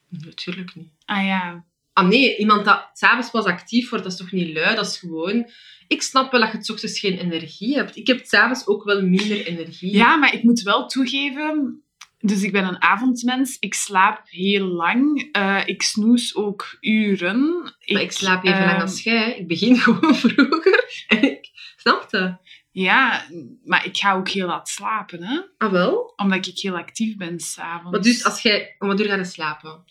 natuurlijk 0.09 0.75
niet. 0.75 0.89
Ah 1.05 1.25
ja. 1.25 1.65
Ah 1.93 2.07
nee, 2.07 2.37
iemand 2.37 2.65
dat 2.65 2.89
s'avonds 2.93 3.29
pas 3.29 3.45
actief 3.45 3.89
wordt, 3.89 4.03
dat 4.03 4.13
is 4.13 4.19
toch 4.19 4.31
niet 4.31 4.53
lui? 4.53 4.75
Dat 4.75 4.85
is 4.85 4.97
gewoon... 4.97 5.49
Ik 5.87 6.01
snap 6.01 6.31
wel 6.31 6.39
dat 6.41 6.51
je 6.51 6.57
het 6.57 6.69
ochtends 6.69 6.99
geen 6.99 7.17
energie 7.17 7.75
hebt. 7.75 7.95
Ik 7.95 8.07
heb 8.07 8.25
s'avonds 8.25 8.67
ook 8.67 8.83
wel 8.83 9.01
minder 9.01 9.45
energie. 9.45 9.95
Ja, 9.95 10.15
maar 10.15 10.33
ik 10.33 10.43
moet 10.43 10.61
wel 10.61 10.87
toegeven... 10.87 11.77
Dus 12.25 12.43
ik 12.43 12.51
ben 12.51 12.63
een 12.63 12.81
avondmens. 12.81 13.57
Ik 13.59 13.73
slaap 13.73 14.21
heel 14.25 14.65
lang. 14.65 15.29
Eh, 15.31 15.61
ik 15.65 15.81
snoes 15.81 16.35
ook 16.35 16.77
uren. 16.79 17.73
Maar 17.85 18.01
ik 18.01 18.11
slaap 18.11 18.43
even 18.43 18.59
lang 18.59 18.71
ehm, 18.71 18.81
als 18.81 19.03
jij. 19.03 19.37
Ik 19.37 19.47
begin 19.47 19.77
gewoon 19.83 20.15
vroeger. 20.15 21.05
En 21.07 21.23
ik... 21.23 21.49
Snap 21.77 22.07
je? 22.09 22.35
Ja, 22.73 23.25
maar 23.65 23.85
ik 23.85 23.97
ga 23.97 24.13
ook 24.13 24.29
heel 24.29 24.47
laat 24.47 24.69
slapen, 24.69 25.23
hè. 25.23 25.41
Ah, 25.57 25.71
wel? 25.71 26.13
Omdat 26.15 26.47
ik 26.47 26.59
heel 26.59 26.77
actief 26.77 27.17
ben 27.17 27.39
s'avonds. 27.39 27.99
Dus 27.99 28.25
als 28.25 28.41
jij... 28.41 28.75
Om 28.79 28.87
wat 28.87 28.99
uur 28.99 29.07
ga 29.07 29.15
je 29.15 29.23
slapen? 29.23 29.83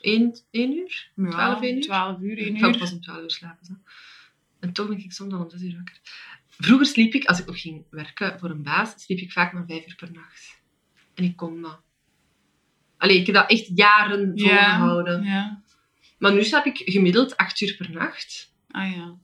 Eén, 0.00 0.38
één 0.50 0.72
uur? 0.72 1.10
Ja, 1.14 1.30
12 1.30 1.62
uur? 1.62 1.80
12 1.80 2.20
uur, 2.20 2.38
1 2.38 2.54
Ik 2.54 2.60
ga 2.60 2.68
uur. 2.68 2.78
pas 2.78 2.92
om 2.92 3.00
12 3.00 3.22
uur 3.22 3.30
slapen. 3.30 3.66
Zo. 3.66 3.72
En 4.60 4.72
toch 4.72 4.88
ben 4.88 4.98
ik 4.98 5.12
soms 5.12 5.32
al 5.32 5.42
om 5.42 5.50
6 5.50 5.62
uur 5.62 5.74
wakker. 5.76 6.00
Vroeger 6.48 6.86
sliep 6.86 7.14
ik, 7.14 7.24
als 7.24 7.38
ik 7.40 7.46
nog 7.46 7.60
ging 7.60 7.84
werken 7.90 8.38
voor 8.38 8.50
een 8.50 8.62
baas, 8.62 8.94
sliep 8.96 9.18
ik 9.18 9.32
vaak 9.32 9.52
maar 9.52 9.64
5 9.66 9.86
uur 9.86 9.94
per 9.94 10.12
nacht. 10.12 10.60
En 11.14 11.24
ik 11.24 11.36
kon 11.36 11.62
dat. 11.62 11.80
Allee, 12.96 13.20
ik 13.20 13.26
heb 13.26 13.34
dat 13.34 13.50
echt 13.50 13.70
jaren 13.74 14.32
volgehouden. 14.38 15.22
Ja. 15.22 15.62
Maar 16.18 16.32
nu 16.32 16.44
slaap 16.44 16.64
ik 16.64 16.82
gemiddeld 16.84 17.36
8 17.36 17.60
uur 17.60 17.74
per 17.76 17.90
nacht. 17.90 18.52
Ah 18.70 18.94
ja. 18.94 19.14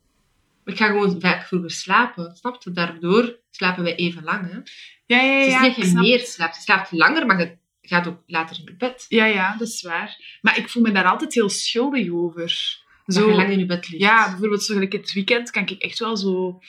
Ik 0.71 0.77
ga 0.77 0.87
gewoon 0.87 1.21
vaak 1.21 1.47
vroeger 1.47 1.71
slapen. 1.71 2.37
Snap 2.37 2.63
je? 2.63 2.73
Daardoor 2.73 3.39
slapen 3.51 3.83
wij 3.83 3.95
even 3.95 4.23
lang. 4.23 4.51
Hè? 4.51 4.59
Ja, 5.07 5.23
ja, 5.23 5.33
ja. 5.33 5.39
Het 5.39 5.47
is 5.47 5.61
niet 5.61 5.77
dat 5.77 5.91
je 5.91 5.99
meer 5.99 6.21
slaapt. 6.21 6.57
Je 6.57 6.63
slaapt 6.63 6.93
langer, 6.93 7.27
maar 7.27 7.39
je 7.39 7.57
gaat 7.83 8.07
ook 8.07 8.23
later 8.27 8.57
in 8.65 8.75
bed. 8.79 9.07
Ja, 9.09 9.25
ja, 9.25 9.57
dat 9.57 9.69
is 9.69 9.83
waar. 9.83 10.39
Maar 10.41 10.59
ik 10.59 10.69
voel 10.69 10.83
me 10.83 10.93
daar 10.93 11.05
altijd 11.05 11.35
heel 11.35 11.49
schuldig 11.49 12.11
over. 12.11 12.79
Zo 13.07 13.29
je 13.29 13.35
lang 13.35 13.51
in 13.51 13.59
je 13.59 13.67
bed 13.67 13.89
ligt. 13.89 14.03
ja, 14.03 14.31
bijvoorbeeld 14.31 14.63
zo 14.63 14.75
gelijk 14.75 14.93
het 14.93 15.13
weekend 15.13 15.51
kan 15.51 15.63
ik 15.63 15.83
echt 15.83 15.99
wel 15.99 16.17
zo 16.17 16.61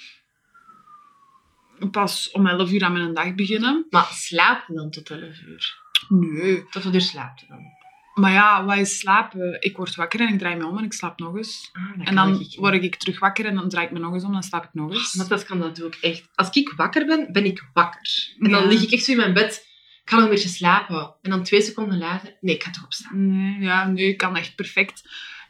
pas 1.92 2.32
om 2.32 2.48
11 2.48 2.72
uur 2.72 2.84
aan 2.84 2.94
mijn 2.94 3.14
dag 3.14 3.36
beginnen. 3.36 3.86
Maar 3.90 4.10
slaap 4.12 4.64
dan 4.68 4.92
tot 4.92 5.10
11 5.10 5.22
uur? 5.42 5.80
Nee. 6.10 6.66
Tot 6.70 6.84
wat 6.84 6.94
uur 6.94 7.02
slaapt 7.02 7.48
dan? 7.48 7.81
Maar 8.14 8.32
ja, 8.32 8.66
wat 8.66 8.78
is 8.78 9.00
slapen? 9.00 9.58
Ik 9.60 9.78
word 9.78 9.96
wakker 9.96 10.20
en 10.20 10.34
ik 10.34 10.40
draai 10.40 10.56
me 10.56 10.66
om 10.66 10.78
en 10.78 10.84
ik 10.84 10.94
slaap 10.94 11.20
nog 11.20 11.36
eens. 11.36 11.70
Ah, 11.72 12.08
En 12.08 12.16
dan 12.16 12.40
ik 12.40 12.56
word 12.60 12.84
ik 12.84 12.96
terug 12.96 13.20
wakker 13.20 13.46
en 13.46 13.56
dan 13.56 13.70
draai 13.70 13.86
ik 13.86 13.92
me 13.92 14.00
nog 14.00 14.14
eens 14.14 14.22
om 14.24 14.28
en 14.28 14.34
dan 14.34 14.44
slaap 14.44 14.64
ik 14.64 14.70
nog 14.74 14.92
eens. 14.94 15.14
Maar 15.14 15.28
dat 15.28 15.44
kan 15.46 15.60
dat 15.60 15.82
ook 15.84 15.96
echt. 16.02 16.30
Als 16.36 16.50
ik 16.50 16.74
wakker 16.76 17.06
ben, 17.06 17.28
ben 17.32 17.46
ik 17.46 17.64
wakker. 17.74 18.34
En 18.40 18.52
dan 18.52 18.62
Ja. 18.62 18.68
lig 18.68 18.84
ik 18.84 18.92
echt 18.92 19.04
zo 19.04 19.12
in 19.12 19.18
mijn 19.18 19.34
bed. 19.34 19.70
Ik 20.04 20.10
ga 20.10 20.16
nog 20.16 20.26
een 20.26 20.32
beetje 20.32 20.50
slapen. 20.50 21.16
En 21.22 21.30
dan 21.30 21.44
twee 21.44 21.62
seconden 21.62 21.98
later... 21.98 22.38
Nee, 22.40 22.56
ik 22.56 22.64
ga 22.64 22.72
toch 22.72 22.84
opstaan. 22.84 23.28
Nee, 23.28 23.60
ja, 23.60 23.88
nee, 23.88 24.08
ik 24.08 24.18
kan 24.18 24.36
echt 24.36 24.56
perfect. 24.56 25.02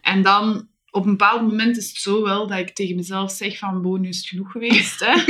En 0.01 0.22
dan, 0.22 0.68
op 0.91 1.05
een 1.05 1.12
bepaald 1.12 1.41
moment 1.41 1.77
is 1.77 1.88
het 1.88 1.98
zo 1.98 2.24
wel 2.24 2.48
dat 2.48 2.57
ik 2.57 2.69
tegen 2.69 2.95
mezelf 2.95 3.31
zeg 3.31 3.57
van, 3.57 3.81
Bo, 3.81 3.96
nu 3.96 4.09
is 4.09 4.18
het 4.18 4.27
genoeg 4.27 4.51
geweest. 4.51 5.00
Hè? 5.00 5.13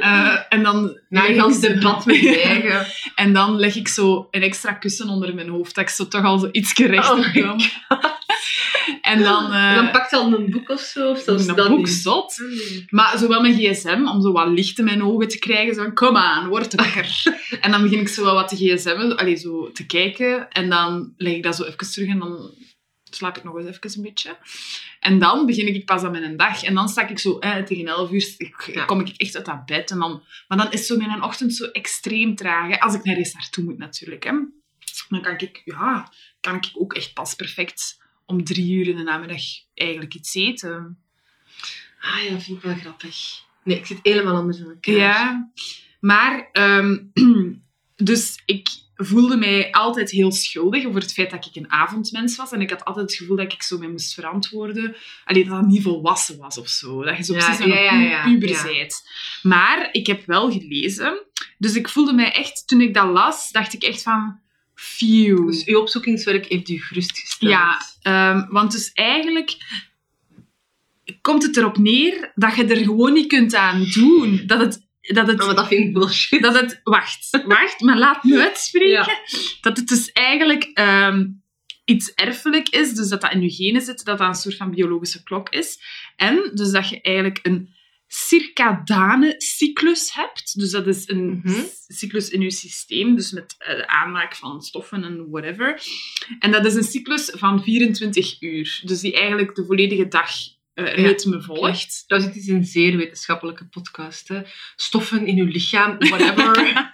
Eh, 0.00 0.36
en 0.48 0.62
dan... 0.62 0.98
Na 1.08 1.28
een 1.28 1.50
ik 1.50 1.60
debat 1.60 2.06
met 2.06 2.20
je 2.20 2.40
eigen. 2.42 2.86
En 3.14 3.32
dan 3.32 3.56
leg 3.56 3.74
ik 3.74 3.88
zo 3.88 4.28
een 4.30 4.42
extra 4.42 4.72
kussen 4.72 5.08
onder 5.08 5.34
mijn 5.34 5.48
hoofd, 5.48 5.74
dat 5.74 5.84
ik 5.84 5.90
zo 5.90 6.08
toch 6.08 6.24
al 6.24 6.38
zo 6.38 6.48
iets 6.52 6.72
gerecht 6.72 7.10
Oh 7.10 7.34
dan. 7.34 7.60
En 9.00 9.22
dan... 9.22 9.52
En 9.52 9.74
dan 9.74 9.90
pakt 9.90 10.12
al 10.12 10.32
een 10.32 10.50
boek 10.50 10.68
of 10.68 10.80
zo. 10.80 11.10
Of 11.10 11.18
zelfs 11.18 11.46
een 11.46 11.54
dat 11.54 11.68
boek 11.68 11.78
niet. 11.78 11.88
zot. 11.88 12.36
Maar 12.90 13.18
zowel 13.18 13.40
mijn 13.40 13.54
gsm, 13.54 14.06
om 14.06 14.22
zo 14.22 14.32
wat 14.32 14.48
licht 14.48 14.78
in 14.78 14.84
mijn 14.84 15.02
ogen 15.02 15.28
te 15.28 15.38
krijgen. 15.38 15.74
Zo 15.74 15.82
van, 15.82 15.94
kom 15.94 16.16
aan, 16.16 16.48
word 16.48 16.74
wakker. 16.74 17.22
en 17.60 17.70
dan 17.70 17.82
begin 17.82 18.00
ik 18.00 18.08
zo 18.08 18.24
wel 18.24 18.34
wat 18.34 18.48
te 18.48 18.56
gsm, 18.56 19.12
allee, 19.16 19.36
zo 19.36 19.72
te 19.72 19.86
kijken. 19.86 20.48
En 20.50 20.70
dan 20.70 21.12
leg 21.16 21.32
ik 21.32 21.42
dat 21.42 21.56
zo 21.56 21.64
even 21.64 21.92
terug 21.92 22.08
en 22.08 22.18
dan 22.18 22.54
slaap 23.10 23.36
ik 23.36 23.44
nog 23.44 23.56
eens 23.56 23.66
even 23.66 23.90
een 23.96 24.02
beetje. 24.02 24.36
En 25.06 25.18
dan 25.18 25.46
begin 25.46 25.74
ik 25.74 25.84
pas 25.84 26.02
aan 26.02 26.10
mijn 26.10 26.36
dag. 26.36 26.62
En 26.62 26.74
dan 26.74 26.88
sta 26.88 27.08
ik 27.08 27.18
zo 27.18 27.38
eh, 27.38 27.62
tegen 27.62 27.86
11 27.86 28.10
uur, 28.10 28.34
ik, 28.38 28.70
Ja. 28.74 28.84
kom 28.84 29.00
ik 29.00 29.08
echt 29.16 29.36
uit 29.36 29.44
dat 29.44 29.66
bed. 29.66 29.90
En 29.90 29.98
dan, 29.98 30.22
maar 30.48 30.58
dan 30.58 30.72
is 30.72 30.86
zo 30.86 30.96
mijn 30.96 31.22
ochtend 31.22 31.54
zo 31.54 31.64
extreem 31.64 32.34
traag. 32.34 32.68
Hè. 32.68 32.80
Als 32.80 32.94
ik 32.94 33.04
nergens 33.04 33.32
naartoe 33.32 33.64
moet 33.64 33.78
natuurlijk. 33.78 34.24
Hè. 34.24 34.30
Dan 35.08 35.22
kan 35.22 35.38
ik, 35.38 35.62
ja, 35.64 36.12
kan 36.40 36.54
ik 36.54 36.70
ook 36.74 36.94
echt 36.94 37.12
pas 37.12 37.34
perfect 37.34 38.02
om 38.24 38.44
drie 38.44 38.72
uur 38.72 38.88
in 38.88 38.96
de 38.96 39.02
namiddag 39.02 39.42
eigenlijk 39.74 40.14
iets 40.14 40.34
eten. 40.34 40.98
Ah 42.00 42.22
ja, 42.24 42.30
dat 42.30 42.42
vind 42.42 42.56
ik 42.56 42.62
wel 42.62 42.74
grappig. 42.74 43.16
Nee, 43.64 43.78
ik 43.78 43.86
zit 43.86 43.98
helemaal 44.02 44.34
anders 44.36 44.58
in 44.58 44.64
elkaar. 44.66 44.94
Ja, 44.94 45.50
maar 46.00 46.48
ehm, 46.52 46.98
dus 48.10 48.42
ik 48.46 48.68
voelde 48.96 49.36
mij 49.36 49.70
altijd 49.72 50.10
heel 50.10 50.32
schuldig 50.32 50.86
over 50.86 51.00
het 51.00 51.12
feit 51.12 51.30
dat 51.30 51.46
ik 51.46 51.56
een 51.56 51.70
avondmens 51.70 52.36
was. 52.36 52.52
En 52.52 52.60
ik 52.60 52.70
had 52.70 52.84
altijd 52.84 53.10
het 53.10 53.18
gevoel 53.18 53.36
dat 53.36 53.52
ik 53.52 53.62
zo 53.62 53.78
mee 53.78 53.88
moest 53.88 54.14
verantwoorden. 54.14 54.96
Alleen 55.24 55.48
dat 55.48 55.60
dat 55.60 55.66
niet 55.66 55.82
volwassen 55.82 56.38
was 56.38 56.58
of 56.58 56.68
zo. 56.68 57.02
Dat 57.02 57.16
je 57.16 57.24
zo 57.24 57.34
Ja, 57.34 57.44
precies 57.44 57.64
ja, 57.66 57.92
een 57.92 58.00
ja, 58.00 58.22
puber 58.22 58.48
ja. 58.48 58.62
bent. 58.62 59.08
Maar 59.42 59.88
ik 59.92 60.06
heb 60.06 60.26
wel 60.26 60.52
gelezen. 60.52 61.22
Dus 61.58 61.74
ik 61.74 61.88
voelde 61.88 62.12
mij 62.12 62.32
echt, 62.32 62.68
toen 62.68 62.80
ik 62.80 62.94
dat 62.94 63.08
las, 63.08 63.50
dacht 63.52 63.72
ik 63.72 63.82
echt 63.82 64.02
van... 64.02 64.44
Phew. 64.74 65.46
Dus 65.46 65.64
uw 65.64 65.80
opzoekingswerk 65.80 66.46
heeft 66.46 66.68
u 66.68 66.80
gerustgesteld. 66.80 67.50
Ja, 67.50 67.80
ehm, 68.02 68.46
want 68.48 68.72
dus 68.72 68.92
eigenlijk 68.92 69.56
komt 71.20 71.42
het 71.42 71.56
erop 71.56 71.78
neer 71.78 72.32
dat 72.34 72.56
je 72.56 72.64
er 72.64 72.76
gewoon 72.76 73.12
niet 73.12 73.26
kunt 73.26 73.54
aan 73.54 73.84
doen. 73.84 74.42
Dat 74.46 74.60
het... 74.60 74.85
Dat 75.06 75.26
het 75.26 75.40
Oh, 75.40 75.46
maar 75.46 75.54
dat 75.54 75.68
vind 75.68 75.86
ik 75.86 75.92
bullshit. 75.92 76.42
dat 76.42 76.54
het... 76.60 76.80
Wacht, 76.84 77.42
wacht, 77.46 77.80
maar 77.80 77.98
laat 77.98 78.24
me 78.24 78.40
uitspreken. 78.42 78.88
Ja. 78.90 79.18
Dat 79.60 79.76
het 79.76 79.88
dus 79.88 80.12
eigenlijk 80.12 80.64
ehm, 80.74 81.26
iets 81.84 82.12
erfelijk 82.14 82.68
is, 82.68 82.92
dus 82.92 83.08
dat 83.08 83.20
dat 83.20 83.32
in 83.32 83.42
je 83.42 83.50
genen 83.50 83.82
zit, 83.82 84.04
dat 84.04 84.18
dat 84.18 84.28
een 84.28 84.34
soort 84.34 84.56
van 84.56 84.70
biologische 84.70 85.22
klok 85.22 85.48
is. 85.48 85.78
En 86.16 86.50
dus 86.54 86.70
dat 86.70 86.88
je 86.88 87.00
eigenlijk 87.00 87.38
een 87.42 87.74
circadane 88.08 89.34
cyclus 89.38 90.14
hebt. 90.14 90.58
Dus 90.58 90.70
dat 90.70 90.86
is 90.86 91.08
een 91.08 91.40
Mhm. 91.44 91.60
cyclus 91.88 92.28
in 92.28 92.40
je 92.40 92.50
systeem, 92.50 93.16
dus 93.16 93.30
met 93.32 93.54
eh, 93.58 93.76
de 93.76 93.88
aanmaak 93.88 94.36
van 94.36 94.62
stoffen 94.62 95.04
en 95.04 95.30
whatever. 95.30 95.80
En 96.38 96.50
dat 96.50 96.66
is 96.66 96.74
een 96.74 96.82
cyclus 96.84 97.30
van 97.34 97.62
24 97.62 98.36
uur, 98.42 98.80
dus 98.84 99.00
die 99.00 99.14
eigenlijk 99.14 99.54
de 99.54 99.64
volledige 99.64 100.08
dag 100.08 100.30
eh, 100.76 100.94
ritme 100.94 101.42
volgt. 101.42 102.04
Trouwens, 102.06 102.34
het 102.34 102.42
is 102.42 102.48
een 102.48 102.64
zeer 102.64 102.96
wetenschappelijke 102.96 103.66
podcast. 103.66 104.28
Hè. 104.28 104.40
Stoffen 104.76 105.26
in 105.26 105.38
uw 105.38 105.46
lichaam, 105.46 105.98
whatever. 105.98 106.54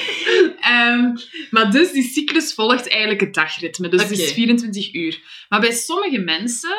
Ehm, 0.60 1.16
maar 1.50 1.70
dus 1.70 1.92
die 1.92 2.02
cyclus 2.02 2.54
volgt 2.54 2.88
eigenlijk 2.88 3.20
het 3.20 3.34
dagritme. 3.34 3.88
Dus 3.88 4.02
het 4.02 4.10
is 4.10 4.22
Oké. 4.22 4.32
24 4.32 4.94
uur. 4.94 5.44
Maar 5.48 5.60
bij 5.60 5.72
sommige 5.72 6.18
mensen 6.18 6.76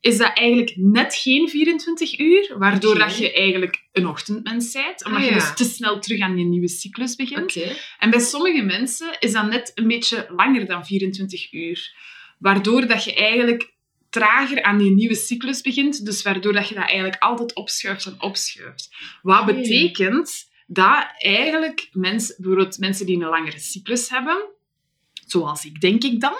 is 0.00 0.16
dat 0.16 0.30
eigenlijk 0.34 0.76
net 0.76 1.14
geen 1.14 1.48
24 1.48 2.18
uur, 2.18 2.54
waardoor 2.58 2.98
dat 2.98 3.16
je 3.16 3.32
eigenlijk 3.32 3.84
een 3.92 4.06
ochtendmens 4.06 4.72
bent, 4.72 5.04
omdat 5.04 5.20
Ah, 5.22 5.28
je 5.28 5.34
dus 5.34 5.54
te 5.54 5.64
snel 5.64 6.00
terug 6.00 6.20
aan 6.20 6.38
je 6.38 6.44
nieuwe 6.44 6.68
cyclus 6.68 7.16
begint. 7.16 7.56
En 7.98 8.10
bij 8.10 8.20
sommige 8.20 8.62
mensen 8.62 9.16
is 9.18 9.32
dat 9.32 9.50
net 9.50 9.72
een 9.74 9.88
beetje 9.88 10.26
langer 10.36 10.66
dan 10.66 10.86
24 10.86 11.52
uur, 11.52 11.94
waardoor 12.38 12.86
dat 12.86 13.04
je 13.04 13.14
eigenlijk 13.14 13.74
trager 14.20 14.62
aan 14.62 14.78
die 14.78 14.90
nieuwe 14.90 15.14
cyclus 15.14 15.60
begint, 15.60 16.04
dus 16.04 16.22
waardoor 16.22 16.52
dat 16.52 16.68
je 16.68 16.74
dat 16.74 16.84
eigenlijk 16.84 17.22
altijd 17.22 17.54
opschuift 17.54 18.06
en 18.06 18.22
opschuift. 18.22 18.88
Wat 19.22 19.46
betekent 19.46 20.50
dat 20.66 21.06
eigenlijk 21.18 21.88
mensen, 21.92 22.34
bijvoorbeeld 22.38 22.78
mensen 22.78 23.06
die 23.06 23.16
een 23.22 23.28
langere 23.28 23.58
cyclus 23.58 24.08
hebben, 24.10 24.44
zoals 25.26 25.64
ik 25.64 25.80
denk 25.80 26.02
ik 26.04 26.20
dan, 26.20 26.34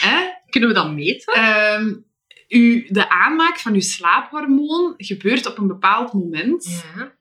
hè, 0.00 0.28
Kunnen 0.50 0.68
we 0.68 0.74
dat 0.74 0.92
meten? 0.92 1.34
ehm, 1.34 1.94
u, 2.48 2.86
de 2.88 3.08
aanmaak 3.08 3.58
van 3.58 3.74
uw 3.74 3.80
slaaphormoon 3.80 4.94
gebeurt 4.96 5.46
op 5.46 5.58
een 5.58 5.66
bepaald 5.66 6.12
moment 6.12 6.82
Ja. 6.96 7.12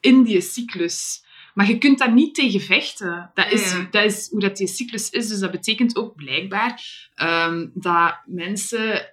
in 0.00 0.22
die 0.22 0.40
cyclus. 0.40 1.24
Maar 1.54 1.68
je 1.68 1.78
kunt 1.78 1.98
daar 1.98 2.12
niet 2.12 2.34
tegen 2.34 2.60
vechten. 2.60 3.30
Dat 3.34 3.52
is, 3.52 3.72
Ja. 3.72 3.86
dat 3.90 4.04
is 4.04 4.28
hoe 4.30 4.40
dat 4.40 4.56
die 4.56 4.66
cyclus 4.66 5.10
is. 5.10 5.28
Dus 5.28 5.38
dat 5.38 5.50
betekent 5.50 5.96
ook 5.96 6.16
blijkbaar 6.16 6.82
ehm, 7.14 7.66
dat 7.74 8.14
mensen 8.26 9.12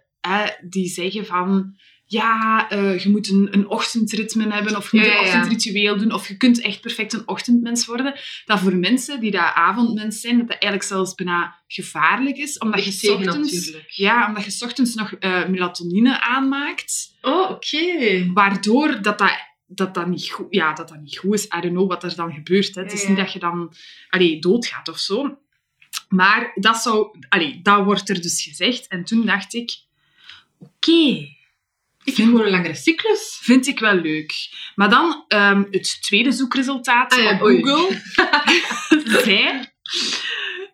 die 0.70 0.88
zeggen 0.88 1.26
van... 1.26 1.76
ja, 2.06 2.70
eh, 2.70 3.00
je 3.00 3.10
moet 3.10 3.30
een, 3.30 3.48
een 3.52 3.68
ochtendritme 3.68 4.54
hebben 4.54 4.76
of 4.78 4.92
je 4.92 4.98
moet 4.98 5.06
Ja, 5.06 5.12
een 5.20 5.26
ja, 5.26 5.28
ochtendritueel 5.28 5.98
doen 5.98 6.12
of 6.12 6.28
je 6.28 6.38
kunt 6.38 6.62
echt 6.62 6.82
perfect 6.82 7.14
een 7.14 7.28
ochtendmens 7.28 7.86
worden. 7.86 8.20
Dat 8.46 8.60
voor 8.60 8.76
mensen 8.76 9.20
die 9.20 9.32
dat 9.32 9.52
avondmens 9.54 10.22
zijn, 10.22 10.38
dat 10.38 10.48
dat 10.48 10.58
eigenlijk 10.58 10.84
zelfs 10.84 11.16
bijna 11.16 11.56
gevaarlijk 11.68 12.38
is, 12.38 12.58
omdat 12.58 12.84
je 12.84 12.90
Echt 12.90 13.00
tegen 13.00 13.16
ochtends, 13.28 13.54
natuurlijk. 13.54 13.90
ja, 13.90 14.28
omdat 14.28 14.44
je 14.44 14.52
's 14.52 14.62
ochtends 14.62 14.96
nog 14.96 15.12
eh, 15.14 15.48
melatonine 15.48 16.22
aanmaakt, 16.22 17.16
Oh, 17.22 17.50
oké. 17.50 18.32
waardoor 18.34 19.02
dat 19.02 19.18
dat 19.18 19.46
dat 19.70 19.94
dat 19.94 20.08
niet 20.08 20.30
goed, 20.30 20.48
ja, 20.50 20.74
dat 20.74 20.90
dat 20.90 21.02
niet 21.02 21.18
goed 21.18 21.34
is. 21.34 21.44
I 21.46 21.48
don't 21.62 21.74
know 21.74 21.90
wat 21.90 22.04
er 22.04 22.16
dan 22.16 22.34
gebeurt. 22.34 22.76
Hè. 22.76 22.82
Het 22.82 22.94
is 22.94 23.08
niet 23.08 23.18
dat 23.18 23.34
je 23.34 23.40
dan 23.40 23.74
allee, 24.10 24.40
doodgaat 24.40 24.88
of 24.88 24.98
zo. 24.98 25.38
Maar 26.10 26.52
dat, 26.56 26.78
zou, 26.78 27.18
allee, 27.30 27.60
dat 27.62 27.84
wordt 27.84 28.10
er 28.10 28.22
dus 28.22 28.44
gezegd. 28.44 28.88
En 28.88 29.04
toen 29.04 29.26
dacht 29.26 29.54
ik, 29.54 29.72
oké, 30.60 31.36
Ik 32.04 32.16
heb 32.16 32.26
gewoon 32.26 32.42
een 32.42 32.50
langere 32.50 32.76
cyclus. 32.76 33.40
vind 33.42 33.68
ik 33.68 33.80
wel 33.80 33.96
leuk. 33.96 34.34
Maar 34.76 34.90
dan 34.90 35.26
ehm, 35.28 35.64
het 35.72 35.98
tweede 36.02 36.32
zoekresultaat 36.32 37.14
Ah 37.14 37.20
ja, 37.20 37.34
op 37.34 37.42
oei. 37.42 37.64
Google 37.64 38.02
zei 39.24 39.66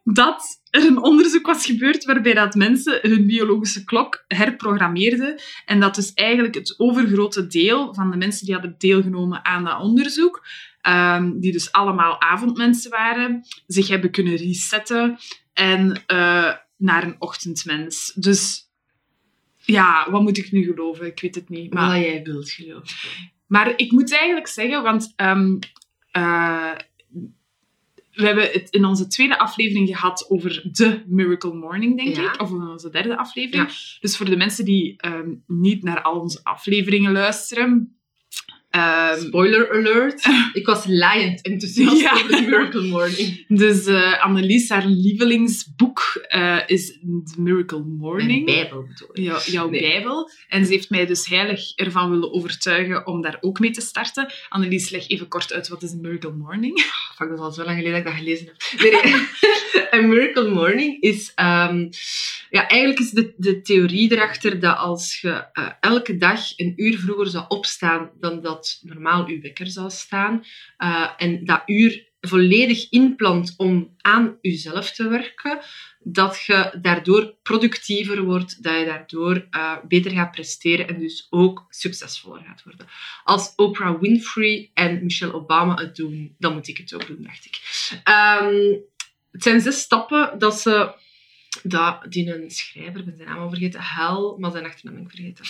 dat 0.04 0.62
er 0.70 0.86
een 0.86 1.04
onderzoek 1.04 1.46
was 1.46 1.66
gebeurd 1.66 2.06
waarbij 2.06 2.34
dat 2.34 2.56
mensen 2.56 3.00
hun 3.02 3.26
biologische 3.26 3.84
klok 3.84 4.24
herprogrammeerden 4.28 5.42
en 5.66 5.80
dat 5.80 5.96
dus 5.96 6.14
eigenlijk 6.14 6.56
het 6.56 6.74
overgrote 6.78 7.48
deel 7.48 7.94
van 7.94 8.12
de 8.12 8.18
mensen 8.18 8.46
die 8.46 8.54
hadden 8.54 8.76
deelgenomen 8.78 9.46
aan 9.46 9.64
dat 9.64 9.82
onderzoek, 9.82 10.46
ehm, 10.82 11.40
die 11.40 11.52
dus 11.52 11.72
allemaal 11.72 12.22
avondmensen 12.22 12.92
waren, 12.92 13.46
zich 13.68 13.88
hebben 13.88 14.12
kunnen 14.12 14.36
resetten 14.36 15.18
en 15.54 16.04
eh, 16.06 16.52
naar 16.78 17.04
een 17.04 17.16
ochtendmens. 17.20 18.14
Dus 18.16 18.72
ja, 19.66 20.12
wat 20.12 20.22
moet 20.22 20.38
ik 20.38 20.52
nu 20.52 20.64
geloven? 20.64 21.06
Ik 21.06 21.20
weet 21.20 21.36
het 21.36 21.50
niet. 21.50 21.74
Maar... 21.74 21.92
Wat 21.98 22.06
jij 22.06 22.24
wilt 22.24 22.50
geloven. 22.52 22.96
Maar 23.48 23.74
ik 23.76 23.92
moet 23.92 24.12
eigenlijk 24.14 24.48
zeggen, 24.48 24.84
want 24.84 25.14
ehm, 25.16 25.58
eh, 26.12 26.72
we 28.14 28.26
hebben 28.26 28.44
het 28.52 28.70
in 28.70 28.86
onze 28.86 29.08
tweede 29.08 29.40
aflevering 29.40 29.88
gehad 29.88 30.26
over 30.30 30.62
de 30.72 31.04
Miracle 31.06 31.54
Morning, 31.54 31.98
denk 31.98 32.16
Ja. 32.16 32.34
ik. 32.34 32.42
Of 32.42 32.50
in 32.50 32.68
onze 32.68 32.90
derde 32.90 33.18
aflevering. 33.18 33.98
Dus 34.00 34.18
voor 34.18 34.26
de 34.26 34.38
mensen 34.38 34.66
die 34.66 34.94
ehm, 34.98 35.34
niet 35.48 35.84
naar 35.84 36.02
al 36.02 36.20
onze 36.20 36.40
afleveringen 36.44 37.12
luisteren. 37.12 37.98
Ehm, 38.74 39.20
Spoiler 39.20 39.72
alert. 39.72 40.26
Ik 40.54 40.66
was 40.66 40.84
laaiend 40.88 41.42
enthousiast 41.42 42.02
Ja. 42.02 42.14
over 42.14 42.28
de 42.30 42.42
Miracle 42.42 42.82
Morning. 42.88 43.46
dus 43.48 43.86
eh 43.86 44.24
Annelies, 44.24 44.70
haar 44.70 44.86
lievelingsboek 44.86 46.24
eh, 46.28 46.58
is 46.66 46.88
The 47.02 47.42
Miracle 47.42 47.80
Morning. 47.84 48.46
Mijn 48.46 48.60
bijbel 48.60 48.86
bedoel 48.88 49.36
ik. 49.36 49.42
Jouw 49.46 49.70
Nee. 49.70 49.82
Bijbel. 49.82 50.30
En 50.48 50.66
ze 50.66 50.72
heeft 50.72 50.90
mij 50.90 51.06
dus 51.06 51.28
heilig 51.28 51.76
ervan 51.76 52.10
willen 52.10 52.34
overtuigen 52.34 53.08
om 53.08 53.22
daar 53.22 53.38
ook 53.42 53.60
mee 53.60 53.72
te 53.72 53.82
starten. 53.82 54.34
Annelies, 54.50 54.90
leg 54.90 55.08
even 55.10 55.28
kort 55.28 55.54
uit 55.54 55.68
wat 55.68 55.84
is 55.84 55.92
een 55.92 56.02
Miracle 56.02 56.32
Morning. 56.34 56.80
Fuck, 57.16 57.28
dat 57.30 57.38
is 57.38 57.44
al 57.44 57.52
zo 57.52 57.64
lang 57.64 57.78
geleden 57.78 57.92
dat 57.92 58.00
ik 58.00 58.06
dat 58.18 58.24
gelezen 58.24 58.46
heb. 58.46 58.82
Nee, 58.82 59.02
nee. 59.14 59.22
Een 59.92 60.10
Miracle 60.10 60.50
Morning 60.50 61.02
is... 61.02 61.32
ehm, 61.36 61.88
ja, 62.50 62.68
eigenlijk 62.68 63.00
is 63.00 63.10
de, 63.10 63.34
de 63.38 63.62
theorie 63.62 64.12
erachter 64.12 64.60
dat 64.60 64.78
als 64.78 65.20
je 65.22 65.30
eh, 65.54 65.68
elke 65.80 66.18
dag 66.18 66.40
een 66.58 66.74
uur 66.76 66.98
vroeger 67.00 67.28
zou 67.28 67.46
opstaan 67.48 68.12
dan 68.20 68.42
dat 68.42 68.63
normaal 68.82 69.30
je 69.30 69.40
wekker 69.40 69.68
zou 69.68 69.90
staan, 69.90 70.44
eh, 70.78 71.10
en 71.18 71.46
dat 71.46 71.62
uur 71.66 72.12
volledig 72.28 72.90
inplant 72.90 73.54
om 73.58 73.96
aan 74.02 74.38
jezelf 74.42 74.92
te 74.92 75.08
werken, 75.08 75.60
dat 76.00 76.44
je 76.46 76.78
daardoor 76.82 77.36
productiever 77.42 78.24
wordt, 78.24 78.64
dat 78.64 78.80
je 78.80 78.86
daardoor 78.86 79.48
eh, 79.50 79.78
beter 79.88 80.12
gaat 80.12 80.32
presteren 80.32 80.88
en 80.88 81.00
dus 81.00 81.28
ook 81.30 81.66
succesvoller 81.70 82.44
gaat 82.44 82.64
worden. 82.64 82.88
Als 83.24 83.54
Oprah 83.56 84.02
Winfrey 84.02 84.72
en 84.74 85.04
Michelle 85.04 85.34
Obama 85.34 85.76
het 85.76 85.96
doen, 85.96 86.36
dan 86.38 86.54
moet 86.54 86.68
ik 86.68 86.78
het 86.78 86.94
ook 86.94 87.08
doen, 87.08 87.24
dacht 87.24 87.46
ik. 87.46 87.62
Ehm, 88.04 88.76
het 89.32 89.44
zijn 89.44 89.62
zes 89.62 89.80
stappen 89.80 90.40
dat 90.40 90.60
ze... 90.60 91.02
Dat, 91.64 92.06
die 92.10 92.34
een 92.34 92.52
schrijver, 92.52 93.00
ik 93.00 93.06
ben 93.06 93.16
zijn 93.16 93.30
naam 93.30 93.40
al 93.40 93.50
vergeten, 93.50 93.82
Hel, 93.82 94.38
maar 94.38 94.52
zijn 94.52 94.66
achternaam 94.66 94.96
ben 94.96 95.04
ik 95.04 95.10
vergeten. 95.10 95.46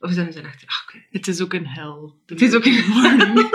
Of 0.00 0.12
zijn 0.12 0.26
achternaam? 0.28 0.52
Ah, 0.66 0.82
oké. 0.86 1.04
Het 1.10 1.28
is 1.28 1.40
ook 1.40 1.52
een 1.52 1.66
hel. 1.66 2.18
Het 2.26 2.42
is 2.42 2.54
ook 2.54 2.64
een 2.64 2.84
morning. 2.94 3.50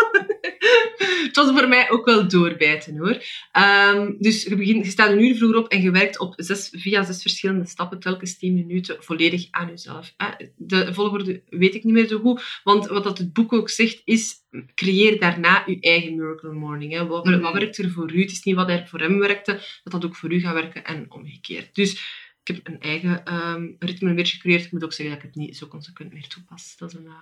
het 1.25 1.35
was 1.35 1.51
voor 1.59 1.67
mij 1.67 1.89
ook 1.89 2.05
wel 2.05 2.27
doorbijten 2.27 2.97
hoor. 2.97 3.23
Ehm, 3.51 4.11
dus 4.19 4.43
je, 4.43 4.55
begint, 4.55 4.85
je 4.85 4.91
staat 4.91 5.11
een 5.11 5.23
uur 5.23 5.35
vroeger 5.35 5.57
op 5.57 5.67
en 5.67 5.81
je 5.81 5.91
werkt 5.91 6.19
op 6.19 6.33
zes, 6.37 6.69
via 6.71 7.03
zes 7.03 7.21
verschillende 7.21 7.65
stappen, 7.67 7.99
telkens 7.99 8.37
10 8.37 8.53
minuten, 8.53 8.97
volledig 9.03 9.47
aan 9.51 9.67
jezelf. 9.67 10.13
Eh, 10.17 10.27
De 10.55 10.93
volgorde 10.93 11.41
weet 11.49 11.75
ik 11.75 11.83
niet 11.83 11.93
meer 11.93 12.07
zo 12.07 12.19
goed, 12.19 12.59
want 12.63 12.87
wat 12.87 13.03
dat 13.03 13.17
het 13.17 13.33
boek 13.33 13.53
ook 13.53 13.69
zegt 13.69 14.01
is, 14.05 14.35
creëer 14.75 15.19
daarna 15.19 15.63
je 15.65 15.77
eigen 15.79 16.15
Miracle 16.15 16.53
Morning. 16.53 16.93
Hè. 16.93 17.05
Wat, 17.05 17.25
Mhm. 17.25 17.39
wat 17.39 17.53
werkt 17.53 17.77
er 17.77 17.89
voor 17.91 18.11
u? 18.13 18.21
Het 18.21 18.31
is 18.31 18.43
niet 18.43 18.55
wat 18.55 18.69
er 18.69 18.87
voor 18.87 18.99
hem 18.99 19.19
werkte, 19.19 19.51
dat 19.83 19.93
dat 19.93 20.05
ook 20.05 20.15
voor 20.15 20.31
u 20.33 20.39
gaat 20.39 20.53
werken 20.53 20.85
en 20.85 21.05
omgekeerd. 21.09 21.75
Dus 21.75 22.17
ik 22.49 22.55
heb 22.55 22.67
een 22.67 22.81
eigen 22.81 23.25
ehm, 23.25 23.67
ritme 23.79 24.13
beetje 24.13 24.35
gecreëerd. 24.35 24.65
Ik 24.65 24.71
moet 24.71 24.83
ook 24.83 24.93
zeggen 24.93 25.15
dat 25.15 25.23
ik 25.23 25.29
het 25.33 25.43
niet 25.43 25.57
zo 25.57 25.67
consequent 25.67 26.13
meer 26.13 26.27
toepas. 26.27 26.77
Dat 26.77 26.91
is 26.91 26.97
een, 26.97 27.05
eh, 27.05 27.13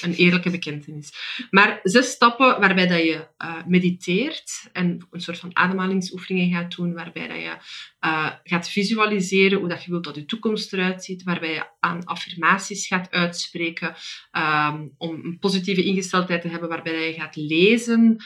een 0.00 0.14
eerlijke 0.14 0.50
bekentenis. 0.50 1.12
Maar 1.50 1.80
zes 1.82 2.10
stappen 2.10 2.60
waarbij 2.60 2.86
dat 2.86 2.98
je 2.98 3.28
eh, 3.36 3.64
mediteert 3.66 4.68
en 4.72 5.06
een 5.10 5.20
soort 5.20 5.38
van 5.38 5.56
ademhalingsoefeningen 5.56 6.58
gaat 6.58 6.76
doen, 6.76 6.92
waarbij 6.92 7.28
dat 7.28 7.36
je 7.36 7.56
eh, 7.98 8.30
gaat 8.42 8.68
visualiseren 8.68 9.58
hoe 9.58 9.68
dat 9.68 9.84
je 9.84 9.90
wilt 9.90 10.04
dat 10.04 10.14
je 10.14 10.24
toekomst 10.24 10.72
eruit 10.72 11.04
ziet, 11.04 11.22
waarbij 11.22 11.52
je 11.52 11.66
aan 11.80 12.04
affirmaties 12.04 12.86
gaat 12.86 13.10
uitspreken, 13.10 13.94
ehm, 14.30 14.86
om 14.96 15.24
een 15.24 15.38
positieve 15.38 15.84
ingesteldheid 15.84 16.42
te 16.42 16.48
hebben, 16.48 16.68
waarbij 16.68 16.92
dat 16.92 17.14
je 17.14 17.20
gaat 17.20 17.36
lezen, 17.36 18.16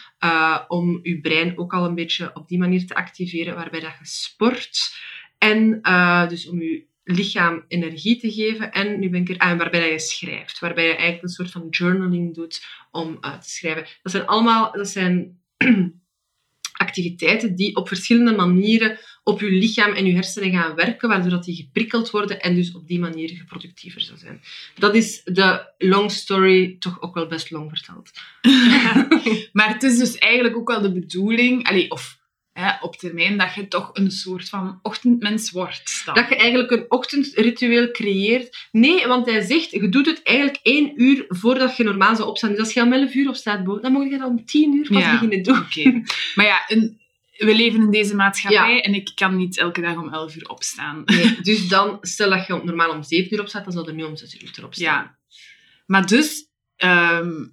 om 0.68 0.98
je 1.02 1.20
brein 1.20 1.58
ook 1.58 1.72
al 1.72 1.84
een 1.84 1.94
beetje 1.94 2.34
op 2.34 2.48
die 2.48 2.58
manier 2.58 2.86
te 2.86 2.94
activeren, 2.94 3.54
waarbij 3.54 3.80
dat 3.80 3.96
je 3.98 4.06
sport 4.06 4.96
en 5.38 5.78
eh, 5.82 6.28
dus 6.28 6.48
om 6.48 6.62
je 6.62 6.86
lichaam 7.04 7.64
energie 7.68 8.20
te 8.20 8.32
geven. 8.32 8.72
En 8.72 8.98
nu 8.98 9.10
ben 9.10 9.20
ik 9.20 9.28
er 9.28 9.38
aan, 9.38 9.58
waarbij 9.58 9.80
dat 9.80 9.90
je 9.90 9.98
schrijft. 9.98 10.58
Waarbij 10.58 10.84
je 10.84 10.90
eigenlijk 10.94 11.22
een 11.22 11.28
soort 11.28 11.50
van 11.50 11.66
journaling 11.70 12.34
doet 12.34 12.66
om 12.90 13.18
eh, 13.20 13.38
te 13.38 13.50
schrijven. 13.50 13.86
Dat 14.02 14.12
zijn 14.12 14.26
allemaal 14.26 14.72
dat 14.72 14.88
zijn 14.88 15.40
activiteiten 16.72 17.54
die 17.54 17.76
op 17.76 17.88
verschillende 17.88 18.36
manieren 18.36 18.98
op 19.24 19.40
je 19.40 19.50
lichaam 19.50 19.92
en 19.92 20.06
je 20.06 20.12
hersenen 20.12 20.50
gaan 20.50 20.74
werken, 20.74 21.08
waardoor 21.08 21.30
dat 21.30 21.44
die 21.44 21.56
geprikkeld 21.56 22.10
worden 22.10 22.40
en 22.40 22.54
dus 22.54 22.72
op 22.72 22.86
die 22.86 22.98
manier 22.98 23.32
je 23.32 23.44
productiever 23.44 24.00
zou 24.00 24.18
zijn. 24.18 24.40
Dat 24.74 24.94
is 24.94 25.20
de 25.24 25.72
long 25.78 26.10
story 26.10 26.76
toch 26.78 27.02
ook 27.02 27.14
wel 27.14 27.26
best 27.26 27.50
lang 27.50 27.70
verteld. 27.70 28.10
maar 29.52 29.68
het 29.72 29.82
is 29.82 29.98
dus 29.98 30.18
eigenlijk 30.18 30.56
ook 30.56 30.68
wel 30.68 30.80
de 30.80 30.92
bedoeling, 30.92 31.68
allee, 31.68 31.90
of 31.90 32.17
hè, 32.60 32.70
op 32.80 32.96
termijn, 32.96 33.38
dat 33.38 33.54
je 33.54 33.68
toch 33.68 33.90
een 33.92 34.10
soort 34.10 34.48
van 34.48 34.78
ochtendmens 34.82 35.50
wordt. 35.50 36.02
Dan. 36.04 36.14
Dat 36.14 36.28
je 36.28 36.36
eigenlijk 36.36 36.70
een 36.70 36.84
ochtendritueel 36.88 37.90
creëert. 37.90 38.66
Nee, 38.72 39.06
want 39.06 39.26
hij 39.26 39.40
zegt, 39.40 39.70
je 39.70 39.88
doet 39.88 40.06
het 40.06 40.22
eigenlijk 40.22 40.58
één 40.62 41.02
uur 41.02 41.24
voordat 41.28 41.76
je 41.76 41.84
normaal 41.84 42.16
zou 42.16 42.28
opstaan. 42.28 42.50
Dus 42.50 42.58
als 42.58 42.72
je 42.72 42.82
om 42.82 42.92
11 42.92 43.14
uur 43.14 43.28
opstaat, 43.28 43.64
dan 43.82 43.92
moet 43.92 44.10
je 44.10 44.18
dat 44.18 44.28
om 44.28 44.44
10 44.44 44.74
uur 44.74 44.88
pas 44.88 45.02
Ja. 45.02 45.12
beginnen 45.12 45.42
doen. 45.42 45.58
Oké. 45.58 46.02
Maar 46.34 46.46
ja, 46.46 46.64
een- 46.68 47.00
we 47.36 47.54
leven 47.54 47.80
in 47.80 47.90
deze 47.90 48.14
maatschappij 48.16 48.74
Ja. 48.74 48.80
en 48.80 48.94
ik 48.94 49.10
kan 49.14 49.36
niet 49.36 49.58
elke 49.58 49.80
dag 49.80 49.96
om 49.96 50.12
11 50.12 50.36
uur 50.36 50.48
opstaan. 50.48 51.02
Nee, 51.04 51.36
dus 51.42 51.68
dan, 51.68 51.98
stel 52.00 52.30
dat 52.30 52.46
je 52.46 52.60
normaal 52.64 52.90
om 52.90 53.02
7 53.02 53.34
uur 53.34 53.40
opstaat, 53.40 53.64
dan 53.64 53.72
zou 53.72 53.88
er 53.88 53.94
nu 53.94 54.02
om 54.02 54.16
6 54.16 54.34
uur 54.34 54.40
moeten 54.44 54.64
opstaan. 54.64 54.86
Ja. 55.02 55.16
Maar 55.86 56.06
dus... 56.06 56.46
ehm 56.76 57.44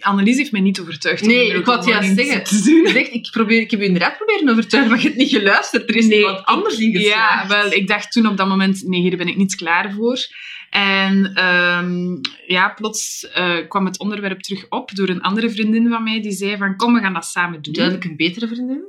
Annelies 0.00 0.36
heeft 0.36 0.52
mij 0.52 0.60
niet 0.60 0.80
overtuigd 0.80 1.26
Nee, 1.26 1.54
ik 1.54 1.64
wou 1.64 1.78
het 1.78 1.88
juist 1.88 2.14
zeggen. 2.14 2.44
te 2.44 2.56
zegt, 2.92 3.14
ik, 3.14 3.28
probeer, 3.30 3.60
ik 3.60 3.70
heb 3.70 3.80
je 3.80 3.86
inderdaad 3.86 4.16
proberen 4.16 4.48
overtuigen, 4.48 4.90
maar 4.92 5.00
je 5.00 5.06
hebt 5.06 5.18
niet 5.18 5.30
geluisterd. 5.30 5.88
Er 5.88 5.96
is 5.96 6.06
Nee, 6.06 6.18
iemand 6.18 6.44
anders 6.44 6.78
in 6.78 6.90
Ja, 6.90 6.98
geslaagd. 7.00 7.48
wel, 7.48 7.72
ik 7.72 7.86
dacht 7.88 8.12
toen 8.12 8.26
op 8.26 8.36
dat 8.36 8.48
moment, 8.48 8.82
nee, 8.86 9.00
hier 9.00 9.16
ben 9.16 9.28
ik 9.28 9.36
niet 9.36 9.54
klaar 9.54 9.92
voor. 9.92 10.26
En 10.70 11.30
ehm, 11.34 12.16
ja, 12.46 12.68
plots 12.68 13.28
eh, 13.28 13.56
kwam 13.68 13.84
het 13.84 13.98
onderwerp 13.98 14.40
terug 14.40 14.66
op 14.68 14.94
door 14.94 15.08
een 15.08 15.22
andere 15.22 15.50
vriendin 15.50 15.88
van 15.88 16.02
mij, 16.02 16.22
die 16.22 16.32
zei 16.32 16.56
van, 16.56 16.76
kom, 16.76 16.94
we 16.94 17.00
gaan 17.00 17.12
dat 17.12 17.24
samen 17.24 17.62
doen. 17.62 17.72
Duidelijk 17.72 18.04
een 18.04 18.16
betere 18.16 18.46
vriendin. 18.46 18.80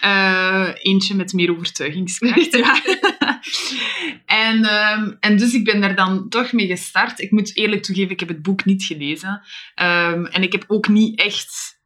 Eh, 0.00 0.68
eentje 0.82 1.14
met 1.14 1.32
meer 1.32 1.50
overtuigingskracht, 1.50 2.56
ja. 2.56 2.80
en, 4.26 4.64
ehm, 4.64 5.12
en 5.20 5.36
dus 5.36 5.54
ik 5.54 5.64
ben 5.64 5.80
daar 5.80 5.94
dan 5.96 6.28
toch 6.28 6.52
mee 6.52 6.66
gestart. 6.66 7.20
Ik 7.20 7.30
moet 7.30 7.56
eerlijk 7.56 7.82
toegeven, 7.82 8.10
ik 8.10 8.20
heb 8.20 8.28
het 8.28 8.42
boek 8.42 8.64
niet 8.64 8.84
gelezen. 8.84 9.42
Ehm, 9.74 10.24
en 10.24 10.42
ik 10.42 10.52
heb 10.52 10.64
ook 10.66 10.88
niet 10.88 11.18
echt 11.20 11.80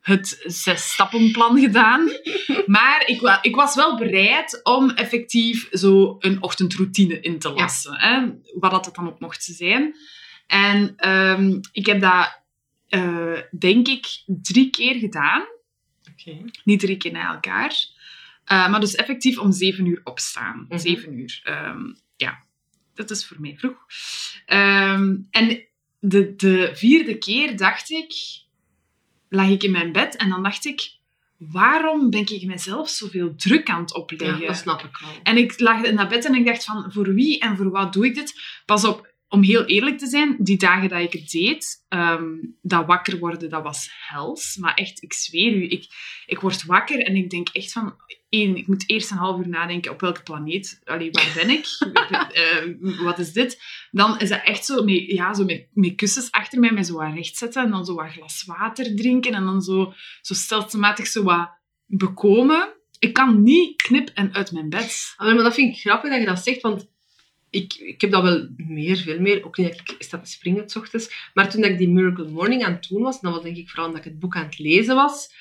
het 0.00 0.40
zes-stappenplan 0.44 1.58
gedaan. 1.60 2.08
Maar 2.66 3.02
ik, 3.06 3.20
wa- 3.20 3.38
ik 3.42 3.54
was 3.56 3.74
wel 3.74 3.96
bereid 3.96 4.60
om 4.62 4.90
effectief 4.90 5.68
zo 5.70 6.16
een 6.18 6.42
ochtendroutine 6.42 7.20
in 7.20 7.38
te 7.38 7.48
lassen. 7.50 7.94
Hè? 7.98 8.26
Wat 8.58 8.70
dat 8.70 8.94
dan 8.94 9.06
ook 9.08 9.20
mocht 9.20 9.44
zijn. 9.44 9.94
En 10.46 10.92
ehm, 10.96 11.58
ik 11.72 11.86
heb 11.86 12.00
dat, 12.00 12.40
eh, 12.88 13.38
denk 13.58 13.88
ik, 13.88 14.22
drie 14.26 14.70
keer 14.70 14.94
gedaan. 14.94 15.42
Niet 16.64 16.80
drie 16.80 16.96
keer 16.96 17.12
na 17.12 17.32
elkaar. 17.34 17.74
Eh, 18.50 18.70
maar 18.70 18.80
dus 18.80 18.94
effectief 18.94 19.38
om 19.38 19.52
zeven 19.52 19.86
uur 19.86 20.00
opstaan. 20.04 20.66
Mhm. 20.68 20.78
Zeven 20.78 21.18
uur. 21.18 21.40
ehm, 21.44 21.80
ja. 22.16 22.42
dat 22.94 23.10
is 23.10 23.26
voor 23.26 23.40
mij 23.40 23.56
vroeg. 23.58 23.86
Ehm, 24.46 25.16
en 25.30 25.62
de, 25.98 26.34
de 26.36 26.70
vierde 26.74 27.18
keer 27.18 27.56
dacht 27.56 27.90
ik, 27.90 28.12
lag 29.28 29.48
ik 29.48 29.62
in 29.62 29.70
mijn 29.70 29.92
bed 29.92 30.16
en 30.16 30.28
dan 30.28 30.42
dacht 30.42 30.64
ik, 30.64 30.90
waarom 31.36 32.10
ben 32.10 32.20
ik 32.20 32.44
mezelf 32.46 32.88
zoveel 32.88 33.34
druk 33.36 33.68
aan 33.70 33.80
het 33.80 33.90
Ja, 33.90 33.96
opleggen? 34.00 34.46
dat 34.46 34.56
snap 34.56 34.84
ik 34.84 34.96
wel. 34.96 35.10
En 35.22 35.36
ik 35.36 35.60
lag 35.60 35.82
in 35.82 35.96
dat 35.96 36.08
bed 36.08 36.24
en 36.24 36.34
ik 36.34 36.46
dacht 36.46 36.64
van, 36.64 36.92
voor 36.92 37.14
wie 37.14 37.38
en 37.40 37.56
voor 37.56 37.70
wat 37.70 37.92
doe 37.92 38.06
ik 38.06 38.14
dit? 38.14 38.40
Pas 38.66 38.84
op, 38.84 39.09
om 39.30 39.42
heel 39.42 39.64
eerlijk 39.64 39.98
te 39.98 40.06
zijn, 40.06 40.36
die 40.38 40.58
dagen 40.58 40.88
dat 40.88 41.00
ik 41.00 41.12
het 41.12 41.30
deed, 41.30 41.84
ehm, 41.88 42.34
dat 42.62 42.86
wakker 42.86 43.18
worden, 43.18 43.50
dat 43.50 43.62
was 43.62 43.90
hels. 44.08 44.56
Maar 44.56 44.74
echt, 44.74 45.02
ik 45.02 45.12
zweer 45.12 45.52
u, 45.52 45.68
ik, 45.68 45.86
ik 46.26 46.40
word 46.40 46.64
wakker 46.64 46.98
en 46.98 47.16
ik 47.16 47.30
denk 47.30 47.48
echt 47.48 47.72
van, 47.72 47.94
één, 48.28 48.56
ik 48.56 48.66
moet 48.66 48.88
eerst 48.90 49.10
een 49.10 49.16
half 49.16 49.38
uur 49.40 49.48
nadenken 49.48 49.92
op 49.92 50.00
welke 50.00 50.22
planeet, 50.22 50.80
allee, 50.84 51.10
waar 51.10 51.32
ben 51.34 51.50
ik? 51.50 51.66
Eh, 52.30 53.00
wat 53.02 53.18
is 53.18 53.32
dit? 53.32 53.62
Dan 53.90 54.18
is 54.18 54.28
dat 54.28 54.40
echt 54.44 54.64
zo, 54.64 54.84
met, 54.84 55.04
ja, 55.06 55.34
zo 55.34 55.44
met, 55.44 55.66
met 55.72 55.94
kussens 55.94 56.30
achter 56.30 56.60
mij, 56.60 56.72
mij 56.72 56.82
zo 56.82 56.94
wat 56.94 57.14
recht 57.14 57.36
zetten 57.36 57.62
en 57.62 57.70
dan 57.70 57.84
zo 57.84 57.94
wat 57.94 58.12
glas 58.12 58.44
water 58.44 58.96
drinken 58.96 59.34
en 59.34 59.44
dan 59.44 59.62
zo, 59.62 59.92
zo 60.20 60.34
stelselmatig 60.34 61.06
zo 61.06 61.22
wat 61.22 61.50
bekomen. 61.86 62.68
Ik 62.98 63.12
kan 63.12 63.42
niet 63.42 63.82
knip 63.82 64.08
en 64.14 64.34
uit 64.34 64.52
mijn 64.52 64.68
bed. 64.68 65.14
Ah, 65.16 65.34
Maar 65.34 65.44
dat 65.44 65.54
vind 65.54 65.74
ik 65.74 65.80
grappig 65.80 66.10
dat 66.10 66.20
je 66.20 66.26
dat 66.26 66.42
zegt, 66.42 66.60
want 66.60 66.88
ik, 67.50 67.74
ik 67.74 68.00
heb 68.00 68.10
dat 68.10 68.22
wel 68.22 68.48
meer, 68.56 68.96
veel 68.96 69.20
meer. 69.20 69.44
Ook 69.44 69.56
niet 69.56 69.68
dat 69.68 69.80
ik 69.80 70.02
sta 70.02 70.18
te 70.18 70.30
springen 70.30 70.70
s 70.70 70.76
ochtends. 70.76 71.30
Maar 71.34 71.50
toen 71.50 71.60
dat 71.60 71.70
ik 71.70 71.78
die 71.78 71.88
Miracle 71.88 72.28
Morning 72.28 72.64
aan 72.64 72.72
het 72.72 72.86
doen 72.88 73.02
was, 73.02 73.20
dan 73.20 73.32
was 73.32 73.42
denk 73.42 73.56
ik 73.56 73.68
vooral 73.68 73.86
omdat 73.86 74.04
ik 74.04 74.10
het 74.10 74.18
boek 74.20 74.36
aan 74.36 74.44
het 74.44 74.58
lezen 74.58 74.94
was, 74.94 75.32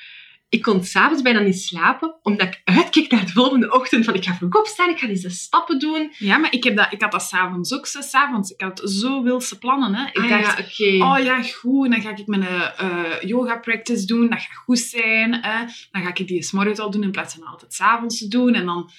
ik 0.50 0.62
kon 0.62 0.84
s'avonds 0.84 1.22
bijna 1.22 1.40
niet 1.40 1.60
slapen, 1.62 2.16
omdat 2.24 2.48
ik 2.48 2.62
uitkeek 2.64 3.12
naar 3.12 3.26
de 3.26 3.32
volgende 3.32 3.72
ochtend. 3.72 4.06
Van, 4.06 4.14
ik 4.14 4.24
ga 4.24 4.36
vroeg 4.36 4.56
opstaan, 4.56 4.90
ik 4.90 5.00
ga 5.00 5.08
deze 5.08 5.30
stappen 5.30 5.80
doen. 5.80 6.14
Ja, 6.18 6.38
maar 6.38 6.54
ik, 6.54 6.64
heb 6.64 6.76
dat, 6.76 6.88
ik 6.94 7.02
had 7.02 7.12
dat 7.12 7.22
s'avonds 7.22 7.74
ook. 7.74 7.86
S'avonds. 7.86 8.52
Ik 8.52 8.62
had 8.62 8.82
zo 8.86 9.24
wilse 9.24 9.58
plannen. 9.58 9.96
Hè. 9.96 10.06
Ik 10.08 10.18
Ah, 10.18 10.30
dacht, 10.30 10.78
ja, 10.78 11.18
oh 11.18 11.24
ja, 11.24 11.44
goed. 11.44 11.86
En 11.86 11.92
dan 11.92 12.02
ga 12.02 12.16
ik 12.16 12.28
mijn 12.28 12.44
eh, 12.44 13.22
yoga 13.22 13.58
practice 13.58 14.06
doen. 14.06 14.30
Dat 14.30 14.40
gaat 14.40 14.56
goed 14.56 14.80
zijn. 14.80 15.34
Hè. 15.34 15.66
Dan 15.92 16.02
ga 16.02 16.10
ik 16.14 16.28
die 16.28 16.44
's 16.44 16.52
morgens 16.52 16.80
al 16.80 16.92
doen 16.92 17.04
in 17.04 17.12
plaats 17.12 17.34
van 17.34 17.44
altijd 17.48 17.74
's 17.74 17.80
avonds 17.82 18.18
te 18.18 18.28
doen. 18.28 18.54
En 18.54 18.66
dan, 18.66 18.90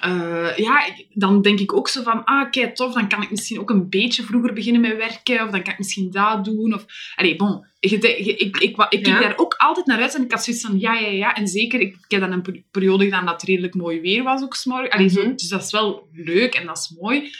eh, 0.00 0.56
ja, 0.56 0.86
ik- 0.86 1.06
dan 1.14 1.42
denk 1.42 1.58
ik 1.60 1.72
ook 1.72 1.88
zo 1.88 2.02
van, 2.02 2.24
ah, 2.24 2.50
kijk, 2.50 2.74
tof. 2.74 2.92
Dan 2.94 3.08
kan 3.08 3.22
ik 3.22 3.30
misschien 3.30 3.60
ook 3.60 3.70
een 3.70 3.88
beetje 3.88 4.22
vroeger 4.22 4.52
beginnen 4.52 4.80
met 4.80 4.96
werken. 4.96 5.44
Of 5.44 5.50
dan 5.50 5.62
kan 5.62 5.72
ik 5.72 5.78
misschien 5.78 6.10
dat 6.10 6.44
doen. 6.44 6.74
Of, 6.74 6.84
allee, 7.14 7.36
bon. 7.36 7.66
Ik, 7.80 7.90
ik, 7.90 8.04
ik, 8.04 8.26
ik, 8.40 8.56
ik, 8.56 8.76
ik 8.88 9.02
keek 9.02 9.06
Ja. 9.06 9.20
daar 9.20 9.36
ook 9.38 9.54
altijd 9.54 9.86
naar 9.86 10.00
uit. 10.00 10.14
En 10.14 10.22
ik 10.24 10.30
had 10.32 10.44
zoiets 10.44 10.66
van, 10.66 10.78
ja, 10.78 10.94
ja, 10.98 11.08
ja. 11.08 11.34
En 11.34 11.46
zeker, 11.48 11.80
ik, 11.80 11.94
ik 11.94 12.10
heb 12.10 12.20
dan 12.20 12.32
een 12.32 12.42
peri- 12.42 12.64
periode 12.70 13.04
gedaan 13.04 13.24
dat 13.24 13.40
het 13.40 13.42
redelijk 13.50 13.74
mooi 13.74 14.00
weer 14.00 14.22
was 14.22 14.42
ook 14.42 14.54
's 14.54 14.64
morgens. 14.64 14.90
Allee, 14.90 15.08
zo, 15.08 15.22
Mhm. 15.22 15.36
dus 15.36 15.48
dat 15.48 15.62
is 15.64 15.70
wel 15.70 16.08
leuk 16.12 16.54
en 16.54 16.66
dat 16.66 16.78
is 16.78 16.94
mooi. 17.00 17.30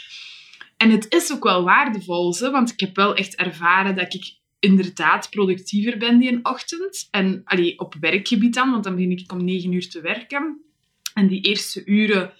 En 0.77 0.91
het 0.91 1.07
is 1.15 1.33
ook 1.33 1.45
wel 1.45 1.65
waardevol, 1.65 2.37
hè, 2.39 2.51
want 2.51 2.71
ik 2.73 2.81
heb 2.81 2.97
wel 2.97 3.15
echt 3.15 3.35
ervaren 3.37 3.97
dat 3.97 4.15
ik 4.15 4.25
inderdaad 4.61 5.31
productiever 5.31 5.99
ben 5.99 6.19
die 6.19 6.33
een 6.33 6.45
ochtend. 6.47 7.09
En 7.11 7.41
allee, 7.45 7.79
op 7.79 7.95
werkgebied 8.01 8.55
dan, 8.55 8.71
want 8.71 8.85
dan 8.85 8.95
begin 8.95 9.11
ik 9.11 9.33
om 9.33 9.45
negen 9.45 9.73
uur 9.73 9.89
te 9.89 10.01
werken. 10.01 10.61
En 11.15 11.27
die 11.27 11.41
eerste 11.41 11.85
uren 11.85 12.33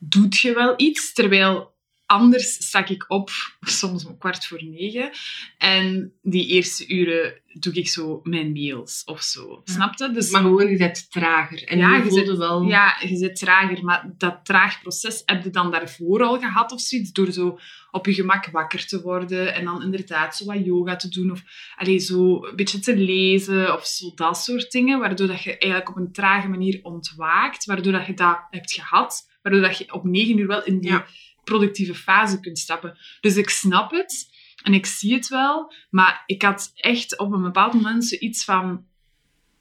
doet 0.00 0.38
je 0.38 0.54
wel 0.54 0.74
iets, 0.76 1.12
terwijl 1.12 1.76
anders 2.06 2.52
stak 2.66 2.88
ik 2.88 3.04
op, 3.08 3.30
soms 3.60 4.04
om 4.04 4.18
kwart 4.18 4.46
voor 4.46 4.64
negen. 4.64 5.10
En 5.58 6.12
die 6.22 6.46
eerste 6.46 6.86
uren 6.86 7.40
doe 7.52 7.72
ik 7.72 7.88
zo 7.88 8.20
mijn 8.22 8.52
mails 8.52 9.02
of 9.04 9.22
zo. 9.22 9.62
Ja. 9.64 9.72
Snap 9.72 9.98
je? 9.98 10.10
Dus 10.10 10.30
Maar 10.30 10.40
gewoon, 10.40 10.70
je 10.70 10.76
bent 10.76 11.10
trager. 11.10 11.64
En 11.64 11.78
Ja, 11.78 11.96
je 11.96 12.10
zit- 12.10 12.36
wel... 12.36 12.62
ja, 12.62 12.96
je 13.00 13.16
zit 13.16 13.36
trager, 13.36 13.84
maar 13.84 14.10
dat 14.18 14.44
traag 14.44 14.80
proces 14.82 15.22
heb 15.24 15.44
je 15.44 15.50
dan 15.50 15.70
daarvoor 15.70 16.22
al 16.22 16.38
gehad 16.38 16.72
of 16.72 16.80
zoiets, 16.80 17.12
door 17.12 17.32
zo 17.32 17.58
op 17.90 18.06
je 18.06 18.14
gemak 18.14 18.46
wakker 18.46 18.86
te 18.86 19.00
worden 19.02 19.54
en 19.54 19.64
dan 19.64 19.82
inderdaad 19.82 20.36
zo 20.36 20.44
wat 20.44 20.64
yoga 20.64 20.96
te 20.96 21.08
doen 21.08 21.30
of 21.30 21.42
allee, 21.76 21.98
zo 21.98 22.44
een 22.44 22.56
beetje 22.56 22.78
te 22.78 22.96
lezen 22.96 23.74
of 23.74 23.86
zo 23.86 24.12
dat 24.14 24.36
soort 24.38 24.70
dingen, 24.70 24.98
waardoor 24.98 25.26
dat 25.26 25.42
je 25.42 25.58
eigenlijk 25.58 25.90
op 25.90 25.96
een 25.96 26.12
trage 26.12 26.48
manier 26.48 26.78
ontwaakt, 26.82 27.64
waardoor 27.64 27.92
dat 27.92 28.06
je 28.06 28.14
dat 28.14 28.38
hebt 28.50 28.72
gehad, 28.72 29.27
waardoor 29.42 29.60
dat 29.62 29.78
je 29.78 29.92
op 29.92 30.04
negen 30.04 30.38
uur 30.38 30.46
wel 30.46 30.64
in 30.64 30.80
die 30.80 30.90
Ja. 30.90 31.06
productieve 31.44 31.94
fase 31.94 32.40
kunt 32.40 32.58
stappen. 32.58 32.98
Dus 33.20 33.36
ik 33.36 33.48
snap 33.50 33.90
het 33.90 34.28
en 34.62 34.74
ik 34.74 34.86
zie 34.86 35.14
het 35.14 35.28
wel, 35.28 35.72
maar 35.90 36.22
ik 36.26 36.42
had 36.42 36.70
echt 36.74 37.18
op 37.18 37.32
een 37.32 37.42
bepaald 37.42 37.72
moment 37.72 38.04
zoiets 38.04 38.44
van 38.44 38.86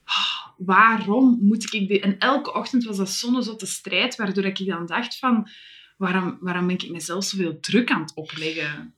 "Ah, 0.03 0.45
waarom 0.57 1.37
moet 1.41 1.73
ik 1.73 1.87
dit... 1.87 2.01
En 2.01 2.17
elke 2.19 2.53
ochtend 2.53 2.83
was 2.83 2.97
dat 2.97 3.09
zo'n 3.09 3.43
zotte 3.43 3.65
strijd, 3.65 4.15
waardoor 4.15 4.43
ik 4.45 4.65
dan 4.65 4.85
dacht 4.85 5.17
van, 5.19 5.49
waarom, 5.97 6.37
waarom 6.41 6.67
ben 6.67 6.75
ik 6.75 6.89
mezelf 6.89 7.23
zoveel 7.23 7.59
druk 7.59 7.91
aan 7.91 8.01
het 8.01 8.15
opleggen? 8.15 8.93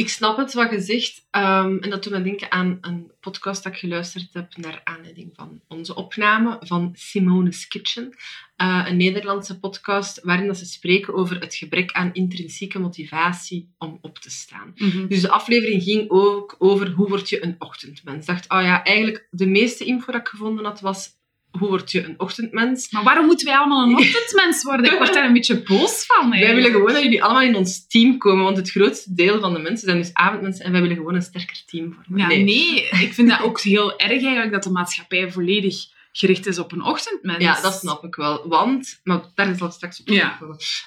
Ik 0.00 0.08
snap 0.08 0.36
het 0.36 0.52
wat 0.52 0.70
je 0.70 0.80
zegt. 0.80 1.26
Ehm, 1.30 1.76
en 1.76 1.90
dat 1.90 2.02
doet 2.02 2.12
me 2.12 2.22
denken 2.22 2.50
aan 2.50 2.78
een 2.80 3.12
podcast 3.20 3.62
dat 3.62 3.72
ik 3.72 3.78
geluisterd 3.78 4.28
heb 4.32 4.56
naar 4.56 4.80
aanleiding 4.84 5.30
van 5.34 5.60
onze 5.68 5.94
opname 5.94 6.56
van 6.60 6.90
Simone's 6.94 7.68
Kitchen. 7.68 8.14
Eh, 8.56 8.86
een 8.88 8.96
Nederlandse 8.96 9.58
podcast 9.58 10.20
waarin 10.22 10.46
dat 10.46 10.58
ze 10.58 10.64
spreken 10.64 11.14
over 11.14 11.40
het 11.40 11.54
gebrek 11.54 11.92
aan 11.92 12.14
intrinsieke 12.14 12.78
motivatie 12.78 13.74
om 13.78 13.98
op 14.00 14.18
te 14.18 14.30
staan. 14.30 14.74
Dus 15.08 15.20
de 15.20 15.30
aflevering 15.30 15.82
ging 15.82 16.10
ook 16.10 16.56
over 16.58 16.90
hoe 16.90 17.08
word 17.08 17.28
je 17.28 17.44
een 17.44 17.56
ochtendmens. 17.58 18.20
Ik 18.20 18.26
dacht, 18.26 18.50
oh 18.50 18.62
ja, 18.62 18.84
eigenlijk 18.84 19.26
de 19.30 19.46
meeste 19.46 19.84
info 19.84 20.12
dat 20.12 20.20
ik 20.20 20.28
gevonden 20.28 20.64
had 20.64 20.80
was 20.80 21.18
hoe 21.58 21.68
word 21.68 21.90
je 21.90 22.04
een 22.04 22.14
ochtendmens. 22.20 22.90
Maar 22.90 23.02
waarom 23.02 23.26
moeten 23.26 23.46
wij 23.46 23.56
allemaal 23.56 23.88
een 23.88 23.96
ochtendmens 24.04 24.62
worden? 24.62 24.92
Ik 24.92 24.98
word 24.98 25.14
daar 25.14 25.26
een 25.26 25.32
beetje 25.32 25.62
boos 25.62 26.06
van. 26.06 26.30
Wij 26.30 26.54
willen 26.54 26.70
gewoon 26.70 26.92
dat 26.92 27.02
jullie 27.02 27.22
allemaal 27.22 27.42
in 27.42 27.56
ons 27.56 27.86
team 27.86 28.18
komen, 28.18 28.44
want 28.44 28.56
het 28.56 28.70
grootste 28.70 29.14
deel 29.14 29.40
van 29.40 29.52
de 29.52 29.58
mensen 29.58 29.86
zijn 29.88 30.00
dus 30.00 30.14
avondmensen 30.14 30.64
en 30.64 30.72
wij 30.72 30.80
willen 30.80 30.96
gewoon 30.96 31.14
een 31.14 31.22
sterker 31.22 31.62
team 31.66 31.92
vormen. 31.92 32.20
Ja, 32.20 32.26
nee. 32.26 32.88
ik 32.88 33.12
vind 33.12 33.28
dat 33.28 33.40
ook 33.48 33.60
heel 33.60 33.98
erg 33.98 34.10
eigenlijk 34.10 34.52
dat 34.52 34.62
de 34.62 34.70
maatschappij 34.70 35.32
volledig 35.32 35.76
gericht 36.12 36.46
is 36.46 36.58
op 36.58 36.72
een 36.72 36.82
ochtendmens. 36.82 37.44
Ja, 37.44 37.60
dat 37.60 37.74
snap 37.74 38.04
ik 38.04 38.14
wel. 38.14 38.48
Want, 38.48 39.00
maar 39.04 39.20
daar 39.34 39.56
zal 39.56 39.66
ik 39.66 39.72
straks 39.72 40.00
op 40.00 40.08
Ja. 40.08 40.38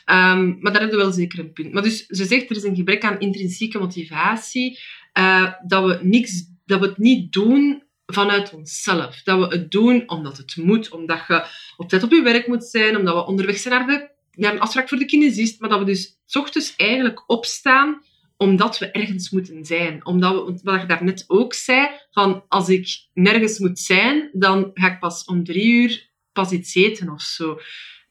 Ehm, 0.06 0.48
maar 0.48 0.72
daar 0.72 0.82
hebben 0.82 0.98
we 0.98 1.04
wel 1.04 1.12
zeker 1.12 1.40
een 1.40 1.54
punt. 1.54 1.74
Maar 1.74 1.84
dus, 1.84 2.06
ze 2.06 2.26
zegt, 2.26 2.50
er 2.50 2.56
is 2.56 2.64
een 2.64 2.76
gebrek 2.76 3.04
aan 3.04 3.20
intrinsieke 3.20 3.80
motivatie. 3.80 4.80
eh, 5.14 5.52
dat, 5.68 5.86
we 5.86 6.00
niks, 6.02 6.44
dat 6.66 6.80
we 6.80 6.86
het 6.86 6.98
niet 6.98 7.34
doen 7.34 7.84
vanuit 8.06 8.54
onszelf. 8.54 9.22
Dat 9.24 9.40
we 9.40 9.56
het 9.56 9.72
doen 9.72 10.10
omdat 10.10 10.38
het 10.38 10.56
moet, 10.56 10.90
omdat 10.90 11.20
je 11.28 11.46
op 11.78 11.90
tijd 11.90 12.04
op 12.04 12.12
je 12.12 12.22
werk 12.22 12.48
moet 12.48 12.64
zijn, 12.64 12.98
omdat 12.98 13.16
we 13.16 13.26
onderweg 13.26 13.58
zijn 13.58 13.74
naar, 13.74 13.88
de, 13.88 14.10
naar 14.32 14.54
een 14.54 14.60
afspraak 14.60 14.90
voor 14.90 14.98
de 14.98 15.06
kinesist, 15.06 15.60
maar 15.60 15.70
dat 15.70 15.80
we 15.80 15.86
dus 15.86 16.18
's 16.26 16.36
ochtends 16.36 16.76
eigenlijk 16.76 17.24
opstaan 17.28 18.02
omdat 18.38 18.78
we 18.78 18.92
ergens 18.92 19.30
moeten 19.30 19.66
zijn. 19.66 20.06
Omdat 20.06 20.34
we, 20.34 20.60
wat 20.64 20.82
je 20.82 20.88
daarnet 20.88 21.24
ook 21.28 21.54
zei, 21.54 21.90
van 22.12 22.44
als 22.48 22.70
ik 22.70 23.08
nergens 23.14 23.60
moet 23.60 23.80
zijn, 23.80 24.30
dan 24.34 24.72
ga 24.74 24.92
ik 24.92 25.00
pas 25.00 25.26
om 25.26 25.44
drie 25.44 25.66
uur 25.66 26.12
pas 26.34 26.52
iets 26.52 26.76
eten 26.76 27.10
of 27.10 27.22
zo. 27.22 27.60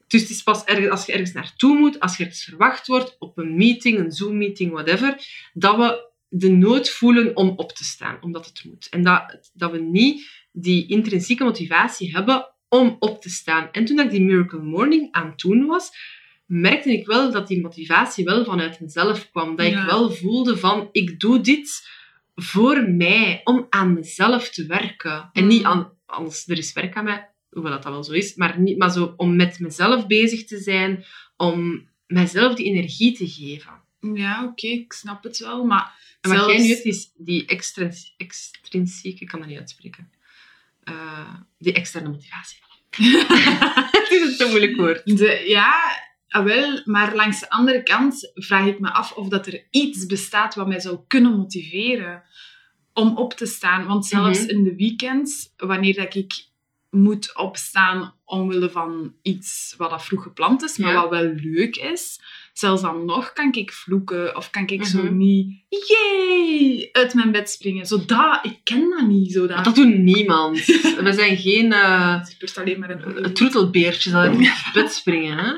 Dus 0.06 0.20
het 0.20 0.30
is 0.30 0.42
pas 0.42 0.66
als 0.90 1.06
je 1.06 1.12
ergens 1.12 1.32
naartoe 1.32 1.78
moet, 1.78 2.00
als 2.00 2.16
je 2.16 2.22
ergens 2.22 2.44
verwacht 2.44 2.86
wordt, 2.86 3.16
op 3.18 3.38
een 3.38 3.56
meeting, 3.56 3.98
een 3.98 4.12
Zoom-meeting, 4.12 4.72
whatever, 4.72 5.26
dat 5.52 5.76
we 5.76 6.10
de 6.34 6.50
nood 6.50 6.90
voelen 6.90 7.36
om 7.36 7.48
op 7.56 7.72
te 7.72 7.84
staan, 7.84 8.18
omdat 8.20 8.46
het 8.46 8.64
moet. 8.64 8.86
En 8.90 9.02
dat, 9.02 9.50
dat 9.54 9.70
we 9.70 9.78
niet 9.78 10.30
die 10.52 10.86
intrinsieke 10.86 11.44
motivatie 11.44 12.10
hebben 12.12 12.54
om 12.68 12.96
op 12.98 13.20
te 13.22 13.30
staan. 13.30 13.68
En 13.72 13.84
toen 13.84 13.98
ik 13.98 14.10
die 14.10 14.20
Miracle 14.22 14.62
Morning 14.62 15.08
aan 15.12 15.26
het 15.26 15.38
doen 15.38 15.66
was, 15.66 15.90
merkte 16.46 16.92
ik 16.92 17.06
wel 17.06 17.32
dat 17.32 17.48
die 17.48 17.60
motivatie 17.60 18.24
wel 18.24 18.44
vanuit 18.44 18.80
mezelf 18.80 19.30
kwam. 19.30 19.56
Dat 19.56 19.66
Ja. 19.66 19.80
ik 19.80 19.86
wel 19.90 20.10
voelde 20.10 20.56
van, 20.56 20.88
ik 20.92 21.20
doe 21.20 21.40
dit 21.40 21.88
voor 22.34 22.90
mij, 22.90 23.40
om 23.44 23.66
aan 23.70 23.92
mezelf 23.92 24.50
te 24.50 24.66
werken. 24.66 25.30
En 25.32 25.46
niet 25.46 25.60
Mm. 25.60 25.66
aan, 25.66 25.92
als 26.06 26.48
er 26.48 26.58
is 26.58 26.72
werk 26.72 26.96
aan 26.96 27.04
mij, 27.04 27.30
hoewel 27.50 27.72
dat, 27.72 27.82
dat 27.82 27.92
wel 27.92 28.04
zo 28.04 28.12
is, 28.12 28.34
maar, 28.34 28.60
niet, 28.60 28.78
maar 28.78 28.90
zo 28.92 29.14
om 29.16 29.36
met 29.36 29.58
mezelf 29.58 30.06
bezig 30.06 30.44
te 30.44 30.58
zijn, 30.58 31.04
om 31.36 31.88
mijzelf 32.06 32.54
die 32.54 32.66
energie 32.66 33.16
te 33.16 33.28
geven. 33.28 33.81
Ja, 34.14 34.44
oké, 34.44 34.66
ik 34.66 34.92
snap 34.92 35.22
het 35.24 35.38
wel, 35.38 35.64
maar 35.64 36.16
En 36.20 36.30
wat 36.30 36.38
zelfs... 36.38 36.52
jij 36.54 36.62
nu 36.62 36.68
hebt, 36.68 36.84
is 36.84 37.10
die 37.16 37.46
extrins- 37.46 38.14
extrinsieke, 38.16 39.22
ik 39.22 39.28
kan 39.28 39.38
dat 39.40 39.48
niet 39.48 39.58
uitspreken, 39.58 40.10
Eh, 40.82 41.34
die 41.58 41.72
externe 41.72 42.08
motivatie. 42.08 42.58
Het 44.02 44.10
is 44.10 44.22
een 44.30 44.36
te 44.36 44.46
moeilijk 44.48 44.76
woord. 44.76 45.16
De, 45.18 45.42
ja, 45.46 45.74
ah, 46.28 46.44
wel, 46.44 46.80
maar 46.84 47.14
langs 47.14 47.40
de 47.40 47.50
andere 47.50 47.82
kant 47.82 48.30
vraag 48.34 48.66
ik 48.66 48.80
me 48.80 48.90
af 48.92 49.12
of 49.12 49.28
dat 49.28 49.46
er 49.46 49.66
iets 49.70 50.06
bestaat 50.06 50.54
wat 50.54 50.68
mij 50.68 50.80
zou 50.80 50.98
kunnen 51.06 51.36
motiveren 51.36 52.22
om 52.92 53.16
op 53.16 53.32
te 53.34 53.46
staan. 53.46 53.86
Want 53.86 54.06
zelfs 54.06 54.40
Mhm. 54.40 54.48
in 54.48 54.62
de 54.64 54.74
weekends, 54.76 55.52
wanneer 55.56 55.94
dat 55.94 56.14
ik 56.14 56.44
moet 56.90 57.36
opstaan 57.36 58.14
omwille 58.24 58.70
van 58.70 59.14
iets 59.22 59.74
wat 59.76 59.90
dat 59.90 60.04
vroeg 60.04 60.22
gepland 60.22 60.62
is, 60.62 60.76
maar 60.76 60.92
Ja. 60.92 61.00
wat 61.00 61.10
wel 61.10 61.32
leuk 61.36 61.76
is, 61.76 62.20
zelfs 62.52 62.82
dan 62.82 63.04
nog 63.04 63.32
kan 63.32 63.52
ik 63.52 63.72
vloeken 63.72 64.36
of 64.36 64.50
kan 64.50 64.66
ik 64.66 64.84
zo 64.84 65.02
Mhm. 65.02 65.16
niet, 65.16 65.62
yay, 65.68 66.88
uit 66.92 67.14
mijn 67.14 67.32
bed 67.32 67.50
springen. 67.50 67.86
Zo 67.86 68.04
dat, 68.04 68.38
ik 68.42 68.58
ken 68.64 68.90
dat 68.90 69.06
niet. 69.06 69.32
Zo 69.32 69.46
dat. 69.46 69.64
Dat 69.64 69.74
doet 69.74 69.98
niemand. 69.98 70.64
We 71.04 71.12
zijn 71.12 71.36
geen 71.36 71.72
eh 71.72 72.20
Het 72.38 72.58
alleen 72.58 72.78
maar 72.78 72.90
een... 72.90 73.34
troetelbeertjes 73.34 74.12
dat 74.12 74.22
uit 74.22 74.38
het 74.38 74.72
bed 74.74 74.92
springen. 74.92 75.38
Hè? 75.38 75.52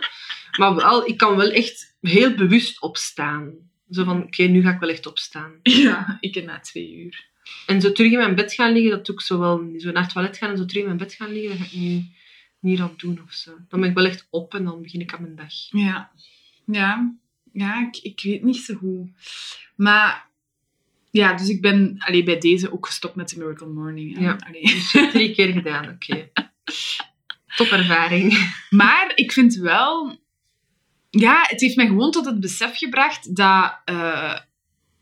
Maar 0.59 0.75
wel, 0.75 1.07
ik 1.09 1.17
kan 1.17 1.37
wel 1.37 1.51
echt 1.51 1.97
heel 2.01 2.35
bewust 2.35 2.81
opstaan. 2.81 3.53
Zo 3.91 4.05
van, 4.05 4.23
oké, 4.23 4.43
nu 4.43 4.63
ga 4.63 4.71
ik 4.71 4.81
wel 4.81 4.89
echt 4.89 5.07
opstaan. 5.07 5.53
Ja, 5.63 6.17
ik 6.21 6.45
na 6.45 6.61
twee 6.61 6.95
uur. 6.97 7.27
En 7.67 7.81
zo 7.81 7.93
terug 7.93 8.13
in 8.13 8.19
mijn 8.19 8.35
bed 8.35 8.53
gaan 8.55 8.73
liggen, 8.73 8.91
dat 8.91 9.07
doe 9.07 9.15
ik 9.15 9.21
zo 9.21 9.39
wel. 9.39 9.71
Zo 9.79 9.91
naar 9.91 10.03
het 10.03 10.13
toilet 10.13 10.37
gaan 10.37 10.51
en 10.51 10.57
zo 10.57 10.65
terug 10.65 10.83
in 10.83 10.87
mijn 10.89 10.99
bed 10.99 11.13
gaan 11.13 11.33
liggen, 11.33 11.59
dat 11.59 11.59
ga 11.59 11.65
ik 11.65 11.81
nu 11.81 12.05
niet 12.61 12.81
aan 12.81 12.95
doen 12.97 13.21
of 13.27 13.33
zo. 13.33 13.51
Dan 13.69 13.81
ben 13.81 13.89
ik 13.89 13.95
wel 13.95 14.05
echt 14.07 14.27
op 14.31 14.55
en 14.55 14.65
dan 14.65 14.83
begin 14.83 15.01
ik 15.01 15.15
aan 15.15 15.23
mijn 15.23 15.37
dag. 15.37 15.53
Ja. 15.71 16.13
Ja. 16.66 17.14
Ja, 17.53 17.87
ik, 17.87 17.96
ik 18.03 18.20
weet 18.22 18.42
niet 18.42 18.57
zo 18.57 18.74
goed. 18.74 19.09
Maar... 19.77 20.33
Ja, 21.11 21.35
dus 21.35 21.48
ik 21.48 21.61
ben 21.61 21.94
allee, 21.98 22.22
bij 22.22 22.38
deze 22.38 22.72
ook 22.72 22.87
gestopt 22.87 23.14
met 23.14 23.29
de 23.29 23.38
Miracle 23.38 23.66
Morning. 23.66 24.18
hè. 24.18 24.24
Ja. 24.24 24.37
Allee. 24.46 24.62
Dus 24.72 24.90
drie 24.90 25.35
keer 25.35 25.53
gedaan, 25.53 25.88
oké. 25.88 26.29
Topervaring. 27.57 28.55
Maar 28.70 29.12
ik 29.14 29.33
vind 29.33 29.55
wel... 29.55 30.18
Ja, 31.11 31.44
het 31.48 31.61
heeft 31.61 31.77
mij 31.77 31.87
gewoon 31.87 32.11
tot 32.11 32.24
het 32.24 32.40
besef 32.40 32.77
gebracht 32.79 33.37
dat... 33.37 33.81
eh, 33.85 34.38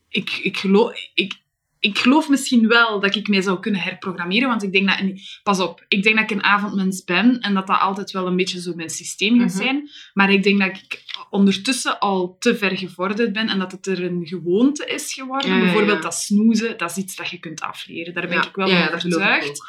ik, 0.08 0.30
ik, 0.30 0.56
geloof, 0.56 1.10
ik, 1.14 1.41
ik 1.82 1.98
geloof 1.98 2.28
misschien 2.28 2.68
wel 2.68 3.00
dat 3.00 3.14
ik 3.14 3.28
mij 3.28 3.40
zou 3.40 3.60
kunnen 3.60 3.80
herprogrammeren, 3.80 4.48
want 4.48 4.62
ik 4.62 4.72
denk 4.72 4.88
dat... 4.88 4.98
en 4.98 5.20
Pas 5.42 5.60
op, 5.60 5.84
ik 5.88 6.02
denk 6.02 6.16
dat 6.16 6.30
ik 6.30 6.36
een 6.36 6.44
avondmens 6.44 7.04
ben 7.04 7.40
en 7.40 7.54
dat 7.54 7.66
dat 7.66 7.80
altijd 7.80 8.10
wel 8.10 8.26
een 8.26 8.36
beetje 8.36 8.60
zo 8.60 8.74
mijn 8.74 8.90
systeem 8.90 9.38
gaat 9.40 9.48
Mhm. 9.48 9.62
zijn. 9.62 9.90
Maar 10.14 10.32
ik 10.32 10.42
denk 10.42 10.58
dat 10.60 10.68
ik 10.68 11.02
ondertussen 11.30 11.98
al 11.98 12.36
te 12.38 12.56
ver 12.56 12.76
gevorderd 12.76 13.32
ben 13.32 13.48
en 13.48 13.58
dat 13.58 13.72
het 13.72 13.86
er 13.86 14.04
een 14.04 14.26
gewoonte 14.26 14.86
is 14.86 15.14
geworden. 15.14 15.48
Ja, 15.48 15.54
ja, 15.56 15.60
ja. 15.60 15.66
Bijvoorbeeld 15.66 16.02
dat 16.02 16.14
snoezen, 16.14 16.78
dat 16.78 16.90
is 16.90 16.96
iets 16.96 17.16
dat 17.16 17.30
je 17.30 17.38
kunt 17.38 17.60
afleren. 17.60 18.14
Daar 18.14 18.28
ben 18.28 18.42
ik 18.42 18.54
wel 18.54 18.68
van 18.68 18.94
overtuigd. 18.94 19.62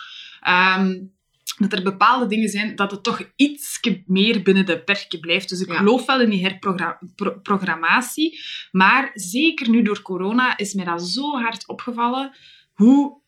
Dat 1.57 1.73
er 1.73 1.83
bepaalde 1.83 2.27
dingen 2.27 2.49
zijn 2.49 2.75
dat 2.75 2.91
het 2.91 3.03
toch 3.03 3.21
iets 3.35 3.79
meer 4.05 4.41
binnen 4.41 4.65
de 4.65 4.83
perken 4.83 5.19
blijft. 5.19 5.49
Dus 5.49 5.61
ik 5.61 5.67
Ja. 5.67 5.75
geloof 5.75 6.05
wel 6.05 6.21
in 6.21 6.29
die 6.29 6.43
herprogrammatie. 6.43 8.39
Maar 8.71 9.11
zeker 9.13 9.69
nu 9.69 9.81
door 9.81 10.01
corona 10.01 10.57
is 10.57 10.73
mij 10.73 10.85
dat 10.85 11.07
zo 11.07 11.31
hard 11.39 11.67
opgevallen 11.67 12.35
hoe, 12.73 13.21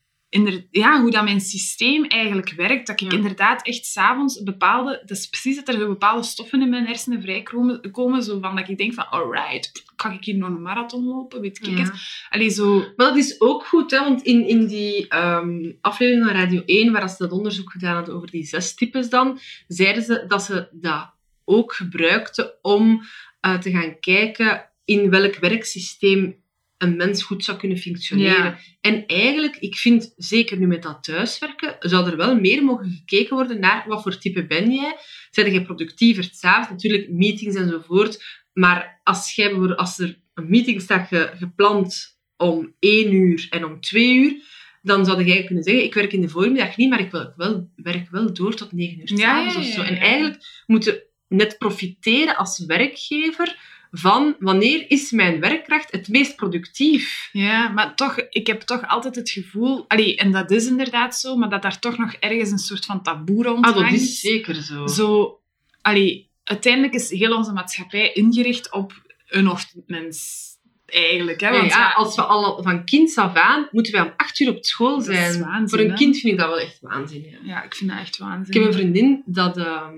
ja, 0.71 1.01
hoe 1.01 1.11
dat 1.11 1.23
mijn 1.23 1.39
systeem 1.41 2.03
eigenlijk 2.05 2.53
werkt. 2.55 2.87
Dat 2.87 3.01
ik 3.01 3.11
Ja. 3.11 3.17
inderdaad 3.17 3.65
echt 3.67 3.85
s'avonds 3.85 4.43
bepaalde... 4.43 5.01
Dat 5.05 5.17
is 5.17 5.27
precies 5.27 5.55
dat 5.55 5.67
er 5.67 5.79
zo 5.79 5.87
bepaalde 5.87 6.23
stoffen 6.23 6.61
in 6.61 6.69
mijn 6.69 6.85
hersenen 6.85 7.21
vrijkomen. 7.21 7.91
Komen, 7.91 8.23
zo 8.23 8.39
van 8.39 8.55
dat 8.55 8.69
ik 8.69 8.77
denk 8.77 8.93
van, 8.93 9.09
alright, 9.09 9.83
kan 9.95 10.11
ik 10.11 10.23
hier 10.23 10.35
nog 10.35 10.49
een 10.49 10.61
marathon 10.61 11.05
lopen? 11.05 11.41
Weet 11.41 11.57
ik 11.57 11.65
Ja. 11.65 11.77
het? 11.83 11.91
Allee, 12.29 12.49
zo... 12.49 12.77
Maar 12.95 13.07
dat 13.07 13.15
is 13.17 13.41
ook 13.41 13.65
goed, 13.65 13.91
hè, 13.91 13.99
want 13.99 14.21
in, 14.23 14.47
in 14.47 14.67
die 14.67 15.07
ehm, 15.07 15.71
aflevering 15.81 16.25
van 16.25 16.35
Radio 16.35 16.61
1, 16.65 16.91
waar 16.91 17.09
ze 17.09 17.15
dat 17.17 17.31
onderzoek 17.31 17.71
gedaan 17.71 17.95
hadden 17.95 18.15
over 18.15 18.31
die 18.31 18.43
zes 18.45 18.75
types 18.75 19.09
dan, 19.09 19.39
zeiden 19.67 20.03
ze 20.03 20.25
dat 20.27 20.43
ze 20.43 20.67
dat 20.71 21.13
ook 21.45 21.73
gebruikten 21.73 22.53
om 22.61 23.01
eh, 23.39 23.57
te 23.57 23.71
gaan 23.71 23.99
kijken 23.99 24.69
in 24.85 25.09
welk 25.09 25.35
werksysteem 25.35 26.43
een 26.77 26.95
mens 26.95 27.23
goed 27.23 27.43
zou 27.43 27.57
kunnen 27.57 27.77
functioneren. 27.77 28.43
Ja. 28.43 28.57
En 28.81 29.05
eigenlijk, 29.05 29.55
ik 29.55 29.75
vind, 29.75 30.13
zeker 30.17 30.57
nu 30.57 30.67
met 30.67 30.83
dat 30.83 31.03
thuiswerken, 31.03 31.75
zou 31.79 32.09
er 32.09 32.17
wel 32.17 32.39
meer 32.39 32.63
mogen 32.63 32.89
gekeken 32.89 33.35
worden 33.35 33.59
naar 33.59 33.83
wat 33.87 34.01
voor 34.03 34.17
type 34.17 34.45
ben 34.45 34.71
jij. 34.71 34.95
Zijn 35.29 35.51
jij 35.51 35.63
productiever 35.63 36.29
s'avonds? 36.31 36.69
Natuurlijk, 36.83 37.09
meetings 37.11 37.55
enzovoort. 37.55 38.23
Maar 38.53 38.99
als, 39.03 39.35
jij, 39.35 39.49
bijvoorbeeld- 39.49 39.79
als 39.79 39.99
er 39.99 40.19
een 40.33 40.49
meeting 40.49 40.81
staat 40.81 41.07
ge- 41.07 41.31
gepland 41.37 42.17
om 42.37 42.75
één 42.79 43.13
uur 43.13 43.47
en 43.49 43.65
om 43.65 43.81
twee 43.81 44.15
uur, 44.15 44.43
dan 44.81 45.05
zou 45.05 45.23
je 45.23 45.43
kunnen 45.43 45.63
zeggen, 45.63 45.83
ik 45.83 45.93
werk 45.93 46.13
in 46.13 46.21
de 46.21 46.29
voormiddag 46.29 46.77
niet, 46.77 46.89
maar 46.89 46.99
ik 46.99 47.11
wil, 47.11 47.33
wel, 47.35 47.69
werk 47.75 48.09
wel 48.09 48.33
door 48.33 48.55
tot 48.55 48.71
negen 48.71 48.99
uur 48.99 49.07
s'avonds 49.07 49.53
ja, 49.53 49.59
of 49.59 49.65
zo. 49.65 49.81
En 49.81 49.97
eigenlijk 49.97 50.63
moeten 50.65 51.03
net 51.27 51.57
profiteren 51.57 52.35
als 52.35 52.65
werkgever 52.65 53.57
van 53.97 54.35
wanneer 54.39 54.85
is 54.87 55.11
mijn 55.11 55.39
werkkracht 55.39 55.91
het 55.91 56.07
meest 56.07 56.35
productief. 56.35 57.29
Ja, 57.31 57.69
maar 57.69 57.95
toch, 57.95 58.19
ik 58.29 58.47
heb 58.47 58.61
toch 58.61 58.87
altijd 58.87 59.15
het 59.15 59.29
gevoel... 59.29 59.85
Allee, 59.87 60.15
en 60.15 60.31
dat 60.31 60.51
is 60.51 60.65
inderdaad 60.67 61.15
zo, 61.17 61.35
maar 61.35 61.49
dat 61.49 61.61
daar 61.61 61.79
toch 61.79 61.97
nog 61.97 62.13
ergens 62.13 62.51
een 62.51 62.57
soort 62.57 62.85
van 62.85 63.03
taboe 63.03 63.43
rond 63.43 63.65
Ah, 63.65 63.73
dat 63.73 63.83
hangt. 63.83 64.01
is 64.01 64.19
zeker 64.19 64.55
zo. 64.55 64.87
Zo, 64.87 65.39
allee, 65.81 66.29
uiteindelijk 66.43 66.93
is 66.93 67.09
heel 67.09 67.35
onze 67.35 67.51
maatschappij 67.53 68.11
ingericht 68.13 68.71
op 68.71 68.93
een 69.27 69.49
ochtendmens. 69.49 70.43
Eigenlijk, 70.85 71.41
hè? 71.41 71.51
Want 71.51 71.71
ja, 71.71 71.91
als 71.91 72.15
we 72.15 72.21
al 72.21 72.63
van 72.63 72.85
kind 72.85 73.17
af 73.17 73.35
aan, 73.35 73.67
moeten 73.71 73.93
wij 73.93 74.01
om 74.01 74.13
acht 74.17 74.39
uur 74.39 74.49
op 74.49 74.65
school 74.65 75.01
zijn. 75.01 75.39
waanzin, 75.39 75.69
Voor 75.69 75.79
een 75.79 75.89
hè? 75.89 75.95
kind 75.95 76.17
vind 76.17 76.33
ik 76.33 76.39
dat 76.39 76.47
wel 76.47 76.59
echt 76.59 76.77
waanzin. 76.81 77.23
Ja. 77.29 77.37
ja, 77.43 77.63
ik 77.63 77.75
vind 77.75 77.89
dat 77.89 77.99
echt 77.99 78.17
waanzin. 78.17 78.53
Ik 78.53 78.53
heb 78.53 78.63
een 78.63 78.73
vriendin 78.73 79.23
dat 79.25 79.57
ehm, 79.57 79.93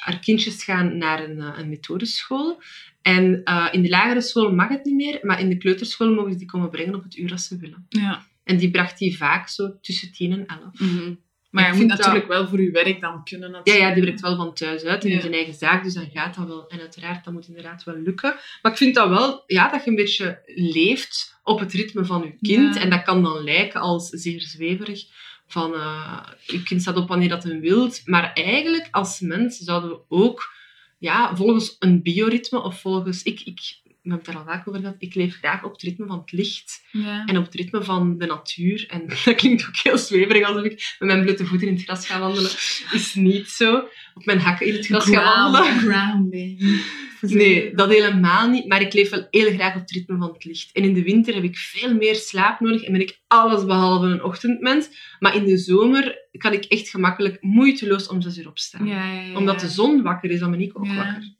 haar 0.00 0.18
kindjes 0.18 0.64
gaan 0.64 0.98
naar 0.98 1.24
een, 1.24 1.40
eh, 1.40 1.58
een 1.58 1.68
methodeschool. 1.68 2.62
En 3.02 3.44
eh, 3.44 3.68
in 3.70 3.82
de 3.82 3.88
lagere 3.88 4.20
school 4.20 4.52
mag 4.54 4.68
het 4.68 4.84
niet 4.84 4.94
meer, 4.94 5.18
maar 5.22 5.40
in 5.40 5.48
de 5.48 5.56
kleuterschool 5.56 6.14
mogen 6.14 6.32
ze 6.32 6.38
die 6.38 6.46
komen 6.46 6.70
brengen 6.70 6.94
op 6.94 7.02
het 7.02 7.16
uur 7.16 7.28
dat 7.28 7.40
ze 7.40 7.56
willen. 7.56 7.86
Ja. 7.88 8.26
En 8.44 8.56
die 8.56 8.70
bracht 8.70 8.98
die 8.98 9.16
vaak 9.16 9.48
zo 9.48 9.78
tussen 9.80 10.12
tien 10.12 10.32
en 10.32 10.46
elf. 10.46 10.80
mhm. 10.80 11.14
Maar 11.50 11.68
Ik 11.68 11.74
je 11.74 11.80
moet 11.80 11.88
natuurlijk 11.88 12.26
wel 12.26 12.48
voor 12.48 12.60
je 12.60 12.70
werk 12.70 13.00
dan 13.00 13.24
kunnen. 13.24 13.50
Ja, 13.50 13.56
Natuurlijk. 13.56 13.86
ja, 13.88 13.94
die 13.94 14.02
werkt 14.04 14.20
wel 14.20 14.36
van 14.36 14.54
thuis 14.54 14.84
uit 14.84 15.02
en 15.02 15.08
Ja. 15.08 15.14
heeft 15.14 15.26
een 15.26 15.32
eigen 15.34 15.54
zaak, 15.54 15.84
dus 15.84 15.94
dan 15.94 16.10
gaat 16.14 16.34
dat 16.34 16.46
wel. 16.46 16.68
En 16.68 16.80
uiteraard, 16.80 17.24
dat 17.24 17.32
moet 17.32 17.48
inderdaad 17.48 17.84
wel 17.84 17.96
lukken. 17.96 18.34
Maar 18.62 18.72
ik 18.72 18.78
vind 18.78 18.94
dat 18.94 19.08
wel, 19.08 19.42
ja, 19.46 19.70
dat 19.70 19.84
je 19.84 19.90
een 19.90 19.96
beetje 19.96 20.42
leeft 20.54 21.40
op 21.42 21.60
het 21.60 21.72
ritme 21.72 22.04
van 22.04 22.22
je 22.22 22.46
kind. 22.54 22.74
Ja. 22.74 22.80
En 22.80 22.90
dat 22.90 23.02
kan 23.02 23.22
dan 23.22 23.44
lijken 23.44 23.80
als 23.80 24.08
zeer 24.08 24.40
zweverig. 24.40 25.04
Van, 25.46 25.74
eh, 25.74 26.22
je 26.46 26.62
kind 26.62 26.80
staat 26.82 26.96
op 26.96 27.08
wanneer 27.08 27.28
dat 27.28 27.42
hem 27.42 27.60
wilt. 27.60 28.02
Maar 28.04 28.32
eigenlijk, 28.32 28.88
als 28.90 29.20
mens, 29.20 29.58
zouden 29.58 29.90
we 29.90 29.98
ook, 30.08 30.54
ja, 30.98 31.36
volgens 31.36 31.76
een 31.78 32.02
bioritme 32.02 32.62
of 32.62 32.80
volgens... 32.80 33.22
Ik, 33.22 33.40
ik, 33.40 33.79
we 34.02 34.10
hebben 34.10 34.26
het 34.26 34.34
daar 34.34 34.36
al 34.36 34.52
vaak 34.52 34.68
over 34.68 34.80
gehad. 34.80 34.96
Ik 34.98 35.14
leef 35.14 35.36
graag 35.36 35.64
op 35.64 35.72
het 35.72 35.82
ritme 35.82 36.06
van 36.06 36.18
het 36.18 36.32
licht. 36.32 36.84
Ja. 36.90 37.24
En 37.24 37.36
op 37.36 37.44
het 37.44 37.54
ritme 37.54 37.82
van 37.82 38.18
de 38.18 38.26
natuur. 38.26 38.86
En 38.88 39.06
dat 39.24 39.34
klinkt 39.34 39.66
ook 39.66 39.76
heel 39.82 39.98
zweverig, 39.98 40.46
alsof 40.46 40.64
ik 40.64 40.96
met 40.98 41.08
mijn 41.08 41.24
blote 41.24 41.46
voeten 41.46 41.68
in 41.68 41.74
het 41.74 41.82
gras 41.82 42.06
ga 42.06 42.20
wandelen. 42.20 42.50
Is 42.92 43.14
niet 43.14 43.48
zo. 43.48 43.88
Op 44.14 44.24
mijn 44.24 44.40
hakken 44.40 44.66
in 44.66 44.74
het 44.74 44.86
gras 44.86 45.04
ga 45.04 45.50
wandelen. 45.50 45.78
Grounding. 45.78 46.58
Nee, 47.20 47.74
dat 47.74 47.88
helemaal 47.88 48.48
niet. 48.48 48.66
Maar 48.66 48.80
ik 48.80 48.92
leef 48.92 49.10
wel 49.10 49.26
heel 49.30 49.52
graag 49.52 49.74
op 49.74 49.80
het 49.80 49.90
ritme 49.90 50.18
van 50.18 50.32
het 50.32 50.44
licht. 50.44 50.72
En 50.72 50.82
in 50.82 50.94
de 50.94 51.02
winter 51.02 51.34
heb 51.34 51.42
ik 51.42 51.56
veel 51.56 51.94
meer 51.94 52.14
slaap 52.14 52.60
nodig 52.60 52.82
en 52.82 52.92
ben 52.92 53.00
ik 53.00 53.20
alles 53.26 53.64
behalve 53.64 54.06
een 54.06 54.24
ochtendmens. 54.24 54.88
Maar 55.18 55.36
in 55.36 55.44
de 55.44 55.58
zomer 55.58 56.28
kan 56.32 56.52
ik 56.52 56.64
echt 56.64 56.88
gemakkelijk 56.88 57.36
moeiteloos 57.40 58.08
om 58.08 58.20
zes 58.20 58.38
uur 58.38 58.48
opstaan. 58.48 58.86
Ja, 58.86 59.12
ja, 59.12 59.20
ja. 59.20 59.36
Omdat 59.36 59.60
de 59.60 59.68
zon 59.68 60.02
wakker 60.02 60.30
is, 60.30 60.40
dan 60.40 60.50
ben 60.50 60.60
ik 60.60 60.78
ook 60.78 60.86
wakker. 60.86 61.38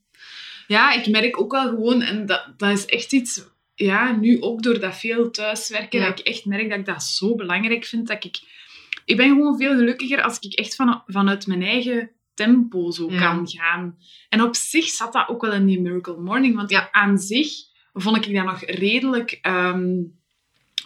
Ja, 0.71 0.93
ik 0.93 1.07
merk 1.07 1.41
ook 1.41 1.53
wel 1.53 1.69
gewoon, 1.69 2.03
en 2.03 2.27
dat, 2.27 2.53
dat 2.57 2.71
is 2.71 2.87
echt 2.87 3.13
iets, 3.13 3.45
ja, 3.75 4.13
nu 4.17 4.41
ook 4.43 4.63
door 4.63 4.81
dat 4.81 4.97
veel 4.99 5.31
thuiswerken, 5.31 6.01
Ja. 6.01 6.09
dat 6.09 6.19
ik 6.19 6.27
echt 6.27 6.45
merk 6.45 6.69
dat 6.71 6.79
ik 6.79 6.85
dat 6.85 7.03
zo 7.03 7.35
belangrijk 7.35 7.85
vind, 7.85 8.07
dat 8.09 8.25
ik... 8.25 8.41
Ik 9.05 9.17
ben 9.17 9.29
gewoon 9.29 9.59
veel 9.59 9.75
gelukkiger 9.77 10.23
als 10.23 10.39
ik 10.39 10.53
echt 10.53 10.75
van, 10.75 11.03
vanuit 11.07 11.47
mijn 11.47 11.63
eigen 11.63 12.11
tempo 12.35 12.91
zo 12.91 13.11
Ja. 13.11 13.19
kan 13.21 13.49
gaan. 13.49 13.99
En 14.29 14.43
op 14.43 14.55
zich 14.57 14.85
zat 14.89 15.13
dat 15.13 15.29
ook 15.29 15.41
wel 15.43 15.53
in 15.53 15.67
die 15.67 15.81
Miracle 15.81 16.21
Morning, 16.21 16.55
want 16.57 16.71
Ja. 16.71 16.89
aan 16.93 17.19
zich 17.19 17.53
vond 17.93 18.27
ik 18.27 18.35
dat 18.35 18.45
nog 18.45 18.65
redelijk... 18.65 19.39
ehm, 19.43 19.93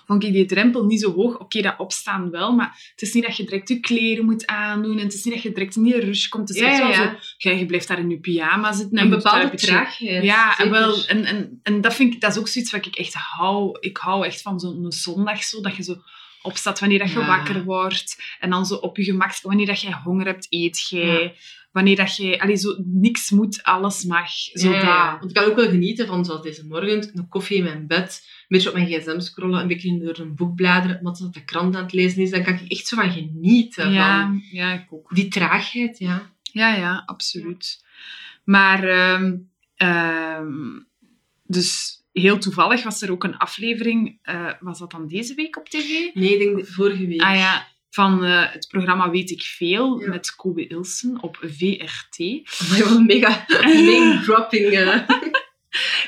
vond 0.06 0.24
ik 0.24 0.32
die 0.32 0.44
drempel 0.46 0.84
niet 0.84 1.00
zo 1.00 1.12
hoog. 1.14 1.38
Oké, 1.38 1.60
dat 1.62 1.74
opstaan 1.78 2.30
wel, 2.30 2.52
maar 2.52 2.90
het 2.90 3.02
is 3.02 3.12
niet 3.12 3.24
dat 3.26 3.36
je 3.36 3.44
direct 3.44 3.68
je 3.68 3.80
kleren 3.80 4.24
moet 4.24 4.46
aandoen 4.46 4.98
en 4.98 5.04
het 5.04 5.14
is 5.14 5.24
niet 5.24 5.34
dat 5.34 5.42
je 5.42 5.52
direct 5.52 5.76
in 5.76 5.82
die 5.82 6.00
rush 6.00 6.28
komt. 6.28 6.48
Het 6.48 6.56
is 6.56 6.62
Ja, 6.62 7.16
zo... 7.38 7.50
Je 7.50 7.66
blijft 7.66 7.88
daar 7.88 7.98
in 7.98 8.10
je 8.10 8.18
pyjama 8.20 8.72
zitten 8.72 8.98
en 8.98 9.04
Een 9.04 9.10
je 9.10 9.16
bepaalde 9.16 9.50
beetje- 9.50 9.66
traagheid. 9.66 10.24
ja, 10.24 10.58
en, 10.58 10.70
wel, 10.70 11.06
en, 11.06 11.24
en, 11.24 11.60
en 11.62 11.80
dat, 11.80 11.94
vind 11.94 12.14
ik, 12.14 12.20
dat 12.20 12.30
is 12.30 12.38
ook 12.38 12.48
zoiets 12.48 12.70
wat 12.70 12.86
ik 12.86 12.96
echt 12.96 13.14
hou. 13.14 13.76
Ik 13.80 13.96
hou 13.96 14.24
echt 14.26 14.42
van 14.42 14.60
zo'n 14.60 14.86
zondag, 14.92 15.44
zo, 15.44 15.60
dat 15.60 15.76
je 15.76 15.82
zo 15.82 15.96
opstaat 16.44 16.80
wanneer 16.80 16.98
dat 16.98 17.10
je 17.12 17.18
Ja. 17.18 17.26
wakker 17.26 17.64
wordt. 17.64 18.22
En 18.40 18.50
dan 18.50 18.66
zo 18.66 18.74
op 18.74 18.96
je 18.96 19.04
gemak, 19.04 19.40
wanneer 19.42 19.66
dat 19.66 19.80
jij 19.80 19.92
honger 20.04 20.26
hebt, 20.26 20.46
eet 20.50 20.88
jij. 20.88 21.22
Ja. 21.22 21.32
Wanneer 21.72 21.96
dat 21.96 22.16
jij... 22.16 22.40
Allee, 22.40 22.56
zo, 22.56 22.74
niks 22.84 23.30
moet, 23.30 23.62
alles 23.62 24.04
mag. 24.04 24.30
Zo 24.52 24.70
Ja. 24.72 25.10
Want 25.18 25.30
ik 25.30 25.36
kan 25.36 25.44
ook 25.50 25.56
wel 25.56 25.68
genieten 25.68 26.06
van, 26.06 26.24
zoals 26.24 26.42
deze 26.42 26.66
morgen, 26.66 27.10
een 27.14 27.28
koffie 27.28 27.56
in 27.56 27.64
mijn 27.64 27.86
bed, 27.86 28.22
een 28.24 28.44
beetje 28.48 28.68
op 28.68 28.74
mijn 28.74 28.86
gsm 28.86 29.20
scrollen, 29.20 29.60
een 29.60 29.68
beetje 29.68 29.98
door 29.98 30.18
een 30.18 30.34
boek 30.34 30.54
bladeren, 30.54 30.98
omdat 30.98 31.18
dat 31.18 31.34
de 31.34 31.44
krant 31.44 31.76
aan 31.76 31.82
het 31.82 31.92
lezen 31.92 32.22
is. 32.22 32.30
Dan 32.30 32.42
kan 32.42 32.54
ik 32.54 32.70
echt 32.70 32.86
zo 32.86 32.96
van 32.96 33.10
genieten. 33.10 33.90
Ja, 33.92 34.20
Van 34.22 34.42
ja, 34.50 34.72
ik 34.72 34.86
ook. 34.90 35.14
die 35.14 35.28
traagheid, 35.28 35.98
ja. 35.98 36.30
Ja, 36.42 36.74
ja, 36.74 37.02
absoluut. 37.06 37.84
Maar... 38.44 38.84
ehm, 38.84 39.36
ehm, 39.76 40.52
dus 41.46 41.98
heel 42.20 42.38
toevallig 42.38 42.82
was 42.82 43.02
er 43.02 43.10
ook 43.10 43.24
een 43.24 43.36
aflevering... 43.36 44.18
eh, 44.22 44.50
was 44.60 44.78
dat 44.78 44.90
dan 44.90 45.08
deze 45.08 45.34
week 45.34 45.56
op 45.56 45.68
tv? 45.68 46.14
Nee, 46.14 46.32
ik 46.32 46.38
denk 46.38 46.56
de 46.56 46.72
vorige 46.72 47.06
week. 47.06 47.20
Ah 47.22 47.36
ja, 47.36 47.66
van 47.90 48.24
eh, 48.24 48.52
het 48.52 48.66
programma 48.68 49.10
Weet 49.10 49.30
ik 49.30 49.42
Veel 49.42 50.00
Ja. 50.00 50.08
met 50.08 50.34
Kobe 50.34 50.66
Ilsen 50.66 51.22
op 51.22 51.36
VRT. 51.40 52.18
Amai, 52.18 52.82
wat 52.82 52.90
een 52.90 53.06
mega 53.06 53.44
name-dropping. 53.48 54.64
eh. 54.72 55.00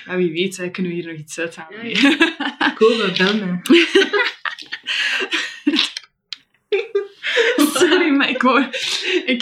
Ja, 0.07 0.17
wie 0.17 0.33
weet, 0.33 0.57
hè, 0.57 0.71
kunnen 0.71 0.93
we 0.93 0.99
hier 0.99 1.09
nog 1.11 1.19
iets 1.21 1.39
uithalen. 1.39 1.89
Ja, 1.89 2.71
Kobe, 2.75 3.13
bel 3.19 3.35
me. 3.37 3.59
Sorry, 7.75 8.09
maar 8.09 8.31
ik, 8.31 8.43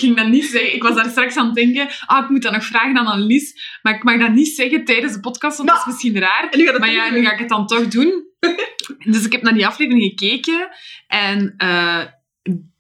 ging 0.01 0.17
dat 0.17 0.29
niet 0.29 0.45
zeggen. 0.45 0.75
Ik 0.75 0.83
was 0.83 0.95
daar 0.95 1.11
straks 1.11 1.37
aan 1.37 1.47
het 1.47 1.55
denken, 1.55 1.89
ah, 2.07 2.25
ik 2.25 2.31
moet 2.31 2.43
dat 2.43 2.53
nog 2.53 2.65
vragen 2.65 2.99
aan 2.99 3.07
Annelies, 3.07 3.79
maar 3.83 3.95
ik 3.95 4.03
mag 4.03 4.19
dat 4.19 4.33
niet 4.33 4.49
zeggen 4.49 4.85
tijdens 4.85 5.13
de 5.13 5.21
podcast, 5.21 5.57
want 5.57 5.69
dat 5.69 5.79
is 5.79 5.87
misschien 5.87 6.19
raar. 6.19 6.49
Maar 6.79 6.93
ja, 6.93 7.11
nu 7.11 7.25
ga 7.25 7.33
ik 7.33 7.39
het 7.39 7.49
dan 7.49 7.67
toch 7.67 7.89
doen. 7.89 8.23
Dus 9.05 9.25
ik 9.25 9.33
heb 9.33 9.43
naar 9.43 9.55
die 9.55 9.67
aflevering 9.67 10.03
gekeken 10.05 10.69
en 11.07 11.55
eh, 11.57 12.01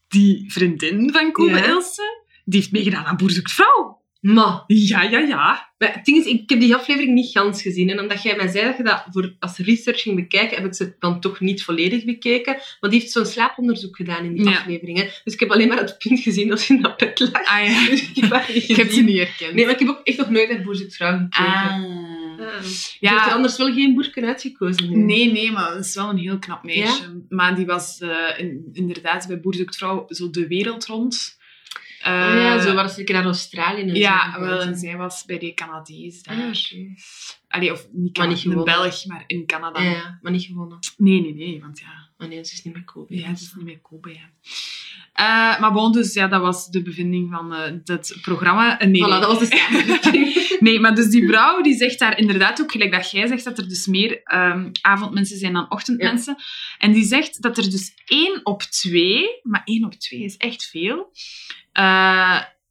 die 0.08 0.52
vriendin 0.52 1.12
van 1.12 1.32
Kobe 1.32 1.56
Ja. 1.56 1.64
Ilse, 1.64 2.24
die 2.44 2.60
heeft 2.60 2.72
meegedaan 2.72 3.04
aan 3.04 3.16
Boer 3.16 3.30
zoekt 3.30 3.52
vrouw. 3.52 4.03
Maar, 4.24 4.64
Ja, 4.66 5.02
ja, 5.02 5.18
ja. 5.18 5.72
maar 5.78 5.92
het 5.92 6.04
ding 6.04 6.18
is, 6.18 6.24
ik 6.26 6.50
heb 6.50 6.60
die 6.60 6.74
aflevering 6.74 7.14
niet 7.14 7.30
gans 7.30 7.62
gezien. 7.62 7.90
En 7.90 8.00
omdat 8.00 8.22
jij 8.22 8.36
mij 8.36 8.48
zei 8.48 8.64
dat 8.64 8.76
je 8.76 8.82
dat 8.82 9.04
voor, 9.10 9.34
als 9.38 9.58
research 9.58 10.00
ging 10.02 10.16
bekijken, 10.16 10.56
heb 10.56 10.66
ik 10.66 10.74
ze 10.74 10.96
dan 10.98 11.20
toch 11.20 11.40
niet 11.40 11.62
volledig 11.64 12.04
bekeken. 12.04 12.56
Want 12.80 12.92
die 12.92 13.00
heeft 13.02 13.12
zo'n 13.12 13.26
slaaponderzoek 13.26 13.96
gedaan 13.96 14.24
in 14.24 14.34
die 14.34 14.44
Ja. 14.48 14.56
aflevering. 14.58 14.98
Hè. 14.98 15.04
Dus 15.24 15.34
ik 15.34 15.40
heb 15.40 15.50
alleen 15.50 15.68
maar 15.68 15.78
het 15.78 15.98
punt 15.98 16.20
gezien 16.20 16.48
dat 16.48 16.60
ze 16.60 16.74
in 16.74 16.82
dat 16.82 16.96
bed 16.96 17.20
lag. 17.20 17.32
Ah 17.44 17.66
ja, 17.68 17.86
Dus 17.90 18.10
ik 18.12 18.76
heb 18.76 18.86
ik 18.86 18.92
ze 18.92 19.00
niet 19.02 19.16
herkend. 19.16 19.54
Nee, 19.54 19.64
maar 19.64 19.74
ik 19.74 19.78
heb 19.80 19.88
ook 19.88 20.00
echt 20.04 20.18
nog 20.18 20.30
nooit 20.30 20.48
naar 20.48 20.62
Boer 20.62 20.76
zoekt 20.76 20.96
vrouw 20.96 21.16
gekeken. 21.18 21.44
Ah. 21.52 21.82
Ja. 23.00 23.26
Er 23.26 23.32
anders 23.32 23.56
wel 23.56 23.72
geen 23.72 23.94
boerken 23.94 24.24
uitgekozen. 24.24 24.90
nu. 24.90 24.96
Nee, 24.96 25.32
nee, 25.32 25.52
maar 25.52 25.70
dat 25.74 25.84
is 25.84 25.94
wel 25.94 26.08
een 26.10 26.18
heel 26.18 26.38
knap 26.38 26.62
meisje. 26.64 27.24
Maar 27.28 27.54
die 27.56 27.66
was 27.66 27.98
eh, 28.00 28.10
in- 28.38 28.68
inderdaad 28.72 29.26
bij 29.28 29.40
Boer 29.40 29.54
zoekt 29.54 29.76
vrouw 29.76 30.04
zo 30.08 30.30
de 30.30 30.46
wereld 30.46 30.86
rond. 30.86 31.42
Ah 32.04 32.34
ja, 32.34 32.60
zo 32.60 32.74
was 32.74 32.98
ik 32.98 33.08
naar 33.12 33.24
Australië 33.24 33.80
en 33.80 33.94
Ja, 33.94 34.32
zo. 34.32 34.40
wel, 34.40 34.60
en 34.60 34.76
zij 34.76 34.96
was 34.96 35.24
bij 35.24 35.38
de 35.38 35.54
Canadees 35.54 36.22
daar. 36.22 36.36
Ah, 36.36 36.46
oké. 36.48 36.94
Allee, 37.48 37.72
of 37.72 37.86
niet, 37.92 38.16
Maar 38.16 38.26
niet 38.26 38.36
een 38.36 38.42
gewonnen. 38.42 38.74
Belg, 38.74 39.04
maar 39.06 39.24
in 39.26 39.46
Canada. 39.46 39.82
Ja, 39.82 40.18
maar 40.22 40.32
niet 40.32 40.44
gewonnen. 40.44 40.78
Nee, 40.96 41.20
nee, 41.20 41.34
nee, 41.34 41.60
want 41.60 41.78
ja, 41.78 42.08
Oh 42.18 42.28
nee, 42.28 42.44
ze 42.44 42.52
is 42.52 42.62
niet 42.62 42.74
meer 42.74 42.84
Kobe. 42.84 43.16
ja 43.16 43.28
het 43.28 43.40
is 43.40 43.54
niet 43.54 43.64
meer 43.64 43.80
Kobe. 43.80 44.12
Ja. 44.12 44.30
Eh, 45.14 45.60
maar 45.60 45.72
bon, 45.72 45.92
dus 45.92 46.14
ja, 46.14 46.28
dat 46.28 46.40
was 46.40 46.68
de 46.68 46.82
bevinding 46.82 47.30
van 47.30 47.54
eh, 47.54 47.72
dat 47.84 48.18
programma. 48.22 48.78
Eh, 48.78 48.88
nee, 48.88 49.02
Voilà, 49.02 49.08
nee. 49.08 49.20
dat 49.20 49.38
was 49.38 49.48
de. 49.48 50.56
Nee, 50.60 50.80
maar 50.80 50.94
dus 50.94 51.08
die 51.08 51.28
vrouw 51.28 51.62
die 51.62 51.76
zegt 51.76 51.98
daar 51.98 52.18
inderdaad 52.18 52.62
ook, 52.62 52.72
gelijk 52.72 52.92
dat 52.92 53.10
jij 53.10 53.26
zegt, 53.26 53.44
dat 53.44 53.58
er 53.58 53.68
dus 53.68 53.86
meer 53.86 54.22
ehm, 54.22 54.70
avondmensen 54.80 55.38
zijn 55.38 55.52
dan 55.52 55.70
ochtendmensen. 55.70 56.36
En 56.78 56.92
die 56.92 57.04
zegt 57.04 57.42
dat 57.42 57.58
er 57.58 57.70
dus 57.70 57.94
één 58.04 58.40
op 58.42 58.62
twee, 58.62 59.40
maar 59.42 59.62
één 59.64 59.84
op 59.84 59.92
twee 59.92 60.24
is 60.24 60.36
echt 60.36 60.64
veel, 60.64 61.12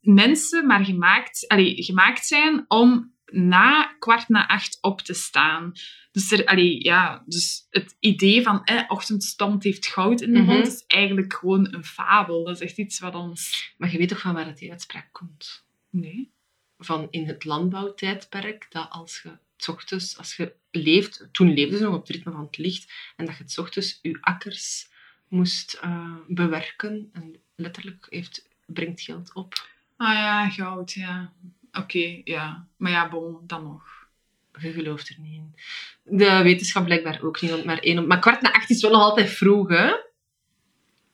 mensen 0.01 0.65
maar 0.67 0.85
gemaakt, 0.85 1.47
allee, 1.47 1.83
gemaakt 1.83 2.25
zijn 2.25 2.65
om 2.67 3.12
na 3.33 3.95
kwart 3.99 4.29
na 4.29 4.47
acht 4.47 4.77
op 4.81 5.01
te 5.01 5.13
staan. 5.13 5.71
Dus, 6.11 6.31
er, 6.31 6.45
allee, 6.45 6.83
ja, 6.83 7.23
dus 7.25 7.67
het 7.69 7.95
idee 7.99 8.41
van 8.43 8.63
eh, 8.63 8.83
ochtendstond 8.87 9.63
heeft 9.63 9.87
goud 9.87 10.21
in 10.21 10.33
de 10.33 10.39
Mhm. 10.39 10.51
mond 10.51 10.67
is 10.67 10.83
eigenlijk 10.87 11.33
gewoon 11.33 11.73
een 11.73 11.83
fabel. 11.83 12.43
Dat 12.43 12.55
is 12.55 12.61
echt 12.61 12.77
iets 12.77 12.99
wat 12.99 13.15
ons... 13.15 13.73
maar 13.77 13.91
je 13.91 13.97
weet 13.97 14.07
toch 14.09 14.19
van 14.21 14.33
waar 14.33 14.45
het 14.45 14.57
die 14.57 14.71
uitspraak 14.71 15.09
komt? 15.11 15.65
Nee. 15.89 16.31
Van 16.77 17.07
in 17.09 17.27
het 17.27 17.45
landbouwtijdperk, 17.45 18.65
dat 18.69 18.89
als 18.89 19.21
je 19.23 19.37
's 19.57 19.67
ochtends, 19.67 20.17
als 20.17 20.35
je 20.35 20.53
leeft, 20.71 21.27
toen 21.31 21.53
leefden 21.53 21.77
ze 21.77 21.83
nog 21.83 21.93
op 21.93 22.07
het 22.07 22.15
ritme 22.15 22.31
van 22.31 22.41
het 22.45 22.57
licht, 22.57 22.93
en 23.15 23.25
dat 23.25 23.37
je 23.37 23.43
's 23.47 23.57
ochtends 23.57 23.99
je 24.01 24.17
akkers 24.21 24.87
moest 25.27 25.73
eh, 25.73 26.15
bewerken, 26.27 27.09
en 27.13 27.35
letterlijk 27.55 28.07
heeft, 28.09 28.47
brengt 28.65 29.01
geld 29.01 29.33
op. 29.33 29.67
Ah 29.97 30.13
ja, 30.13 30.49
goud, 30.49 30.91
ja. 30.91 31.33
Oké, 31.77 32.21
ja. 32.23 32.67
Maar 32.77 32.91
ja, 32.91 33.09
bon, 33.09 33.37
dan 33.47 33.63
nog. 33.63 33.83
Je 34.59 34.71
gelooft 34.71 35.09
er 35.09 35.15
niet 35.19 35.33
in. 35.33 35.55
De 36.03 36.41
wetenschap 36.43 36.85
blijkbaar 36.85 37.19
ook 37.23 37.41
niet, 37.41 37.51
want 37.51 37.63
maar 37.63 37.79
één 37.79 37.99
op... 37.99 38.07
Maar 38.07 38.19
kwart 38.19 38.41
na 38.41 38.53
acht 38.53 38.69
is 38.69 38.81
wel 38.81 38.91
nog 38.91 39.01
altijd 39.01 39.29
vroeg, 39.29 39.69
hè? 39.69 39.91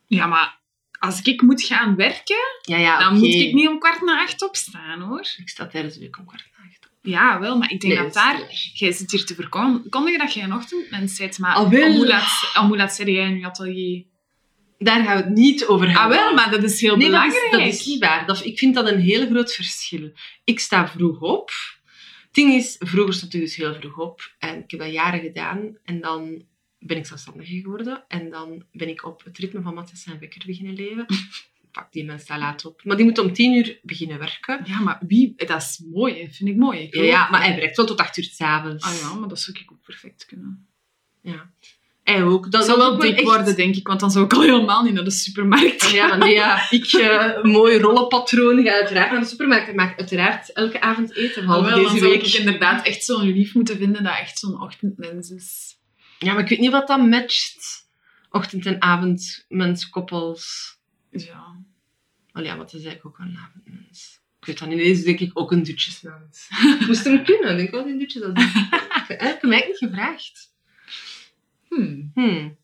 Ja, 0.05 0.25
maar 0.25 0.59
als 0.99 1.21
ik 1.21 1.41
moet 1.41 1.63
gaan 1.63 1.95
werken, 1.95 2.37
Ja, 2.61 2.77
ja, 2.77 2.99
dan 2.99 3.17
moet 3.17 3.33
ik 3.33 3.53
niet 3.53 3.67
om 3.67 3.79
kwart 3.79 4.01
na 4.01 4.21
acht 4.21 4.41
opstaan, 4.41 5.01
hoor. 5.01 5.27
Ik 5.37 5.49
sta 5.49 5.67
tijdens 5.67 5.93
de 5.93 5.99
week 5.99 6.17
om 6.17 6.25
kwart 6.25 6.45
na 6.57 6.65
acht 6.65 6.85
op. 6.85 6.91
Ja, 7.01 7.39
wel, 7.39 7.57
maar 7.57 7.71
ik 7.71 7.81
denk 7.81 7.93
Nee, 7.93 8.03
dat 8.03 8.13
daar... 8.13 8.39
Jij 8.73 8.91
zit 8.91 9.11
hier 9.11 9.25
te 9.25 9.35
verkondigen 9.35 10.19
dat 10.19 10.33
jij 10.33 10.43
een 10.43 10.53
ochtendmens 10.53 11.17
bent, 11.17 11.39
maar 11.39 11.69
wel. 11.69 11.89
om 11.89 11.95
hoe 11.95 12.07
laat, 12.07 12.51
om 12.59 12.67
hoe 12.67 12.77
laat 12.77 12.95
zit 12.95 13.07
jij 13.07 13.25
in 13.27 13.37
je 13.37 13.45
atelier? 13.45 14.05
Daar 14.81 15.03
gaan 15.03 15.17
we 15.17 15.23
het 15.23 15.33
niet 15.33 15.65
over 15.65 15.85
hebben. 15.85 16.03
Ah, 16.03 16.09
wel, 16.09 16.33
maar 16.33 16.51
dat 16.51 16.63
is 16.63 16.81
heel 16.81 16.97
Nee, 16.97 17.09
dat 17.09 17.21
belangrijk. 17.21 17.45
is, 17.45 17.51
dat 17.51 17.67
is 17.67 17.85
niet 17.85 17.99
waar. 17.99 18.25
Dat, 18.25 18.45
ik 18.45 18.57
vind 18.57 18.75
dat 18.75 18.91
een 18.91 18.99
heel 18.99 19.25
groot 19.25 19.53
verschil. 19.53 20.11
Ik 20.43 20.59
sta 20.59 20.87
vroeg 20.87 21.19
op. 21.19 21.51
Het 22.21 22.33
ding 22.33 22.53
is, 22.53 22.75
vroeger 22.79 23.13
stond 23.13 23.33
ik 23.33 23.41
dus 23.41 23.55
heel 23.55 23.73
vroeg 23.73 23.97
op. 23.97 24.33
En 24.37 24.63
ik 24.63 24.71
heb 24.71 24.79
dat 24.79 24.91
jaren 24.91 25.19
gedaan. 25.19 25.77
En 25.83 26.01
dan 26.01 26.43
ben 26.79 26.97
ik 26.97 27.05
zelfstandige 27.05 27.59
geworden. 27.59 28.03
En 28.07 28.29
dan 28.29 28.65
ben 28.71 28.89
ik 28.89 29.05
op 29.05 29.23
het 29.23 29.37
ritme 29.37 29.61
van 29.61 29.73
Matthias 29.73 30.05
en 30.05 30.19
Wekker 30.19 30.43
beginnen 30.45 30.73
leven. 30.73 31.05
Pak 31.71 31.91
die 31.91 32.05
mensen 32.05 32.27
daar 32.27 32.39
laat 32.39 32.65
op. 32.65 32.81
Maar 32.83 32.95
die 32.95 33.05
moet 33.05 33.17
om 33.17 33.33
tien 33.33 33.53
uur 33.53 33.79
beginnen 33.81 34.19
werken. 34.19 34.61
Ja, 34.65 34.79
maar 34.79 35.01
wie... 35.07 35.33
Dat 35.35 35.61
is 35.61 35.83
mooi, 35.91 36.13
vind 36.31 36.49
ik 36.49 36.55
mooi. 36.55 36.79
Ik 36.79 36.95
Ja, 36.95 37.29
maar 37.29 37.43
hij 37.43 37.55
werkt 37.55 37.77
wel 37.77 37.85
tot 37.85 37.99
acht 37.99 38.17
uur 38.17 38.23
s'avonds. 38.23 38.83
Ah 38.83 38.99
ja, 38.99 39.13
maar 39.13 39.29
dat 39.29 39.39
zou 39.39 39.59
ik 39.59 39.71
ook 39.71 39.81
perfect 39.81 40.25
kunnen. 40.25 40.67
ja. 41.21 41.51
Hij 42.09 42.23
ook. 42.23 42.51
Dat, 42.51 42.65
zou 42.65 42.77
wel 42.77 42.93
is 42.97 43.01
dik 43.01 43.15
echt- 43.15 43.23
worden, 43.23 43.55
denk 43.55 43.75
ik, 43.75 43.87
want 43.87 43.99
dan 43.99 44.11
zou 44.11 44.25
ik 44.25 44.33
al 44.33 44.41
helemaal 44.41 44.83
niet 44.83 44.93
naar 44.93 45.03
de 45.03 45.11
supermarkt 45.11 45.89
Ja, 45.89 46.07
maar 46.07 46.17
nee, 46.17 46.33
ja, 46.33 46.65
ik 46.69 46.85
eh 46.85 47.43
mooi 47.43 47.77
rollenpatroon 47.79 48.63
ga 48.63 48.71
uiteraard 48.71 49.11
naar 49.11 49.19
de 49.21 49.25
supermarkt. 49.27 49.67
Ik 49.67 49.75
maak 49.75 49.99
uiteraard 49.99 50.51
elke 50.53 50.81
avond 50.81 51.15
eten, 51.15 51.45
Maar 51.45 51.57
behalve 51.61 51.81
dan 51.83 51.83
deze 51.93 51.97
zou 52.05 52.11
week. 52.11 52.23
ik 52.27 52.33
inderdaad 52.33 52.85
echt 52.85 53.03
zo'n 53.03 53.21
lief 53.31 53.53
moeten 53.53 53.77
vinden 53.77 54.03
dat 54.03 54.17
echt 54.19 54.39
zo'n 54.39 54.61
ochtendmens 54.61 55.29
is. 55.29 55.77
Ja, 56.19 56.33
maar 56.33 56.43
ik 56.43 56.49
weet 56.49 56.59
niet 56.59 56.71
wat 56.71 56.87
dat 56.87 57.07
matcht. 57.07 57.87
Ochtend- 58.31 58.65
en 58.65 58.81
avondmenskoppels. 58.81 60.77
Ja. 61.11 61.55
Oh 62.33 62.43
ja, 62.43 62.57
wat 62.57 62.73
is 62.73 62.83
eigenlijk 62.83 63.05
ook 63.05 63.19
een 63.27 63.37
avondmens? 63.47 64.19
Ik 64.39 64.45
weet 64.45 64.59
dat 64.59 64.67
niet. 64.69 64.77
Deze 64.77 64.91
is 64.91 65.03
denk 65.03 65.19
ik 65.19 65.31
ook 65.33 65.51
een 65.51 65.63
dutjesmens. 65.63 66.47
Moest 66.87 67.03
hem 67.03 67.23
kunnen. 67.23 67.49
Ik 67.51 67.57
denk 67.57 67.71
wel 67.71 67.83
die 67.83 67.97
dutjes 67.97 68.21
dat 68.21 68.35
doen. 68.35 68.45
Ik 69.07 69.19
heb 69.21 69.41
mij 69.43 69.63
niet 69.67 69.77
gevraagd. 69.77 70.48
Hmm. 71.69 72.11
Hmm. 72.13 72.57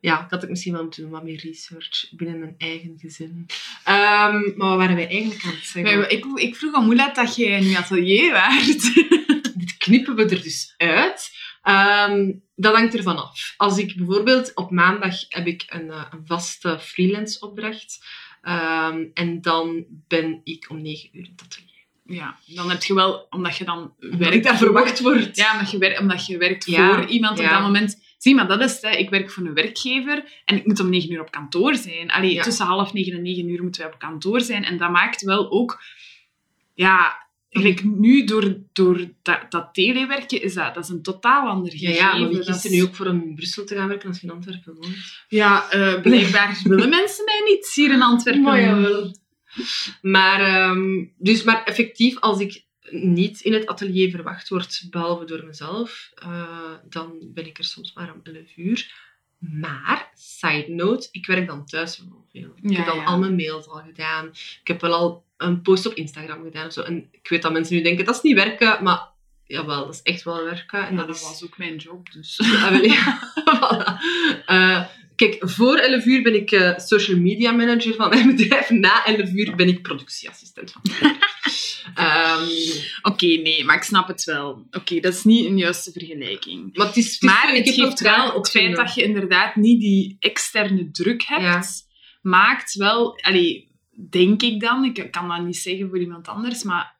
Ja, 0.00 0.24
ik 0.24 0.30
had 0.30 0.40
het 0.40 0.50
misschien 0.50 0.72
wel 0.72 0.82
moeten 0.82 1.02
doen, 1.02 1.10
wat 1.10 1.24
meer 1.24 1.40
research 1.44 2.08
binnen 2.10 2.38
mijn 2.38 2.54
eigen 2.58 2.94
gezin. 2.98 3.46
Ehm, 3.84 4.40
maar 4.56 4.68
wat 4.68 4.76
waren 4.78 4.96
wij 4.96 5.08
eigenlijk 5.08 5.44
aan 5.44 5.50
het 5.50 5.64
zeggen? 5.64 6.10
Ik, 6.10 6.24
ik 6.34 6.56
vroeg 6.56 6.74
aan 6.74 6.84
hoe 6.84 6.94
laat 6.96 7.14
dat 7.14 7.36
jij 7.36 7.58
in 7.60 7.68
je 7.68 7.76
atelier 7.78 8.32
waart. 8.32 8.94
dit 9.60 9.76
knippen 9.78 10.14
we 10.16 10.22
er 10.22 10.42
dus 10.42 10.74
uit. 10.76 11.30
Ehm, 11.62 12.32
dat 12.56 12.74
hangt 12.74 12.96
ervan 12.96 13.16
af. 13.16 13.54
Als 13.56 13.78
ik 13.78 13.96
bijvoorbeeld 13.96 14.54
op 14.54 14.70
maandag 14.70 15.14
heb 15.28 15.46
ik 15.46 15.64
een, 15.68 15.90
eh, 15.90 16.04
een 16.10 16.26
vaste 16.26 16.78
freelance 16.80 17.40
opdracht. 17.40 18.04
Ehm, 18.42 19.04
en 19.14 19.40
dan 19.40 19.84
ben 20.08 20.40
ik 20.44 20.66
om 20.70 20.82
negen 20.82 21.08
uur 21.12 21.24
in 21.24 21.30
het 21.36 21.42
atelier. 21.44 21.66
ja, 22.20 22.36
dan 22.46 22.70
heb 22.70 22.82
je 22.82 22.94
wel, 22.94 23.26
omdat 23.30 23.56
je 23.56 23.64
dan 23.64 23.94
werkt 23.98 24.34
ik 24.34 24.42
daar 24.42 24.56
voor- 24.58 24.66
verwacht 24.66 25.00
word. 25.00 25.36
Ja, 25.36 25.52
omdat 25.52 25.70
je, 25.70 25.78
wer- 25.78 26.00
omdat 26.00 26.26
je 26.26 26.36
werkt 26.38 26.66
Ja, 26.66 26.94
voor 26.94 27.04
iemand 27.06 27.38
op 27.38 27.44
dat 27.48 27.60
moment. 27.60 28.06
Zie, 28.18 28.34
maar 28.34 28.48
dat 28.48 28.60
is 28.60 28.80
het. 28.80 28.98
Ik 28.98 29.10
werk 29.10 29.30
voor 29.30 29.46
een 29.46 29.54
werkgever 29.54 30.24
en 30.44 30.56
ik 30.56 30.66
moet 30.66 30.80
om 30.80 30.88
negen 30.90 31.12
uur 31.12 31.20
op 31.20 31.30
kantoor 31.30 31.74
zijn. 31.74 32.10
Allee, 32.10 32.32
Ja. 32.34 32.42
tussen 32.42 32.66
half 32.66 32.92
negen 32.92 33.12
en 33.12 33.22
negen 33.22 33.48
uur 33.48 33.62
moeten 33.62 33.82
wij 33.82 33.90
op 33.92 33.98
kantoor 33.98 34.40
zijn. 34.40 34.64
En 34.64 34.78
dat 34.78 34.90
maakt 34.90 35.22
wel 35.22 35.50
ook... 35.50 35.82
Ja, 36.74 37.26
gelijk 37.50 37.84
nu 37.84 38.24
door, 38.24 38.56
door 38.72 39.04
dat, 39.22 39.40
dat 39.48 39.68
telewerken 39.74 40.42
is 40.42 40.54
dat, 40.54 40.74
dat 40.74 40.84
is 40.84 40.90
een 40.90 41.02
totaal 41.02 41.48
ander 41.48 41.70
gegeven. 41.72 41.94
ja, 41.94 42.16
maar 42.18 42.28
wie 42.28 42.44
kiest 42.44 42.64
er 42.64 42.70
nu 42.70 42.82
ook 42.82 42.94
voor 42.94 43.06
om 43.06 43.22
in 43.22 43.34
Brussel 43.34 43.64
te 43.64 43.74
gaan 43.74 43.88
werken 43.88 44.08
als 44.08 44.20
je 44.20 44.26
in 44.26 44.32
Antwerpen 44.32 44.74
woont? 44.74 44.96
Ja, 45.28 45.70
eh, 45.70 46.00
blijkbaar 46.00 46.60
willen 46.64 46.88
mensen 46.88 47.24
mij 47.24 47.40
niet 47.44 47.72
hier 47.74 47.90
in 47.92 48.02
Antwerpen. 48.02 48.42
Maar 48.42 48.60
jawel. 48.60 49.16
Maar, 50.02 50.40
ehm, 50.40 51.04
dus, 51.18 51.42
maar 51.42 51.64
effectief, 51.64 52.18
als 52.18 52.40
ik 52.40 52.64
niet 52.90 53.40
in 53.40 53.52
het 53.52 53.66
atelier 53.66 54.10
verwacht 54.10 54.48
word, 54.48 54.86
behalve 54.90 55.24
door 55.24 55.44
mezelf, 55.44 56.10
eh, 56.14 56.72
dan 56.88 57.18
ben 57.22 57.46
ik 57.46 57.58
er 57.58 57.64
soms 57.64 57.92
maar 57.92 58.12
om 58.14 58.20
11 58.22 58.56
uur. 58.56 59.06
Maar, 59.38 60.10
side 60.14 60.64
note, 60.68 61.08
ik 61.10 61.26
werk 61.26 61.46
dan 61.46 61.66
thuis 61.66 61.98
wel 61.98 62.26
veel. 62.32 62.52
Ik 62.62 62.70
Ja, 62.70 62.76
heb 62.76 62.86
dan 62.86 62.96
ja. 62.96 63.04
al 63.04 63.18
mijn 63.18 63.36
mails 63.36 63.66
al 63.68 63.82
gedaan. 63.86 64.26
Ik 64.60 64.60
heb 64.68 64.80
wel 64.80 64.92
al 64.92 65.24
een 65.36 65.62
post 65.62 65.86
op 65.86 65.94
Instagram 65.94 66.42
gedaan. 66.42 66.66
Of 66.66 66.72
zo. 66.72 66.82
En 66.82 67.08
ik 67.10 67.28
weet 67.28 67.42
dat 67.42 67.52
mensen 67.52 67.76
nu 67.76 67.82
denken, 67.82 68.04
dat 68.04 68.14
is 68.16 68.22
niet 68.22 68.34
werken, 68.34 68.82
maar 68.82 69.00
jawel, 69.46 69.84
dat 69.84 69.94
is 69.94 70.02
echt 70.02 70.22
wel 70.22 70.44
werken. 70.44 70.86
En 70.86 70.90
Ja, 70.90 70.96
dat, 70.96 71.06
dat 71.06 71.16
is... 71.16 71.22
was 71.22 71.44
ook 71.44 71.58
mijn 71.58 71.76
job, 71.76 72.12
dus... 72.12 72.36
Wel, 72.36 72.84
ja. 72.84 73.18
Voilà. 73.58 74.00
Eh, 74.46 74.84
kijk, 75.16 75.36
voor 75.40 75.76
11 75.76 76.04
uur 76.04 76.22
ben 76.22 76.34
ik 76.34 76.50
eh, 76.50 76.78
social 76.78 77.18
media 77.18 77.52
manager 77.52 77.94
van 77.94 78.08
mijn 78.08 78.26
bedrijf. 78.36 78.70
Na 78.70 79.04
11 79.06 79.30
uur 79.30 79.56
ben 79.56 79.68
ik 79.68 79.82
productieassistent 79.82 80.72
van 80.72 80.80
mijn 80.84 80.98
bedrijf. 80.98 81.27
Ehm, 81.94 82.48
Oké, 83.02 83.26
nee, 83.26 83.64
maar 83.64 83.76
ik 83.76 83.82
snap 83.82 84.08
het 84.08 84.24
wel. 84.24 84.66
Oké, 84.70 85.00
dat 85.00 85.14
is 85.14 85.24
niet 85.24 85.46
een 85.46 85.58
juiste 85.58 85.92
vergelijking. 85.92 86.76
maar 86.76 86.86
het 86.86 86.96
is, 86.96 87.04
het 87.04 87.14
is- 87.14 87.20
Maar 87.20 87.46
geeft 87.48 88.00
wel 88.00 88.32
het 88.34 88.50
feit 88.50 88.76
dat 88.76 88.94
je 88.94 89.02
inderdaad 89.02 89.56
niet 89.56 89.80
die 89.80 90.16
externe 90.20 90.90
druk 90.90 91.22
hebt, 91.26 91.42
Ja. 91.42 91.62
maakt 92.22 92.74
wel, 92.74 93.18
allee, 93.20 93.70
denk 94.10 94.42
ik 94.42 94.60
dan, 94.60 94.84
ik 94.84 95.10
kan 95.10 95.28
dat 95.28 95.44
niet 95.44 95.56
zeggen 95.56 95.88
voor 95.88 95.98
iemand 96.00 96.28
anders, 96.28 96.62
maar 96.62 96.96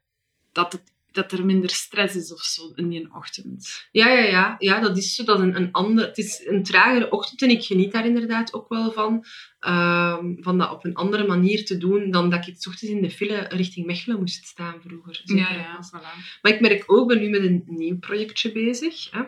dat, 0.53 0.73
het, 0.73 0.83
dat 1.19 1.33
er 1.33 1.45
minder 1.45 1.71
stress 1.71 2.17
is 2.17 2.33
of 2.33 2.41
zo 2.41 2.73
in 2.75 2.89
die 2.89 3.09
ochtend. 3.15 3.87
Ja, 3.93 4.09
ja, 4.09 4.25
ja. 4.25 4.57
ja 4.59 4.81
dat 4.81 4.97
is 4.97 5.15
zo. 5.15 5.25
Dat 5.25 5.41
een, 5.41 5.57
een 5.57 5.73
ander, 5.73 6.07
het 6.07 6.19
is 6.19 6.43
een 6.47 6.63
tragere 6.63 7.11
ochtend 7.11 7.43
en 7.43 7.51
ik 7.51 7.65
geniet 7.65 7.93
daar 7.93 8.07
inderdaad 8.07 8.55
ook 8.55 8.69
wel 8.69 8.93
van. 8.93 9.25
Ehm, 9.59 10.35
van 10.41 10.59
dat 10.59 10.71
op 10.71 10.85
een 10.85 10.95
andere 10.95 11.27
manier 11.27 11.65
te 11.65 11.79
doen 11.79 12.11
dan 12.11 12.31
dat 12.31 12.47
ik 12.47 12.55
het 12.55 12.67
ochtends 12.67 12.95
in 12.95 13.03
de 13.03 13.11
file 13.11 13.47
richting 13.49 13.87
Mechelen 13.87 14.19
moest 14.19 14.47
staan 14.47 14.75
vroeger. 14.87 15.21
Ja, 15.25 15.53
ja, 15.53 15.89
voilà. 15.89 16.41
Maar 16.43 16.53
ik 16.53 16.61
merk 16.61 16.85
ook, 16.87 17.13
ik 17.13 17.19
ben 17.19 17.31
nu 17.31 17.31
met 17.31 17.43
een 17.43 17.65
nieuw 17.67 17.99
projectje 17.99 18.53
bezig. 18.53 19.11
Hè. 19.11 19.23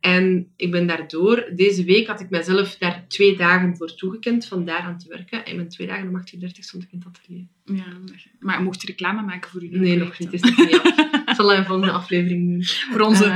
En 0.00 0.52
ik 0.56 0.70
ben 0.70 0.86
daardoor, 0.86 1.50
deze 1.54 1.84
week 1.84 2.06
had 2.06 2.20
ik 2.20 2.30
mezelf 2.30 2.76
daar 2.76 3.04
twee 3.08 3.36
dagen 3.36 3.76
voor 3.76 3.94
toegekend 3.94 4.46
van 4.46 4.64
daar 4.64 4.80
aan 4.80 4.98
te 4.98 5.08
werken. 5.08 5.44
En 5.44 5.56
mijn 5.56 5.68
twee 5.68 5.86
dagen 5.86 6.08
om 6.08 6.18
8.30 6.18 6.40
uur 6.40 6.50
stond 6.58 6.82
ik 6.82 6.92
in 6.92 6.98
het 6.98 7.08
atelier. 7.08 7.46
Ja, 7.64 7.98
maar 8.38 8.58
je 8.58 8.64
mocht 8.64 8.82
reclame 8.82 9.22
maken 9.22 9.50
voor 9.50 9.62
je 9.62 9.70
Nee, 9.70 9.96
nog 9.96 10.18
niet. 10.18 10.32
Is 10.32 10.40
nog 10.40 10.56
niet 10.56 10.94
zal 11.36 11.54
een 11.54 11.66
volgende 11.66 11.92
aflevering 11.92 12.48
doen. 12.48 12.64
Voor 12.90 13.00
onze 13.00 13.32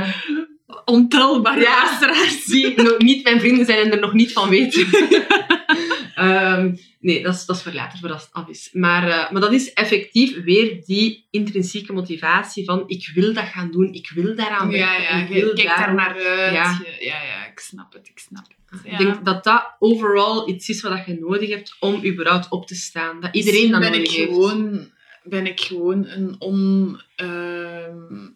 Eh, 0.67 0.75
ontelbare 0.85 1.61
ja. 1.61 1.83
luisteraars. 1.83 2.45
die 2.45 2.81
nog 2.81 2.97
niet 2.97 3.23
mijn 3.23 3.39
vrienden 3.39 3.65
zijn 3.65 3.79
en 3.79 3.91
er 3.91 3.99
nog 3.99 4.13
niet 4.13 4.33
van 4.33 4.49
weten. 4.49 4.87
Ehm, 6.15 6.75
nee, 6.99 7.23
dat 7.23 7.33
is, 7.33 7.45
dat 7.45 7.55
is 7.55 7.61
voor 7.61 7.73
later, 7.73 7.99
voor 7.99 8.11
als 8.11 8.21
het 8.21 8.33
af 8.33 8.47
is. 8.47 8.69
Maar, 8.71 9.07
eh, 9.07 9.31
maar 9.31 9.41
dat 9.41 9.51
is 9.51 9.73
effectief 9.73 10.43
weer 10.43 10.81
die 10.85 11.27
intrinsieke 11.31 11.93
motivatie 11.93 12.65
van 12.65 12.83
ik 12.87 13.11
wil 13.13 13.33
dat 13.33 13.43
gaan 13.43 13.71
doen, 13.71 13.93
ik 13.93 14.11
wil 14.15 14.35
daaraan 14.35 14.71
werken. 14.71 15.01
Ja, 15.01 15.17
ja, 15.17 15.23
ik 15.23 15.27
wil 15.27 15.53
kijkt 15.53 15.77
daar 15.77 15.93
naar 15.93 16.13
uit. 16.13 16.53
Ja. 16.53 16.81
Ja, 16.99 17.23
ja, 17.23 17.45
ik 17.51 17.59
snap 17.59 17.93
het, 17.93 18.07
ik 18.07 18.19
snap 18.19 18.45
het. 18.47 18.81
Ja. 18.83 18.91
Ik 18.91 18.97
denk 18.97 19.25
dat 19.25 19.43
dat 19.43 19.75
overal 19.79 20.49
iets 20.49 20.69
is 20.69 20.81
wat 20.81 21.05
je 21.05 21.17
nodig 21.19 21.49
hebt 21.49 21.75
om 21.79 22.05
überhaupt 22.05 22.49
op 22.49 22.67
te 22.67 22.75
staan. 22.75 23.19
Dat 23.19 23.35
iedereen 23.35 23.69
Misschien 23.69 23.81
dat 23.81 23.91
nodig 23.91 24.15
heeft. 24.15 24.95
Ben 25.29 25.45
ik 25.45 25.59
gewoon 25.59 26.05
een 26.05 26.35
on... 26.39 27.01
ehm, 27.15 28.27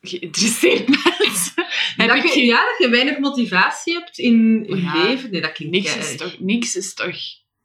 geïnteresseerd 0.00 0.88
mens. 1.18 1.52
Heb 1.96 2.08
dat 2.08 2.16
ik 2.16 2.26
je, 2.26 2.44
ja, 2.44 2.64
dat 2.64 2.78
je 2.78 2.88
weinig 2.88 3.18
motivatie 3.18 3.94
hebt 3.94 4.18
in 4.18 4.64
je 4.68 4.80
ja, 4.80 5.04
leven. 5.04 5.30
Nee, 5.30 5.40
dat 5.40 5.52
klinkt 5.52 5.74
niks, 5.74 5.96
is 5.96 6.16
toch, 6.16 6.38
niks 6.38 6.76
is 6.76 6.94
toch 6.94 7.16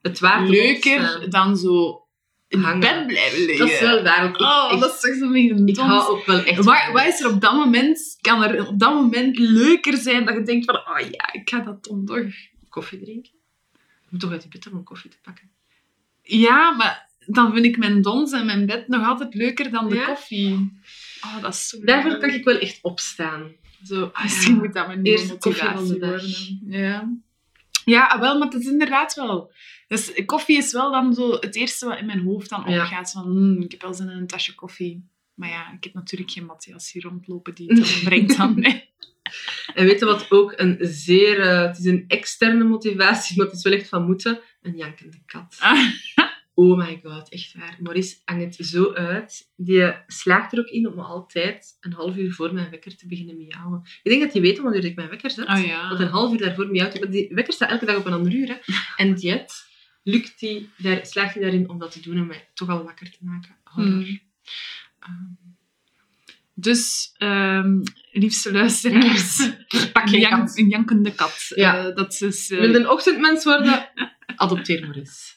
het 0.01 0.21
leuker 0.21 1.29
dan 1.29 1.57
zo 1.57 2.03
in 2.47 2.59
Hangen. 2.59 2.79
bed 2.79 3.07
blijven 3.07 3.45
liggen. 3.45 3.65
Dat 3.65 3.75
is 3.75 3.79
wel 3.79 4.03
waar. 4.03 4.25
Ik, 4.25 4.39
Oh, 4.41 4.71
ik, 4.73 4.79
dat 4.79 4.93
is 4.93 4.99
toch 4.99 5.15
zo 5.15 5.27
mijn 5.27 5.67
ik 5.67 5.77
hou 5.77 6.09
ook 6.17 6.25
wel 6.25 6.43
echt 6.43 6.63
Wat, 6.63 6.89
wat 6.91 7.05
is 7.05 7.21
er 7.21 7.31
op 7.31 7.41
dat 7.41 7.53
moment, 7.53 8.17
kan 8.21 8.43
er 8.43 8.67
op 8.67 8.79
dat 8.79 8.93
moment 8.93 9.37
leuker 9.37 9.97
zijn 9.97 10.25
dat 10.25 10.35
je 10.35 10.43
denkt 10.43 10.65
van, 10.65 10.75
oh 10.75 10.99
ja, 10.99 11.33
ik 11.33 11.49
ga 11.49 11.59
dat 11.59 11.83
dan 11.83 12.05
toch. 12.05 12.25
koffie 12.69 12.99
drinken. 12.99 13.31
Je 13.73 14.07
moet 14.09 14.19
toch 14.19 14.31
uit 14.31 14.43
je 14.43 14.49
bed 14.49 14.71
om 14.71 14.83
koffie 14.83 15.09
te 15.09 15.17
pakken. 15.21 15.51
Ja, 16.21 16.71
maar 16.71 17.09
dan 17.25 17.53
vind 17.53 17.65
ik 17.65 17.77
mijn 17.77 18.01
dons 18.01 18.31
en 18.31 18.45
mijn 18.45 18.65
bed 18.65 18.87
nog 18.87 19.07
altijd 19.07 19.33
leuker 19.33 19.71
dan 19.71 19.89
de 19.89 19.95
Ja? 19.95 20.05
koffie. 20.05 20.81
Oh, 21.25 21.41
dat 21.41 21.53
is 21.53 21.67
zo 21.67 21.77
Daarvoor 21.83 22.17
kan 22.17 22.29
ik 22.29 22.43
wel 22.43 22.57
echt 22.59 22.79
opstaan. 22.81 23.51
Zo, 23.83 24.09
Ah, 24.13 24.23
Misschien 24.23 24.57
moet 24.57 24.73
dat 24.73 24.87
mijn 24.87 25.01
nieuwe 25.01 25.19
Eerste 25.19 25.37
koffie 25.37 25.63
van 25.63 25.73
de 25.75 25.81
motivatie 25.81 25.99
dag. 25.99 26.59
worden. 26.61 26.79
Ja. 26.79 27.11
Ja, 27.85 28.07
ah, 28.07 28.19
wel, 28.19 28.37
maar 28.37 28.47
het 28.47 28.61
is 28.61 28.67
inderdaad 28.67 29.13
wel. 29.13 29.51
Dus 29.87 30.11
koffie 30.25 30.57
is 30.57 30.71
wel 30.71 30.91
dan 30.91 31.13
zo 31.13 31.31
het 31.31 31.55
eerste 31.55 31.85
wat 31.85 31.99
in 31.99 32.05
mijn 32.05 32.19
hoofd 32.23 32.49
dan 32.49 32.63
Ja. 32.67 32.81
opgaat. 32.81 33.11
Van, 33.11 33.23
hmm, 33.23 33.61
ik 33.61 33.71
heb 33.71 33.81
wel 33.81 33.93
zin 33.93 34.09
in 34.09 34.17
een 34.17 34.27
tasje 34.27 34.55
koffie. 34.55 35.07
Maar 35.33 35.49
ja, 35.49 35.71
ik 35.73 35.83
heb 35.83 35.93
natuurlijk 35.93 36.31
geen 36.31 36.45
Matthias 36.45 36.91
hier 36.91 37.03
rondlopen 37.03 37.55
die 37.55 37.67
het 37.73 37.77
dan 37.83 38.03
brengt 38.03 38.35
aan 38.35 38.59
mij. 38.59 38.89
En 39.73 39.85
weet 39.85 39.99
je 39.99 40.05
wat 40.05 40.31
ook 40.31 40.53
een 40.55 40.77
zeer... 40.81 41.39
eh, 41.41 41.61
het 41.61 41.77
is 41.79 41.85
een 41.85 42.05
externe 42.07 42.63
motivatie, 42.63 43.35
maar 43.37 43.45
het 43.45 43.55
is 43.55 43.63
wel 43.63 43.73
echt 43.73 43.89
van 43.89 44.05
moeten. 44.05 44.39
Een 44.61 44.75
jankende 44.77 45.17
kat. 45.25 45.55
Ah. 45.59 45.89
Oh 46.55 46.77
my 46.77 46.99
god, 47.03 47.29
echt 47.29 47.53
waar. 47.57 47.77
Maurice 47.79 48.15
hangt 48.25 48.57
het 48.57 48.67
zo 48.67 48.93
uit. 48.93 49.51
Die 49.55 49.93
slaagt 50.07 50.53
er 50.53 50.59
ook 50.59 50.67
in 50.67 50.87
om 50.87 50.99
altijd 50.99 51.77
een 51.79 51.93
half 51.93 52.15
uur 52.17 52.33
voor 52.33 52.53
mijn 52.53 52.69
wekker 52.69 52.95
te 52.97 53.07
beginnen 53.07 53.37
miauwen. 53.37 53.81
Ik 54.03 54.09
denk 54.11 54.21
dat 54.21 54.33
hij 54.33 54.41
weet 54.41 54.59
wanneer 54.59 54.85
ik 54.85 54.95
mijn 54.95 55.09
wekker 55.09 55.31
zet. 55.31 55.47
Oh 55.47 55.65
ja. 55.65 55.87
Want 55.87 55.99
een 55.99 56.07
half 56.07 56.31
uur 56.31 56.37
daarvoor 56.39 56.67
miauwt 56.67 56.91
hij. 56.91 57.01
Want 57.01 57.13
die 57.13 57.27
wekker 57.33 57.53
staat 57.53 57.69
elke 57.69 57.85
dag 57.85 57.95
op 57.97 58.05
een 58.05 58.13
ander 58.13 58.33
uur. 58.33 58.47
Hè. 58.47 58.55
En 59.05 59.13
jet 59.13 59.65
lukt 60.03 60.41
hij, 60.41 60.69
daar, 60.77 61.05
slaagt 61.05 61.33
hij 61.33 61.43
daarin 61.43 61.69
om 61.69 61.79
dat 61.79 61.91
te 61.91 62.01
doen 62.01 62.17
en 62.17 62.25
mij 62.27 62.47
toch 62.53 62.69
al 62.69 62.83
wakker 62.83 63.11
te 63.11 63.17
maken. 63.21 63.55
Horror. 63.63 63.91
Hmm. 63.93 64.19
Ehm, 64.99 65.11
Dus, 66.53 67.13
ehm, 67.17 67.81
liefste 68.11 68.51
luisteraars, 68.51 69.49
Pak 69.93 70.11
kat. 70.29 70.57
een 70.57 70.69
jankende 70.69 71.13
kat. 71.15 71.51
Ja. 71.55 71.77
Eh, 71.87 71.95
dat 71.95 72.21
is... 72.21 72.51
eh, 72.51 72.59
Wil 72.59 72.69
je 72.69 72.75
een 72.77 72.89
ochtendmens 72.89 73.43
worden? 73.43 73.89
Adopteer 74.43 74.81
Maurice. 74.81 75.33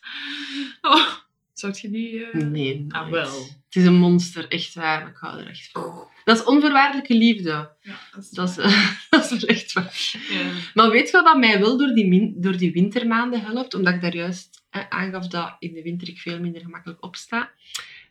oh, 0.80 1.06
zou 1.52 1.74
je 1.80 1.90
die... 1.90 2.24
eh, 2.26 2.40
Nee, 2.40 2.84
Ah, 2.88 3.10
wel. 3.10 3.42
Het 3.66 3.76
is 3.76 3.84
een 3.84 3.94
monster, 3.94 4.48
echt 4.48 4.74
waar. 4.74 5.00
maar 5.00 5.10
Ik 5.10 5.16
hou 5.16 5.40
er 5.40 5.48
echt 5.48 5.68
van. 5.72 6.08
Dat 6.24 6.36
is 6.38 6.44
onvoorwaardelijke 6.44 7.14
liefde. 7.14 7.70
Ja, 7.80 7.98
dat 8.14 8.22
is... 8.22 8.30
Dat 8.30 8.48
is, 8.48 8.54
dat 9.10 9.24
is 9.24 9.30
wel 9.30 9.48
echt 9.48 9.72
waar. 9.72 10.16
ja. 10.30 10.50
Maar 10.74 10.90
weet 10.90 11.06
je 11.06 11.12
wat 11.12 11.24
dat 11.24 11.38
mij 11.38 11.60
wel 11.60 11.78
door 11.78 11.94
die, 11.94 12.06
min- 12.06 12.34
door 12.36 12.56
die 12.56 12.72
wintermaanden 12.72 13.40
helpt? 13.40 13.74
Omdat 13.74 13.94
ik 13.94 14.00
daar 14.00 14.14
juist 14.14 14.64
eh, 14.70 14.82
aangaf 14.88 15.26
dat 15.28 15.56
in 15.58 15.72
de 15.74 15.82
winter 15.82 16.08
ik 16.08 16.18
veel 16.18 16.40
minder 16.40 16.60
gemakkelijk 16.62 17.04
opsta. 17.04 17.50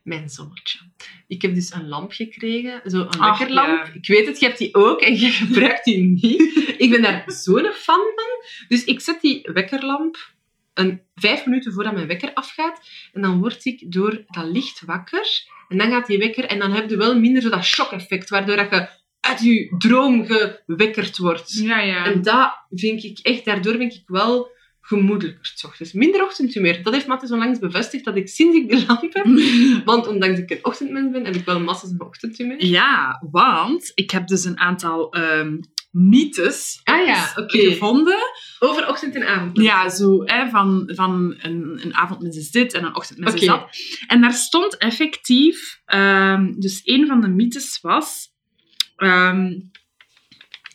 Mijn 0.04 0.30
zonnetje. 0.30 0.80
Ik 1.28 1.42
heb 1.42 1.56
dus 1.56 1.74
een 1.74 1.88
lamp 1.88 2.12
gekregen, 2.12 2.82
zo 2.92 3.00
een 3.02 3.08
Ach, 3.10 3.38
wekkerlamp. 3.38 3.86
ja. 3.86 3.94
Ik 3.94 4.08
weet 4.08 4.28
het, 4.28 4.40
je 4.40 4.46
hebt 4.46 4.58
die 4.58 4.74
ook 4.76 5.02
en 5.02 5.20
je 5.20 5.30
gebruikt 5.30 5.84
die 5.86 6.04
niet. 6.04 6.42
Ik 6.84 6.90
ben 6.90 7.02
daar 7.02 7.24
zo'n 7.28 7.72
fan 7.74 8.00
van. 8.16 8.66
Dus 8.68 8.84
ik 8.84 9.00
zet 9.00 9.22
die 9.22 9.50
wekkerlamp 9.54 10.34
een, 10.76 11.02
vijf 11.16 11.46
minuten 11.46 11.74
voordat 11.74 11.94
mijn 11.94 12.08
wekker 12.08 12.34
afgaat. 12.34 12.90
En 13.14 13.22
dan 13.22 13.40
word 13.40 13.66
ik 13.66 13.92
door 13.92 14.24
dat 14.28 14.46
licht 14.46 14.82
wakker. 14.86 15.44
En 15.70 15.78
dan 15.78 15.90
gaat 15.90 16.08
die 16.08 16.18
wekker 16.18 16.46
en 16.46 16.60
dan 16.60 16.72
heb 16.72 16.90
je 16.90 16.98
wel 16.98 17.20
minder 17.20 17.42
zo 17.42 17.50
dat 17.50 17.64
shock-effect, 17.64 18.30
waardoor 18.30 18.56
dat 18.56 18.70
je 18.70 18.88
uit 19.20 19.44
je 19.44 19.76
droom 19.78 20.26
gewekkerd 20.26 21.18
wordt. 21.18 21.54
Ja, 21.54 21.80
ja. 21.80 22.06
En 22.06 22.22
dat 22.22 22.58
vind 22.70 23.04
ik 23.04 23.20
echt, 23.22 23.46
daardoor 23.46 23.78
ben 23.78 23.92
ik 23.92 24.04
wel 24.06 24.54
gemoedelijker. 24.82 25.52
's 25.56 25.64
ochtends. 25.64 25.94
Minder 25.94 26.24
ochtendhumeur. 26.24 26.84
Dat 26.84 26.94
heeft 26.94 27.08
Matte 27.08 27.28
zo 27.28 27.38
langs 27.38 27.60
bevestigd 27.60 28.06
dat 28.06 28.16
ik 28.16 28.28
sinds 28.28 28.58
ik 28.58 28.70
de 28.70 28.86
lamp 28.88 29.14
heb, 29.14 29.26
want 29.86 30.08
ondanks 30.08 30.40
dat 30.40 30.52
ik 30.52 30.58
een 30.58 30.66
ochtendmens 30.66 31.12
ben, 31.12 31.26
heb 31.26 31.36
ik 31.36 31.46
wel 31.46 31.60
massa's 31.60 31.94
ochtendhumeur. 31.98 32.66
Ja, 32.66 33.24
want 33.32 33.92
ik 33.96 34.12
heb 34.12 34.28
dus 34.28 34.46
een 34.46 34.60
aantal 34.60 35.14
ehm 35.14 35.58
mythes 35.98 36.80
Ah 36.84 37.06
ja, 37.06 37.34
gevonden. 37.48 38.18
Over 38.60 38.88
ochtend 38.88 39.16
en 39.16 39.28
avond. 39.28 39.58
Ja, 39.58 39.90
zo 39.90 40.24
hè, 40.26 40.50
van, 40.50 40.92
van 40.96 41.36
een, 41.38 41.80
een 41.84 41.96
avondmens 41.96 42.38
is 42.38 42.52
dit 42.52 42.74
en 42.74 42.84
een 42.86 42.96
ochtendmens 42.96 43.34
is 43.34 43.42
Oké. 43.50 43.60
dat. 43.60 43.70
En 44.08 44.22
daar 44.22 44.34
stond 44.34 44.78
effectief, 44.78 45.82
ehm, 45.86 46.54
dus 46.60 46.82
een 46.84 47.08
van 47.08 47.22
de 47.22 47.28
mythes 47.28 47.80
was, 47.82 48.28
ehm, 48.96 49.60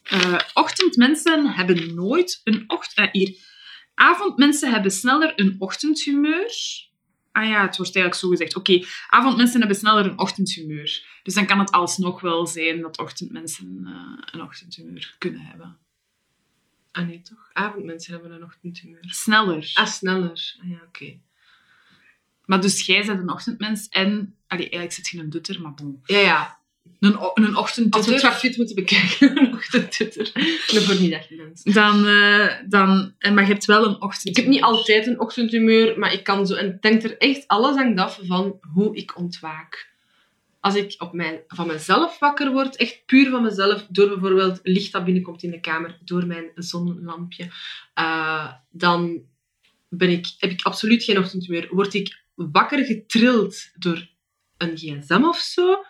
eh, 0.02 0.38
ochtendmensen 0.54 1.46
hebben 1.46 1.94
nooit 1.94 2.40
een 2.44 2.64
ochtend... 2.66 3.06
eh, 3.06 3.12
hier, 3.12 3.34
avondmensen 3.94 4.70
hebben 4.70 4.90
sneller 4.90 5.32
een 5.36 5.56
ochtendhumeur. 5.58 6.52
Ah 7.32 7.48
ja, 7.48 7.66
het 7.66 7.76
wordt 7.76 7.96
eigenlijk 7.96 8.14
zo 8.14 8.28
gezegd. 8.28 8.56
Oké, 8.56 8.84
avondmensen 9.08 9.58
hebben 9.58 9.76
sneller 9.76 10.04
een 10.04 10.18
ochtendhumeur. 10.18 11.20
Dus 11.22 11.34
dan 11.34 11.46
kan 11.46 11.58
het 11.58 11.70
alsnog 11.70 12.20
wel 12.20 12.46
zijn 12.46 12.80
dat 12.80 12.98
ochtendmensen 12.98 13.80
eh, 13.86 14.32
een 14.32 14.42
ochtendhumeur 14.42 15.14
kunnen 15.18 15.40
hebben. 15.40 15.78
Ah 16.92 17.06
nee, 17.06 17.22
toch? 17.22 17.50
Avondmensen 17.52 18.12
hebben 18.12 18.32
een 18.32 18.44
ochtendhumeur. 18.44 19.04
Sneller. 19.08 19.70
Ah, 19.74 19.86
sneller. 19.86 20.56
Ah 20.62 20.68
ja, 20.70 20.80
oké. 20.86 21.18
Maar 22.44 22.60
dus 22.60 22.86
jij 22.86 23.06
bent 23.06 23.20
een 23.20 23.30
ochtendmens 23.30 23.88
en... 23.88 24.34
Allee, 24.46 24.62
eigenlijk 24.62 24.92
zit 24.92 25.08
je 25.08 25.18
een 25.18 25.30
dutter, 25.30 25.60
maar 25.60 25.74
bon. 25.74 26.00
Ja, 26.04 26.18
ja. 26.18 26.59
Een, 27.00 27.16
een 27.34 27.54
Als 27.90 28.06
we 28.06 28.18
zwart-wit 28.18 28.56
moeten 28.56 28.74
bekijken, 28.74 29.30
een 29.38 29.52
ochtendtutter. 29.52 30.30
Een 30.34 30.82
voormiddagmens. 30.82 31.62
Dan, 31.62 32.06
eh, 32.06 32.48
dan... 32.68 33.14
en 33.18 33.34
Maar 33.34 33.44
je 33.44 33.52
hebt 33.52 33.64
wel 33.64 33.86
een 33.86 34.00
ochtend. 34.00 34.28
Ik 34.28 34.36
heb 34.36 34.46
niet 34.46 34.62
altijd 34.62 35.06
een 35.06 35.20
ochtendhumeur, 35.20 35.98
maar 35.98 36.12
ik 36.12 36.24
kan 36.24 36.46
zo... 36.46 36.54
En 36.54 36.66
het 36.66 36.82
denkt 36.82 37.04
er 37.04 37.18
echt 37.18 37.48
alles 37.48 37.76
aan 37.76 37.98
af 37.98 38.20
van 38.22 38.58
hoe 38.74 38.96
ik 38.96 39.16
ontwaak. 39.16 39.88
Als 40.60 40.74
ik 40.74 40.94
op 40.98 41.12
mijn, 41.12 41.40
van 41.48 41.66
mezelf 41.66 42.18
wakker 42.18 42.52
word, 42.52 42.76
echt 42.76 43.02
puur 43.06 43.30
van 43.30 43.42
mezelf, 43.42 43.86
door 43.88 44.08
bijvoorbeeld 44.08 44.60
licht 44.62 44.92
dat 44.92 45.04
binnenkomt 45.04 45.42
in 45.42 45.50
de 45.50 45.60
kamer, 45.60 45.98
door 46.04 46.26
mijn 46.26 46.50
zonlampje, 46.54 47.50
eh, 47.94 48.52
dan 48.70 49.22
ben 49.88 50.10
ik, 50.10 50.26
heb 50.38 50.50
ik 50.50 50.62
absoluut 50.62 51.04
geen 51.04 51.18
ochtendhumeur. 51.18 51.68
Word 51.70 51.94
ik 51.94 52.22
wakker 52.34 52.84
getrild 52.84 53.70
door 53.74 54.08
een 54.56 54.76
gsm 54.76 55.22
of 55.24 55.38
zo, 55.38 55.84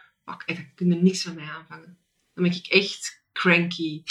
echt, 0.47 0.59
dan 0.59 0.69
kun 0.75 0.89
je 0.89 0.95
niks 0.95 1.23
van 1.23 1.35
mij 1.35 1.45
aanvangen. 1.45 1.97
Dan 2.35 2.45
ben 2.45 2.53
ik 2.53 2.67
echt 2.67 3.23
cranky. 3.33 4.03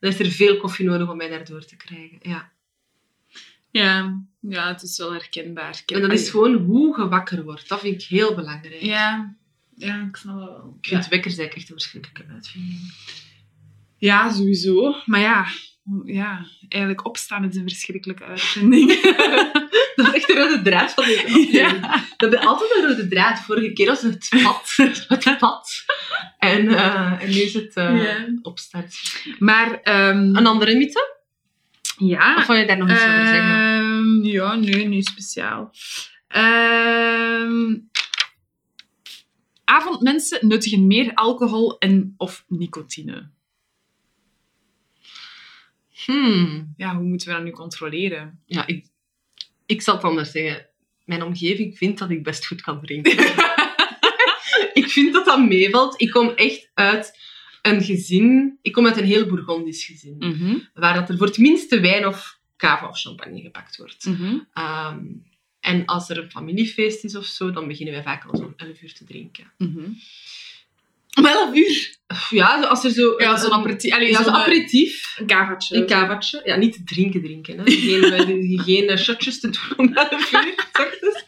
Dan 0.00 0.10
is 0.10 0.18
er 0.18 0.30
veel 0.30 0.56
koffie 0.56 0.86
nodig 0.86 1.08
om 1.10 1.16
mij 1.16 1.28
daardoor 1.28 1.64
te 1.64 1.76
krijgen. 1.76 2.18
Ja. 2.22 2.52
Ja, 3.70 4.22
ja, 4.40 4.68
het 4.68 4.82
is 4.82 4.98
wel 4.98 5.12
herkenbaar. 5.12 5.82
En 5.86 6.00
dat 6.00 6.12
is 6.12 6.30
gewoon 6.30 6.54
hoe 6.54 7.00
je 7.00 7.08
wakker 7.08 7.44
wordt. 7.44 7.68
Dat 7.68 7.80
vind 7.80 8.02
ik 8.02 8.08
heel 8.08 8.34
belangrijk. 8.34 8.80
Ja, 8.82 9.36
ja, 9.74 10.06
ik 10.08 10.16
snap 10.16 10.38
dat 10.38 10.48
wel. 10.48 10.76
Ik 10.80 10.88
vind 10.88 11.04
Ja. 11.04 11.10
wekkers 11.10 11.36
eigenlijk 11.38 11.54
echt 11.54 11.68
een 11.70 11.80
verschrikkelijke 11.80 12.32
uitvinding. 12.32 12.92
ja, 13.98 14.32
sowieso. 14.32 14.94
Maar 15.04 15.20
ja, 15.20 15.46
ja, 16.04 16.46
eigenlijk 16.68 17.06
opstaan 17.06 17.44
is 17.44 17.56
een 17.56 17.68
verschrikkelijke 17.68 18.24
uitvinding. 18.24 18.90
Dat 19.98 20.06
is 20.06 20.12
echt 20.12 20.26
de 20.26 20.34
rode 20.34 20.62
draad 20.62 20.92
van 20.94 21.04
deze 21.04 21.24
aflevering. 21.26 22.04
Dat 22.16 22.30
ben 22.30 22.40
altijd 22.40 22.76
een 22.76 22.88
rode 22.88 23.08
draad. 23.08 23.40
Vorige 23.40 23.72
keer 23.72 23.86
was 23.86 24.02
het 24.02 24.28
pad. 24.42 24.72
Het 25.08 25.38
pad. 25.38 25.84
En, 26.38 26.68
eh, 26.68 27.22
en 27.22 27.28
nu 27.28 27.34
is 27.40 27.54
het 27.54 27.72
Ja. 27.74 28.26
opstaan. 28.42 28.84
Maar, 29.38 29.80
ehm, 29.82 30.36
Een 30.36 30.46
andere 30.46 30.74
mythe? 30.76 31.16
ja. 31.98 32.36
Of 32.36 32.46
wil 32.46 32.56
je 32.56 32.66
daar 32.66 32.78
nog 32.78 32.90
iets 32.90 33.02
over 33.04 33.26
zeggen? 33.26 33.50
Ehm, 33.50 34.22
ja, 34.24 34.54
nee, 34.54 34.86
niet 34.88 35.06
speciaal. 35.06 35.70
Ehm, 36.28 37.76
avondmensen 39.64 40.46
nuttigen 40.48 40.86
meer 40.86 41.14
alcohol 41.14 41.78
en 41.78 42.14
of 42.16 42.44
nicotine. 42.48 43.30
Hmm. 46.04 46.74
Ja, 46.76 46.94
hoe 46.96 47.04
moeten 47.04 47.28
we 47.28 47.34
dat 47.34 47.42
nu 47.42 47.50
controleren? 47.50 48.40
Ja, 48.46 48.66
ik, 48.66 48.86
ik 49.68 49.82
zal 49.82 49.94
het 49.94 50.04
anders 50.04 50.30
zeggen. 50.30 50.66
Mijn 51.04 51.22
omgeving 51.22 51.76
vindt 51.76 51.98
dat 51.98 52.10
ik 52.10 52.22
best 52.22 52.46
goed 52.46 52.60
kan 52.60 52.80
drinken. 52.80 53.12
ik 54.82 54.86
vind 54.88 55.12
dat 55.12 55.24
dat 55.24 55.48
meevalt. 55.48 56.00
Ik 56.00 56.10
kom 56.10 56.28
echt 56.28 56.70
uit 56.74 57.18
een 57.62 57.82
gezin... 57.82 58.58
Ik 58.62 58.72
kom 58.72 58.86
uit 58.86 58.96
een 58.96 59.04
heel 59.04 59.26
Bourgondisch 59.26 59.84
gezin. 59.84 60.16
Mhm, 60.18 60.58
Waar 60.74 60.94
dat 60.94 61.08
er 61.08 61.16
voor 61.16 61.26
het 61.26 61.38
minste 61.38 61.80
wijn 61.80 62.06
of 62.06 62.38
cava 62.56 62.88
of 62.88 63.00
champagne 63.00 63.40
gepakt 63.40 63.76
wordt. 63.76 64.04
mhm. 64.04 64.38
Ehm, 64.52 65.04
en 65.60 65.84
als 65.84 66.08
er 66.10 66.18
een 66.18 66.30
familiefeest 66.30 67.04
is 67.04 67.16
of 67.16 67.24
zo, 67.24 67.50
dan 67.50 67.68
beginnen 67.68 67.94
wij 67.94 68.02
vaak 68.02 68.24
al 68.24 68.36
zo'n 68.36 68.52
11 68.56 68.82
uur 68.82 68.94
te 68.94 69.04
drinken. 69.04 69.52
Mhm. 69.58 69.90
Om 71.18 71.26
11 71.26 71.54
uur? 71.54 71.96
Ja, 72.30 72.60
als 72.60 72.84
er 72.84 72.90
zo... 72.90 73.14
Ja, 73.16 73.36
zo'n 73.36 73.52
aperitief. 73.52 73.92
Allee, 73.92 74.08
Ja, 74.08 74.14
zo'n 74.14 74.24
zo'n 74.24 74.34
aperitief. 74.34 75.16
Een 75.18 75.26
kavertje. 75.26 75.76
Een. 75.76 76.42
Ja, 76.44 76.56
niet 76.56 76.86
drinken 76.86 77.22
drinken. 77.22 77.58
Hè. 77.58 77.64
Geen, 77.70 78.02
eh, 78.02 78.64
geen 78.64 78.88
eh, 78.88 78.96
shotjes 78.96 79.40
te 79.40 79.50
doen 79.50 79.78
om 79.88 79.94
11 79.94 80.32
uur. 80.32 80.54
ochtends. 80.86 81.24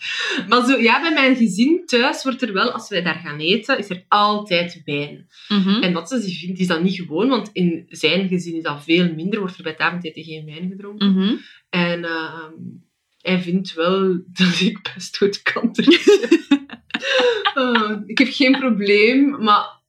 Maar 0.49 0.67
zo, 0.67 0.81
ja, 0.81 1.01
bij 1.01 1.13
mijn 1.13 1.37
gezin 1.37 1.83
thuis 1.87 2.23
wordt 2.23 2.43
er 2.43 2.53
wel, 2.53 2.71
als 2.71 2.89
wij 2.89 3.03
daar 3.03 3.21
gaan 3.25 3.39
eten, 3.39 3.79
is 3.79 3.91
er 3.91 4.05
altijd 4.09 4.83
wijn. 4.85 5.29
Mhm. 5.49 5.83
En 5.83 6.07
ze 6.07 6.21
vindt, 6.21 6.61
is 6.61 6.67
dat 6.67 6.83
niet 6.83 6.95
gewoon, 6.95 7.29
want 7.29 7.51
in 7.53 7.87
zijn 7.89 8.29
gezin 8.29 8.55
is 8.55 8.63
dat 8.63 8.85
veel 8.85 9.15
minder. 9.15 9.39
Wordt 9.39 9.57
er 9.57 9.63
bij 9.63 9.73
het 9.73 9.81
avondeten 9.81 10.25
geen 10.25 10.45
wijn 10.45 10.69
gedronken. 10.69 11.13
Mhm. 11.13 11.35
En 11.71 12.05
ehm, 12.05 12.53
hij 13.21 13.41
vindt 13.41 13.75
wel 13.75 14.23
dat 14.27 14.61
ik 14.61 14.91
best 14.95 15.17
goed 15.17 15.43
kan 15.43 15.73
drinken. 15.73 16.29
Eh, 17.55 17.97
ik 18.07 18.19
heb 18.19 18.29
geen 18.31 18.59
probleem, 18.59 19.43
maar 19.45 19.80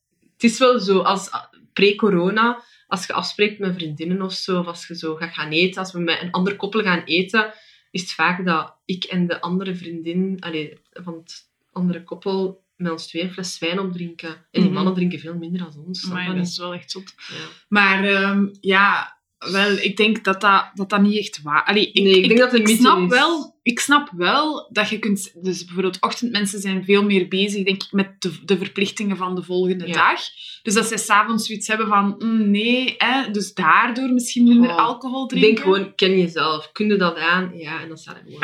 het 0.42 0.52
is 0.52 0.60
wel 0.60 0.80
zo, 0.80 1.00
als 1.00 1.30
pre-corona, 1.74 2.64
als 2.88 3.06
je 3.06 3.14
afspreekt 3.14 3.60
met 3.60 3.74
vriendinnen 3.76 4.22
of 4.22 4.34
zo, 4.34 4.60
of 4.60 4.68
als 4.68 4.88
je 4.88 4.96
zo 4.98 5.16
gaat 5.16 5.34
gaan 5.34 5.50
eten, 5.52 5.82
als 5.82 5.92
we 5.94 6.00
met 6.00 6.22
een 6.22 6.32
ander 6.32 6.56
koppel 6.56 6.82
gaan 6.82 7.04
eten, 7.04 7.54
is 7.92 8.02
het 8.02 8.12
vaak 8.12 8.46
dat 8.46 8.76
ik 8.86 9.04
en 9.04 9.28
de 9.28 9.42
andere 9.42 9.76
vriendin 9.76 10.38
allee, 10.40 10.80
van 10.94 11.14
het 11.14 11.50
andere 11.72 12.04
koppel 12.04 12.64
met 12.76 12.92
ons 12.92 13.08
twee 13.08 13.24
een 13.24 13.32
fles 13.34 13.60
wijn 13.60 13.80
opdrinken. 13.80 14.30
En 14.30 14.46
die 14.52 14.64
Mhm. 14.64 14.74
mannen 14.74 14.94
drinken 14.94 15.20
veel 15.20 15.36
minder 15.38 15.60
dan 15.60 15.84
ons. 15.86 16.10
dat 16.38 16.48
is 16.48 16.58
wel 16.58 16.74
echt 16.74 16.92
zot. 16.92 17.14
Ja. 17.18 17.36
Maar 17.68 18.04
ehm, 18.04 18.48
ja, 18.62 19.18
wel, 19.52 19.72
ik 19.72 19.98
denk 19.98 20.24
dat 20.24 20.42
dat, 20.42 20.72
dat, 20.74 20.90
dat 20.90 21.02
niet 21.02 21.18
echt 21.18 21.42
waar 21.42 21.64
Allee, 21.64 21.92
ik, 21.92 22.04
Nee, 22.04 22.22
ik 22.22 22.28
denk 22.28 22.40
dat 22.40 22.52
het 22.52 22.70
ik 22.70 22.78
snap 22.78 23.00
is. 23.04 23.10
wel, 23.10 23.56
Ik 23.64 23.80
snap 23.80 24.10
wel 24.18 24.68
dat 24.72 24.90
je 24.90 25.00
kunt... 25.00 25.32
Dus 25.42 25.66
bijvoorbeeld 25.66 25.98
ochtendmensen 26.02 26.60
zijn 26.60 26.84
veel 26.86 27.04
meer 27.04 27.28
bezig, 27.28 27.64
denk 27.66 27.84
ik, 27.84 27.92
met 27.92 28.22
de, 28.22 28.32
de 28.46 28.58
verplichtingen 28.58 29.18
van 29.18 29.36
de 29.36 29.44
volgende 29.44 29.88
Ja. 29.88 29.94
dag. 29.94 30.20
Dus 30.64 30.74
dat 30.74 30.86
zij 30.86 30.98
s'avonds 30.98 31.46
zoiets 31.48 31.68
hebben 31.68 31.88
van, 31.88 32.16
mm, 32.18 32.52
nee, 32.52 32.96
hè, 32.98 33.32
dus 33.32 33.54
daardoor 33.54 34.10
misschien 34.10 34.44
minder 34.44 34.70
Oh, 34.70 34.78
alcohol 34.78 35.24
Ik 35.24 35.30
drinken. 35.30 35.50
denk 35.56 35.60
gewoon, 35.76 35.96
ken 35.96 36.18
jezelf. 36.20 36.72
Kun 36.72 36.88
je 36.88 36.96
dat 36.96 37.18
aan? 37.18 37.52
Ja, 37.58 37.82
en 37.82 37.88
dan 37.88 37.98
staat 37.98 38.16
er 38.16 38.24
gewoon. 38.26 38.40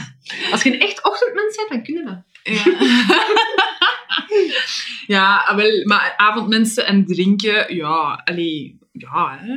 Als 0.52 0.62
je 0.62 0.72
een 0.74 0.80
echt 0.80 1.04
ochtendmens 1.04 1.56
bent, 1.56 1.68
dan 1.68 1.82
kun 1.82 1.94
je 1.94 2.04
dat. 2.04 2.20
Ja. 2.42 2.64
ja, 5.16 5.36
ah, 5.46 5.56
wel, 5.56 5.84
maar 5.84 6.14
avondmensen 6.16 6.86
en 6.86 7.06
drinken, 7.06 7.74
ja, 7.74 8.20
allee, 8.24 8.78
ja, 8.92 9.38
hè. 9.40 9.54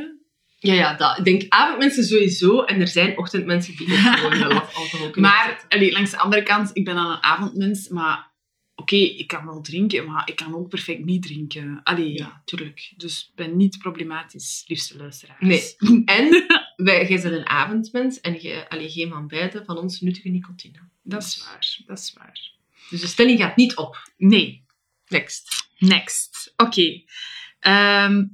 Ja, 0.66 0.72
ja, 0.74 0.94
dat. 0.94 1.18
Ik 1.18 1.24
denk 1.24 1.44
avondmensen 1.48 2.04
sowieso. 2.04 2.62
En 2.62 2.80
er 2.80 2.88
zijn 2.88 3.18
ochtendmensen 3.18 3.76
die 3.76 3.92
ook 3.92 3.98
gewoon 3.98 4.38
wel 4.38 4.52
wat 4.52 4.74
alcohol 4.74 5.10
kunnen 5.10 5.30
Maar 5.30 5.64
allee, 5.68 5.92
langs 5.92 6.10
de 6.10 6.18
andere 6.18 6.42
kant, 6.42 6.70
ik 6.72 6.84
ben 6.84 6.94
dan 6.94 7.10
een 7.10 7.22
avondmens, 7.22 7.88
maar 7.88 8.34
oké, 8.74 8.96
ik 8.96 9.26
kan 9.26 9.44
wel 9.46 9.60
drinken, 9.60 10.04
maar 10.06 10.28
ik 10.28 10.36
kan 10.36 10.54
ook 10.54 10.68
perfect 10.68 11.04
niet 11.04 11.22
drinken. 11.22 11.80
Allee, 11.82 12.12
Ja, 12.12 12.42
tuurlijk. 12.44 12.92
dus 12.96 13.26
ik 13.28 13.34
ben 13.34 13.56
niet 13.56 13.78
problematisch, 13.78 14.64
liefste 14.66 14.96
luisteraars. 14.96 15.40
Nee. 15.40 15.74
En 16.04 16.44
wij, 16.76 17.06
jij 17.08 17.20
bent 17.22 17.34
een 17.34 17.46
avondmens 17.48 18.20
en 18.20 18.42
je, 18.42 18.68
allee, 18.68 18.90
geen 18.90 19.08
van 19.10 19.26
beiden 19.26 19.64
van 19.64 19.78
ons 19.78 20.00
nuttige 20.00 20.28
nicotine. 20.28 20.78
Dat 21.02 21.22
is 21.22 21.44
waar, 21.44 21.78
dat 21.86 21.98
is 21.98 22.12
waar. 22.18 22.52
Dus 22.90 23.00
de 23.00 23.06
stelling 23.06 23.38
gaat 23.40 23.56
niet 23.56 23.76
op. 23.76 24.10
Nee, 24.16 24.64
Next. 25.08 25.68
next. 25.78 26.52
Oké. 26.56 27.02
Ehm, 27.60 28.24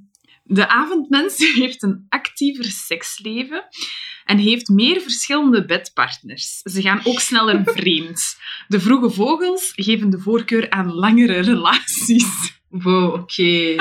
de 0.52 0.68
avondmens 0.68 1.38
heeft 1.62 1.82
een 1.82 2.06
actiever 2.08 2.64
seksleven 2.64 3.64
en 4.24 4.38
heeft 4.38 4.68
meer 4.68 5.00
verschillende 5.00 5.64
bedpartners. 5.64 6.60
Ze 6.62 6.80
gaan 6.80 7.00
ook 7.04 7.20
sneller 7.20 7.62
vreemd. 7.76 8.36
De 8.68 8.80
vroege 8.80 9.10
vogels 9.10 9.72
geven 9.74 10.10
de 10.10 10.18
voorkeur 10.18 10.70
aan 10.70 10.92
langere 10.92 11.40
relaties. 11.40 12.60
Wow, 12.68 13.14
oké. 13.14 13.42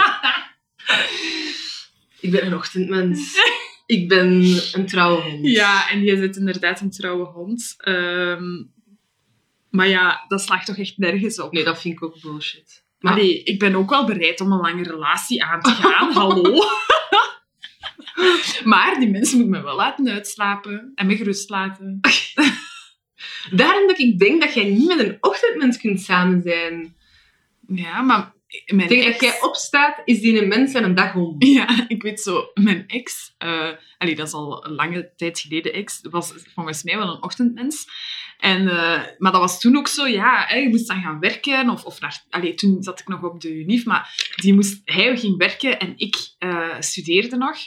ik 2.25 2.31
ben 2.31 2.45
een 2.45 2.55
ochtendmens. 2.55 3.37
Ik 3.85 4.07
ben 4.07 4.59
een 4.73 4.85
trouwe 4.85 5.21
hond. 5.21 5.47
Ja, 5.47 5.89
en 5.89 6.03
je 6.03 6.17
zit 6.17 6.35
inderdaad 6.35 6.81
een 6.81 6.91
trouwe 6.91 7.25
hond. 7.25 7.73
Ehm, 7.77 8.63
maar 9.69 9.87
ja, 9.87 10.25
dat 10.27 10.41
slaagt 10.41 10.65
toch 10.65 10.77
echt 10.77 10.97
nergens 10.97 11.39
op. 11.39 11.51
Nee, 11.51 11.63
dat 11.63 11.81
vind 11.81 11.93
ik 11.93 12.03
ook 12.03 12.21
bullshit. 12.21 12.83
Maar 13.01 13.13
Allee, 13.13 13.43
ik 13.43 13.59
ben 13.59 13.75
ook 13.75 13.89
wel 13.89 14.05
bereid 14.05 14.41
om 14.41 14.51
een 14.51 14.59
lange 14.59 14.83
relatie 14.83 15.43
aan 15.43 15.61
te 15.61 15.69
gaan. 15.69 16.11
Hallo. 16.21 16.63
maar 18.63 18.99
die 18.99 19.09
mensen 19.09 19.37
moeten 19.37 19.57
me 19.57 19.63
wel 19.65 19.75
laten 19.75 20.09
uitslapen 20.09 20.91
en 20.95 21.07
me 21.07 21.15
gerust 21.15 21.49
laten. 21.49 21.99
daarom 23.51 23.87
dat 23.87 23.99
ik 23.99 24.19
denk 24.19 24.41
dat 24.41 24.53
jij 24.53 24.69
niet 24.69 24.87
met 24.87 24.99
een 24.99 25.17
ochtendmens 25.19 25.77
kunt 25.77 26.01
samen 26.01 26.41
zijn. 26.41 26.95
Ja, 27.67 28.01
maar 28.01 28.33
mijn 28.65 28.87
Tegen 28.87 29.05
ex... 29.05 29.19
dat 29.19 29.29
jij 29.29 29.41
opstaat, 29.41 30.01
is 30.05 30.19
die 30.19 30.41
een 30.41 30.47
mens 30.47 30.73
en 30.73 30.83
een 30.83 30.95
dag 30.95 31.15
om. 31.15 31.35
Ja, 31.51 31.85
ik 31.87 32.01
weet 32.01 32.19
zo, 32.21 32.51
mijn 32.53 32.83
ex, 32.87 33.33
eh 33.37 33.69
allee, 33.97 34.15
dat 34.15 34.27
is 34.27 34.33
al 34.33 34.65
een 34.65 34.73
lange 34.73 35.11
tijd 35.15 35.39
geleden 35.39 35.73
ex, 35.73 35.99
was 36.09 36.33
volgens 36.53 36.83
mij 36.83 36.97
wel 36.97 37.09
een 37.09 37.23
ochtendmens. 37.23 37.85
En, 38.41 38.67
eh, 38.67 39.01
maar 39.17 39.31
dat 39.31 39.41
was 39.41 39.59
toen 39.59 39.77
ook 39.77 39.87
zo, 39.87 40.07
ja, 40.07 40.45
hè, 40.47 40.57
je 40.57 40.69
moest 40.69 40.87
dan 40.87 41.01
gaan 41.01 41.19
werken. 41.19 41.69
Of, 41.69 41.83
of 41.85 41.99
naar, 41.99 42.23
allee, 42.29 42.53
toen 42.53 42.83
zat 42.83 42.99
ik 42.99 43.07
nog 43.07 43.23
op 43.23 43.41
de 43.41 43.53
UNIF, 43.53 43.85
maar 43.85 44.31
die 44.35 44.53
moest, 44.53 44.81
hij 44.85 45.17
ging 45.17 45.37
werken 45.37 45.79
en 45.79 45.93
ik 45.95 46.15
eh, 46.39 46.69
studeerde 46.79 47.37
nog. 47.37 47.57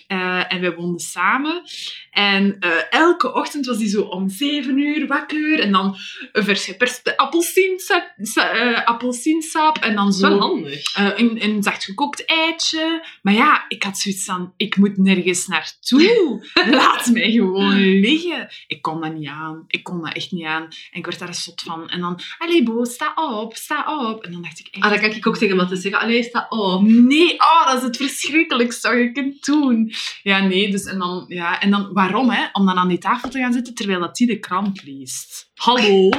en 0.48 0.60
wij 0.60 0.74
woonden 0.74 1.00
samen. 1.00 1.62
En 2.10 2.58
elke 2.90 3.32
ochtend 3.32 3.66
was 3.66 3.76
hij 3.76 3.88
zo 3.88 4.02
om 4.02 4.28
zeven 4.28 4.78
uur 4.78 5.06
wakker. 5.06 5.60
En 5.60 5.72
dan 5.72 5.96
een 6.32 6.44
vers 6.44 6.64
geperste 6.64 7.16
appelsiensap, 7.16 8.12
sa- 8.16 8.72
appelsiensap. 8.84 9.76
En 9.78 9.94
dan 9.94 10.08
is 10.08 10.20
wel 10.20 10.30
zo 10.42 10.68
eh, 10.94 11.10
een, 11.16 11.44
een 11.44 11.62
zacht 11.62 11.84
gekookt 11.84 12.24
eitje. 12.24 13.06
Maar 13.22 13.34
ja, 13.34 13.64
ik 13.68 13.82
had 13.82 13.98
zoiets 13.98 14.24
van, 14.24 14.52
ik 14.56 14.76
moet 14.76 14.96
nergens 14.96 15.46
naartoe. 15.46 16.46
Laat 16.70 17.10
mij 17.12 17.30
gewoon 17.30 18.00
liggen. 18.00 18.48
Ik 18.66 18.82
kon 18.82 19.00
dat 19.00 19.14
niet 19.14 19.28
aan. 19.28 19.64
Ik 19.66 19.82
kon 19.82 20.02
dat 20.02 20.14
echt 20.14 20.32
niet 20.32 20.44
aan. 20.44 20.62
En 20.62 20.98
ik 20.98 21.06
werd 21.06 21.18
daar 21.18 21.28
een 21.28 21.34
zot 21.34 21.62
van. 21.62 21.88
En 21.88 22.00
dan, 22.00 22.20
allee 22.38 22.62
Bo, 22.62 22.84
sta 22.84 23.12
op, 23.14 23.56
sta 23.56 24.08
op. 24.08 24.24
En 24.24 24.32
dan 24.32 24.42
dacht 24.42 24.58
ik 24.58 24.68
echt... 24.70 24.84
Ah, 24.84 24.90
dan 24.90 25.00
kan 25.00 25.10
ik 25.10 25.26
ook 25.26 25.36
tegen 25.36 25.68
te 25.68 25.76
zeggen, 25.76 26.00
allee, 26.00 26.22
sta 26.22 26.46
op. 26.48 26.82
Nee, 26.82 27.32
oh, 27.32 27.66
dat 27.66 27.76
is 27.76 27.82
het 27.82 27.96
verschrikkelijkste 27.96 28.88
wat 28.88 28.98
je 28.98 29.12
kunt 29.12 29.44
doen. 29.44 29.92
Ja, 30.22 30.46
nee, 30.46 30.70
dus 30.70 30.84
en 30.84 30.98
dan, 30.98 31.24
ja, 31.28 31.60
en 31.60 31.70
dan 31.70 31.92
waarom, 31.92 32.30
hè? 32.30 32.44
Om 32.52 32.66
dan 32.66 32.76
aan 32.76 32.88
die 32.88 32.98
tafel 32.98 33.30
te 33.30 33.38
gaan 33.38 33.52
zitten 33.52 33.74
terwijl 33.74 34.00
dat 34.00 34.16
die 34.16 34.26
de 34.26 34.38
krant 34.38 34.82
leest. 34.84 35.50
Hallo. 35.54 36.08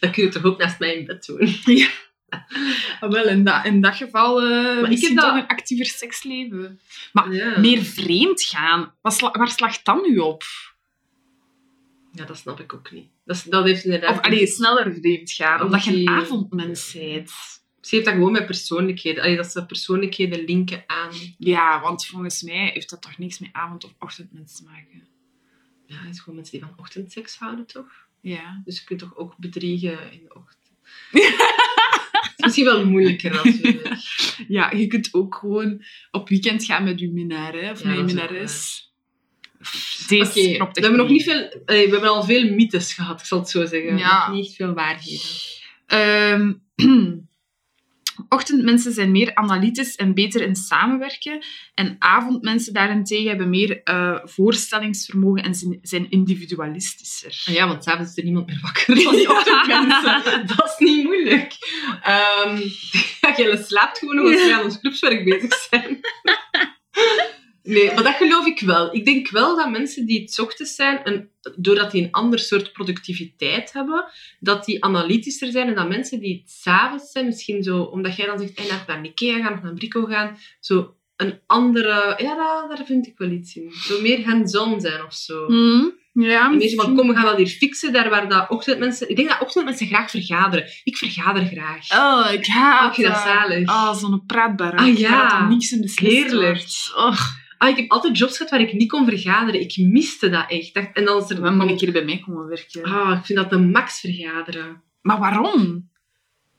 Dat 0.00 0.10
kun 0.10 0.24
je 0.24 0.28
toch 0.28 0.44
ook 0.44 0.58
naast 0.58 0.78
mij 0.78 0.94
in 0.94 1.06
bed 1.06 1.26
doen. 1.26 1.38
Ah, 1.40 1.88
wel, 3.00 3.28
in 3.28 3.44
dat, 3.44 3.64
in 3.64 3.80
dat 3.80 3.94
geval 3.94 4.42
eh 4.42 4.78
ik 4.82 4.88
misschien 4.88 5.12
heb 5.14 5.20
dat- 5.20 5.30
toch 5.34 5.42
een 5.42 5.46
actiever 5.56 5.86
seksleven. 5.86 6.80
Maar 7.12 7.32
Ja. 7.32 7.58
meer 7.58 7.82
vreemd 7.82 8.42
gaan, 8.42 8.94
waar 9.32 9.48
slaagt 9.50 9.84
dat 9.84 10.06
nu 10.06 10.18
op? 10.18 10.42
Ja, 12.12 12.24
dat 12.24 12.36
snap 12.38 12.60
ik 12.60 12.74
ook 12.74 12.90
niet. 12.90 13.08
Dat, 13.24 13.44
dat 13.48 13.64
heeft 13.64 13.84
inderdaad... 13.84 14.10
Of 14.10 14.20
allee, 14.20 14.46
sneller 14.46 14.94
vreemd 15.00 15.32
gaan, 15.32 15.62
omdat 15.62 15.84
je 15.84 15.96
een 15.96 16.08
avondmens 16.08 16.92
bent. 16.92 17.30
Ze 17.80 17.94
heeft 17.94 18.06
dat 18.06 18.14
gewoon 18.14 18.32
met 18.32 18.46
persoonlijkheden. 18.46 19.22
Allee, 19.22 19.36
dat 19.36 19.46
ze 19.52 19.66
persoonlijkheden 19.66 20.44
linken 20.44 20.84
aan... 20.86 21.10
Ja, 21.38 21.80
want 21.80 22.06
volgens 22.06 22.42
mij 22.42 22.70
heeft 22.74 22.90
dat 22.90 23.02
toch 23.02 23.18
niks 23.18 23.38
met 23.38 23.48
avond- 23.52 23.84
of 23.84 23.94
ochtendmens 23.98 24.56
te 24.56 24.62
maken. 24.64 25.06
Ja, 25.86 25.96
het 25.98 26.14
is 26.14 26.18
gewoon 26.20 26.34
mensen 26.34 26.58
die 26.58 26.68
van 26.68 26.78
ochtendseks 26.78 27.36
houden, 27.36 27.66
toch? 27.66 27.88
Ja. 28.20 28.62
Dus 28.64 28.78
je 28.78 28.84
kunt 28.84 28.98
toch 29.00 29.16
ook 29.16 29.36
bedriegen 29.36 30.12
in 30.12 30.20
de 30.22 30.34
ochtend. 30.34 30.64
is 32.22 32.44
misschien 32.44 32.64
wel 32.64 32.86
moeilijker 32.86 33.30
natuurlijk. 33.30 33.88
Ja, 34.48 34.70
je 34.70 34.86
kunt 34.86 35.08
ook 35.12 35.34
gewoon 35.34 35.82
op 36.10 36.28
weekend 36.28 36.64
gaan 36.64 36.84
met 36.84 37.00
je 37.00 37.10
minnaar, 37.12 37.52
hè, 37.52 37.70
of 37.70 37.82
Ja, 37.82 37.88
met 37.88 37.96
je 37.96 38.02
minnares. 38.02 38.84
Deze 40.08 40.54
Oké, 40.60 40.72
we 40.72 40.80
hebben 40.80 40.96
nog 40.96 41.08
niet 41.08 41.22
veel... 41.22 41.62
we 41.64 41.74
hebben 41.74 42.08
al 42.08 42.24
veel 42.24 42.50
mythes 42.50 42.92
gehad, 42.94 43.20
ik 43.20 43.26
zal 43.26 43.38
het 43.38 43.48
zo 43.48 43.66
zeggen. 43.66 43.98
Ja. 43.98 44.30
Niet 44.30 44.46
echt 44.46 44.54
veel 44.54 44.74
waarheden. 44.74 45.28
Ehm, 45.86 46.52
ochtendmensen 48.28 48.92
zijn 48.92 49.10
meer 49.10 49.34
analytisch 49.34 49.94
en 49.94 50.14
beter 50.14 50.42
in 50.42 50.56
samenwerken. 50.56 51.44
En 51.74 51.96
avondmensen 51.98 52.72
daarentegen 52.72 53.28
hebben 53.28 53.50
meer 53.50 53.82
eh, 53.82 54.18
voorstellingsvermogen 54.24 55.42
en 55.42 55.54
zijn, 55.54 55.78
zijn 55.82 56.10
individualistischer. 56.10 57.54
Ja, 57.54 57.68
want 57.68 57.84
s'avonds 57.84 58.10
is 58.10 58.16
er 58.16 58.24
niemand 58.24 58.46
meer 58.46 58.60
wakker 58.62 59.00
van 59.00 59.14
die 59.14 59.30
ochtendmensen. 59.36 60.46
Dat 60.46 60.76
is 60.78 60.86
niet 60.86 61.04
moeilijk. 61.04 61.52
Ja, 63.20 63.36
jij 63.36 63.56
slaapt 63.56 63.98
gewoon 63.98 64.16
nog 64.16 64.24
als 64.24 64.44
we 64.44 64.54
aan 64.54 64.64
ons 64.64 64.80
clubswerk 64.80 65.24
bezig 65.24 65.54
zijn. 65.54 66.00
Nee, 67.66 67.94
maar 67.94 68.02
dat 68.02 68.14
geloof 68.14 68.46
ik 68.46 68.60
wel. 68.60 68.94
Ik 68.94 69.04
denk 69.04 69.30
wel 69.30 69.56
dat 69.56 69.70
mensen 69.70 70.06
die 70.06 70.20
het 70.20 70.32
's 70.32 70.38
ochtends 70.38 70.74
zijn, 70.74 71.00
een, 71.04 71.28
doordat 71.56 71.90
die 71.90 72.02
een 72.02 72.12
ander 72.12 72.38
soort 72.38 72.72
productiviteit 72.72 73.72
hebben, 73.72 74.04
dat 74.40 74.64
die 74.64 74.84
analytischer 74.84 75.50
zijn. 75.50 75.68
En 75.68 75.74
dat 75.74 75.88
mensen 75.88 76.20
die 76.20 76.38
het 76.42 76.50
's 76.50 76.66
avonds 76.66 77.10
zijn, 77.10 77.26
misschien 77.26 77.62
zo, 77.62 77.82
omdat 77.82 78.16
jij 78.16 78.26
dan 78.26 78.38
zegt, 78.38 78.58
hey, 78.58 78.80
naar 78.86 79.04
Ikea 79.04 79.42
gaan 79.42 79.52
of 79.52 79.62
naar 79.62 79.74
Brico 79.74 80.04
gaan, 80.04 80.38
zo 80.60 80.94
een 81.16 81.40
andere... 81.46 82.14
Ja, 82.16 82.36
daar, 82.68 82.86
vind 82.86 83.06
ik 83.06 83.18
wel 83.18 83.30
iets 83.30 83.56
in. 83.56 83.72
Zo 83.72 84.00
meer 84.00 84.24
hands-on 84.24 84.80
zijn 84.80 85.04
of 85.04 85.14
zo. 85.14 85.46
Hmm, 85.46 85.94
ja, 86.12 86.44
En 86.44 86.56
mensen 86.56 86.76
van, 86.76 86.96
kom, 86.96 87.08
we 87.08 87.14
gaan 87.14 87.24
dat 87.24 87.36
hier 87.36 87.46
fixen, 87.46 87.92
daar 87.92 88.10
waar 88.10 88.28
dat 88.28 88.50
ochtendmensen... 88.50 89.08
Ik 89.08 89.16
denk 89.16 89.28
dat 89.28 89.40
ochtendmensen 89.40 89.86
graag 89.86 90.10
vergaderen. 90.10 90.66
Ik 90.84 90.96
vergader 90.96 91.46
graag. 91.46 91.90
Oh, 91.90 92.32
ik 92.32 92.46
haat 92.46 92.96
dat 92.96 93.16
zalig. 93.16 93.68
Oh, 93.68 93.94
zo'n 93.94 94.26
praatbaar. 94.26 94.76
Ah, 94.76 94.98
ja. 94.98 95.48
niks 95.48 95.72
in 95.72 95.80
beslist 95.80 96.16
Heerlijk. 96.16 96.56
wordt. 96.56 96.92
Ah, 97.58 97.68
ik 97.68 97.76
heb 97.76 97.90
altijd 97.90 98.18
jobs 98.18 98.36
gehad 98.36 98.50
waar 98.50 98.60
ik 98.60 98.72
niet 98.72 98.90
kon 98.90 99.04
vergaderen. 99.08 99.60
Ik 99.60 99.76
miste 99.76 100.28
dat 100.28 100.44
echt. 100.50 100.90
En 100.92 101.04
dan 101.04 101.22
is 101.22 101.30
er... 101.30 101.42
we 101.42 101.50
moeten 101.50 101.68
een 101.68 101.76
keer 101.76 101.92
bij 101.92 102.04
mij 102.04 102.18
komen 102.26 102.46
werken. 102.48 102.84
Ah, 102.84 103.18
ik 103.18 103.24
vind 103.24 103.38
dat 103.38 103.50
de 103.50 103.58
max 103.58 104.00
vergaderen. 104.00 104.82
Maar 105.02 105.18
waarom? 105.18 105.90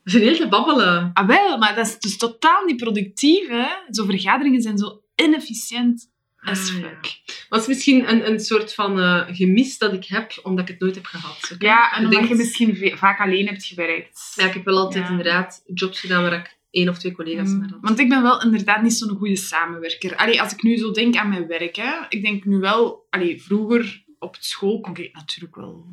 We 0.04 0.10
zijn 0.12 0.24
heel 0.24 0.36
te 0.36 0.48
babbelen. 0.48 1.10
Ah, 1.14 1.28
wel, 1.28 1.58
maar 1.58 1.76
dat 1.76 1.88
is 1.88 2.00
dus 2.00 2.18
totaal 2.18 2.66
niet 2.66 2.78
productief, 2.78 3.48
hè? 3.48 3.66
Zo 3.90 4.06
vergaderingen 4.06 4.62
zijn 4.62 4.78
zo 4.78 5.02
inefficiënt 5.16 6.12
as 6.40 6.70
Ah, 6.70 6.80
ja. 6.82 6.88
fuck. 6.88 7.20
Dat 7.50 7.62
is 7.62 7.68
misschien 7.68 8.10
een, 8.10 8.28
een 8.32 8.40
soort 8.40 8.74
van 8.74 9.00
eh, 9.00 9.24
gemis 9.32 9.78
dat 9.78 9.94
ik 9.94 10.06
heb, 10.06 10.40
omdat 10.44 10.64
ik 10.64 10.72
het 10.72 10.80
nooit 10.80 10.96
heb 10.96 11.06
gehad. 11.06 11.56
Ja, 11.60 11.92
en 11.92 11.98
Ik 11.98 12.04
omdat 12.06 12.20
denk- 12.20 12.28
je 12.32 12.36
misschien 12.38 12.98
vaak 12.98 13.20
alleen 13.20 13.48
hebt 13.48 13.66
gewerkt. 13.66 14.34
Ja, 14.36 14.46
ik 14.46 14.54
heb 14.54 14.66
wel 14.66 14.78
altijd 14.78 15.04
Ja. 15.04 15.10
inderdaad 15.10 15.64
jobs 15.74 16.00
gedaan 16.00 16.22
waar 16.22 16.34
ik 16.34 16.57
één 16.78 16.90
of 16.90 16.98
twee 16.98 17.12
collega's 17.12 17.50
Mm, 17.50 17.60
mee 17.60 17.70
had. 17.70 17.80
Want 17.82 18.00
ik 18.00 18.10
ben 18.10 18.22
wel 18.22 18.42
inderdaad 18.42 18.82
niet 18.82 18.94
zo'n 18.94 19.18
goede 19.18 19.36
samenwerker. 19.36 20.16
Allee, 20.16 20.42
als 20.42 20.54
ik 20.54 20.64
nu 20.64 20.78
zo 20.78 20.92
denk 20.92 21.16
aan 21.16 21.30
mijn 21.30 21.48
werk, 21.48 21.76
hè, 21.76 21.92
ik 22.10 22.22
denk 22.24 22.46
nu 22.46 22.58
wel... 22.58 23.06
Allee, 23.10 23.42
vroeger 23.42 24.06
op 24.20 24.38
school 24.40 24.80
kon 24.80 24.96
ik 24.96 25.14
natuurlijk 25.16 25.56
wel 25.56 25.86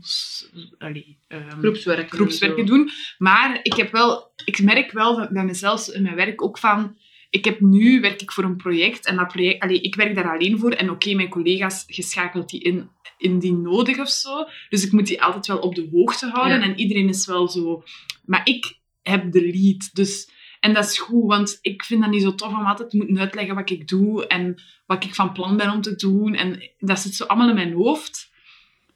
allee, 0.79 1.19
Groepswerk. 1.61 2.11
groepswerken 2.11 2.67
doen. 2.67 2.91
Maar 3.19 3.61
ik, 3.63 3.75
heb 3.75 3.93
wel, 3.93 4.33
ik 4.45 4.63
merk 4.63 4.93
wel 4.93 5.29
bij 5.31 5.45
mezelf 5.45 5.89
in 5.89 6.03
mijn 6.03 6.15
werk 6.17 6.43
ook 6.43 6.59
van... 6.59 6.97
Ik 7.31 7.45
heb 7.45 7.61
nu, 7.61 8.01
werk 8.01 8.23
ik 8.23 8.33
voor 8.33 8.45
een 8.45 8.57
project 8.57 9.07
en 9.07 9.17
dat 9.17 9.29
project... 9.29 9.63
Allee, 9.63 9.81
ik 9.81 9.95
werk 9.95 10.15
daar 10.15 10.33
alleen 10.33 10.59
voor 10.59 10.71
en 10.73 10.91
oké, 10.91 11.15
mijn 11.15 11.29
collega's 11.29 11.85
geschakeld 11.87 12.49
die 12.49 12.61
in, 12.61 12.89
indien 13.19 13.63
nodig 13.63 13.99
of 13.99 14.09
zo. 14.09 14.45
Dus 14.69 14.85
ik 14.85 14.93
moet 14.93 15.07
die 15.07 15.23
altijd 15.23 15.47
wel 15.47 15.59
op 15.59 15.75
de 15.75 15.89
hoogte 15.93 16.27
houden 16.27 16.59
Ja. 16.61 16.65
en 16.65 16.79
iedereen 16.79 17.09
is 17.09 17.27
wel 17.27 17.49
zo... 17.49 17.83
Maar 18.25 18.41
ik 18.45 18.79
heb 19.03 19.33
de 19.33 19.51
lead, 19.53 19.91
dus... 19.93 20.33
En 20.65 20.73
dat 20.73 20.85
is 20.85 20.99
goed, 20.99 21.27
want 21.27 21.59
ik 21.61 21.85
vind 21.85 22.01
dat 22.01 22.11
niet 22.11 22.23
zo 22.23 22.35
tof 22.35 22.53
om 22.53 22.65
altijd 22.65 22.91
te 22.91 22.97
moeten 22.97 23.19
uitleggen 23.19 23.55
wat 23.55 23.71
ik 23.71 23.89
doe 23.89 24.27
en 24.27 24.63
wat 24.87 25.05
ik 25.05 25.15
van 25.15 25.33
plan 25.33 25.57
ben 25.57 25.71
om 25.71 25.81
te 25.81 25.95
doen. 25.95 26.35
En 26.35 26.71
dat 26.79 26.99
zit 26.99 27.15
zo 27.15 27.25
allemaal 27.25 27.49
in 27.49 27.55
mijn 27.55 27.73
hoofd. 27.73 28.31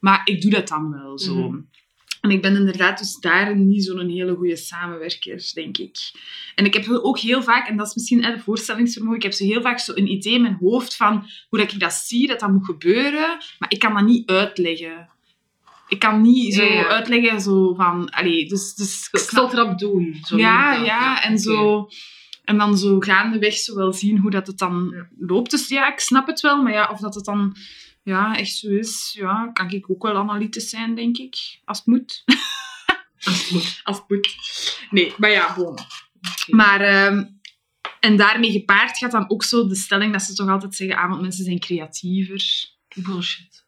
Maar 0.00 0.20
ik 0.24 0.42
doe 0.42 0.50
dat 0.50 0.68
dan 0.68 0.90
wel 0.90 1.18
zo. 1.18 1.34
Mhm. 1.34 1.60
En 2.20 2.30
ik 2.30 2.42
ben 2.42 2.56
inderdaad 2.56 2.98
dus 2.98 3.16
daar 3.16 3.56
niet 3.56 3.84
zo'n 3.84 4.08
hele 4.08 4.34
goede 4.34 4.56
samenwerker, 4.56 5.50
denk 5.54 5.78
ik. 5.78 5.96
En 6.54 6.64
ik 6.64 6.74
heb 6.74 6.88
ook 6.88 7.18
heel 7.18 7.42
vaak, 7.42 7.68
en 7.68 7.76
dat 7.76 7.86
is 7.86 7.94
misschien 7.94 8.20
de 8.20 8.40
voorstellingsvermogen, 8.40 9.16
ik 9.16 9.22
heb 9.22 9.32
zo 9.32 9.44
heel 9.44 9.62
vaak 9.62 9.78
zo 9.78 9.92
een 9.94 10.10
idee 10.10 10.34
in 10.34 10.42
mijn 10.42 10.58
hoofd 10.60 10.96
van 10.96 11.26
hoe 11.48 11.58
dat 11.58 11.72
ik 11.72 11.80
dat 11.80 11.92
zie, 11.92 12.26
dat 12.26 12.40
dat 12.40 12.50
moet 12.50 12.64
gebeuren, 12.64 13.38
maar 13.58 13.70
ik 13.70 13.78
kan 13.78 13.94
dat 13.94 14.04
niet 14.04 14.28
uitleggen. 14.30 15.08
Ik 15.88 15.98
kan 15.98 16.20
niet 16.20 16.54
zo 16.54 16.66
uitleggen 16.82 17.40
zo 17.40 17.74
van... 17.74 18.10
Allee, 18.10 18.48
dus, 18.48 18.74
dus 18.74 19.08
Ik 19.10 19.18
zal 19.18 19.44
het 19.44 19.54
rap 19.54 19.78
doen. 19.78 20.18
Zo 20.22 20.36
ja, 20.36 20.74
ja, 20.74 21.22
en, 21.22 21.38
zo, 21.38 21.88
en 22.44 22.58
dan 22.58 22.78
zo 22.78 22.98
gaandeweg 23.00 23.54
zo 23.54 23.74
wel 23.74 23.92
zien 23.92 24.18
hoe 24.18 24.30
dat 24.30 24.46
het 24.46 24.58
dan 24.58 24.92
Ja. 24.94 25.08
loopt. 25.26 25.50
Dus 25.50 25.68
ja, 25.68 25.92
ik 25.92 26.00
snap 26.00 26.26
het 26.26 26.40
wel, 26.40 26.62
maar 26.62 26.72
ja, 26.72 26.88
of 26.92 27.00
dat 27.00 27.14
het 27.14 27.24
dan 27.24 27.56
ja, 28.02 28.36
echt 28.36 28.54
zo 28.54 28.68
is, 28.68 29.14
ja, 29.18 29.50
kan 29.52 29.70
ik 29.70 29.90
ook 29.90 30.02
wel 30.02 30.16
analytisch 30.16 30.68
zijn, 30.68 30.94
denk 30.94 31.16
ik. 31.16 31.36
Als 31.64 31.78
het 31.78 31.86
moet. 31.86 32.24
Als 33.24 33.40
het 33.42 33.50
moet. 33.50 33.80
Als 33.84 33.96
het 33.96 34.08
moet. 34.08 34.36
Nee, 34.90 35.12
maar 35.16 35.30
ja. 35.30 35.54
Oké. 35.58 35.76
Maar, 36.46 36.80
ehm, 36.80 37.24
en 38.00 38.16
daarmee 38.16 38.50
gepaard 38.50 38.98
gaat 38.98 39.10
dan 39.10 39.30
ook 39.30 39.44
zo 39.44 39.66
de 39.66 39.74
stelling 39.76 40.12
dat 40.12 40.22
ze 40.22 40.34
toch 40.34 40.48
altijd 40.48 40.74
zeggen, 40.74 40.96
avondmensen 40.98 41.44
zijn 41.44 41.58
creatiever. 41.58 42.44
Bullshit. 42.94 43.66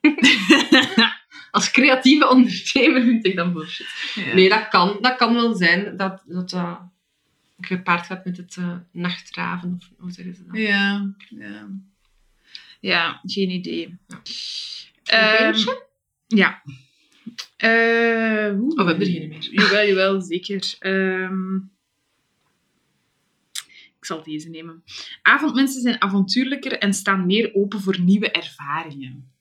Als 1.52 1.70
creatieve 1.70 2.28
ondernemer 2.28 3.02
vind 3.02 3.26
ik 3.26 3.36
dat 3.36 3.52
bullshit. 3.52 3.86
Ja. 4.14 4.34
Nee, 4.34 4.48
dat 4.48 4.68
kan, 4.68 4.98
dat 5.00 5.16
kan 5.16 5.34
wel 5.34 5.54
zijn 5.54 5.96
dat 5.96 6.22
dat, 6.26 6.50
dat 6.50 6.80
gepaard 7.60 8.06
gaat 8.06 8.24
met 8.24 8.36
het 8.36 8.56
eh, 8.56 8.76
nachtraven. 8.92 9.78
Of 9.80 9.90
hoe 9.98 10.10
zeggen 10.10 10.34
ze 10.34 10.44
dat? 10.46 10.56
Ja, 10.56 11.14
ja. 11.28 11.68
Ja, 12.80 13.20
geen 13.24 13.50
idee. 13.50 13.98
Ja. 14.06 14.20
Ehm, 15.04 15.52
beentje? 15.52 15.86
ja. 16.26 16.62
Eh, 17.56 18.60
oeh. 18.60 18.78
Of 18.78 18.86
heb 18.86 19.00
je 19.00 19.04
er 19.04 19.10
geen 19.10 19.28
meer? 19.28 19.48
Jawel, 19.62 19.86
jawel, 19.86 20.20
zeker. 20.20 20.74
Ehm, 20.78 21.56
ik 23.98 24.08
zal 24.08 24.22
deze 24.22 24.48
nemen. 24.48 24.84
Avondmensen 25.22 25.82
zijn 25.82 26.02
avontuurlijker 26.02 26.78
en 26.78 26.94
staan 26.94 27.26
meer 27.26 27.54
open 27.54 27.80
voor 27.80 28.00
nieuwe 28.00 28.30
ervaringen. 28.30 29.31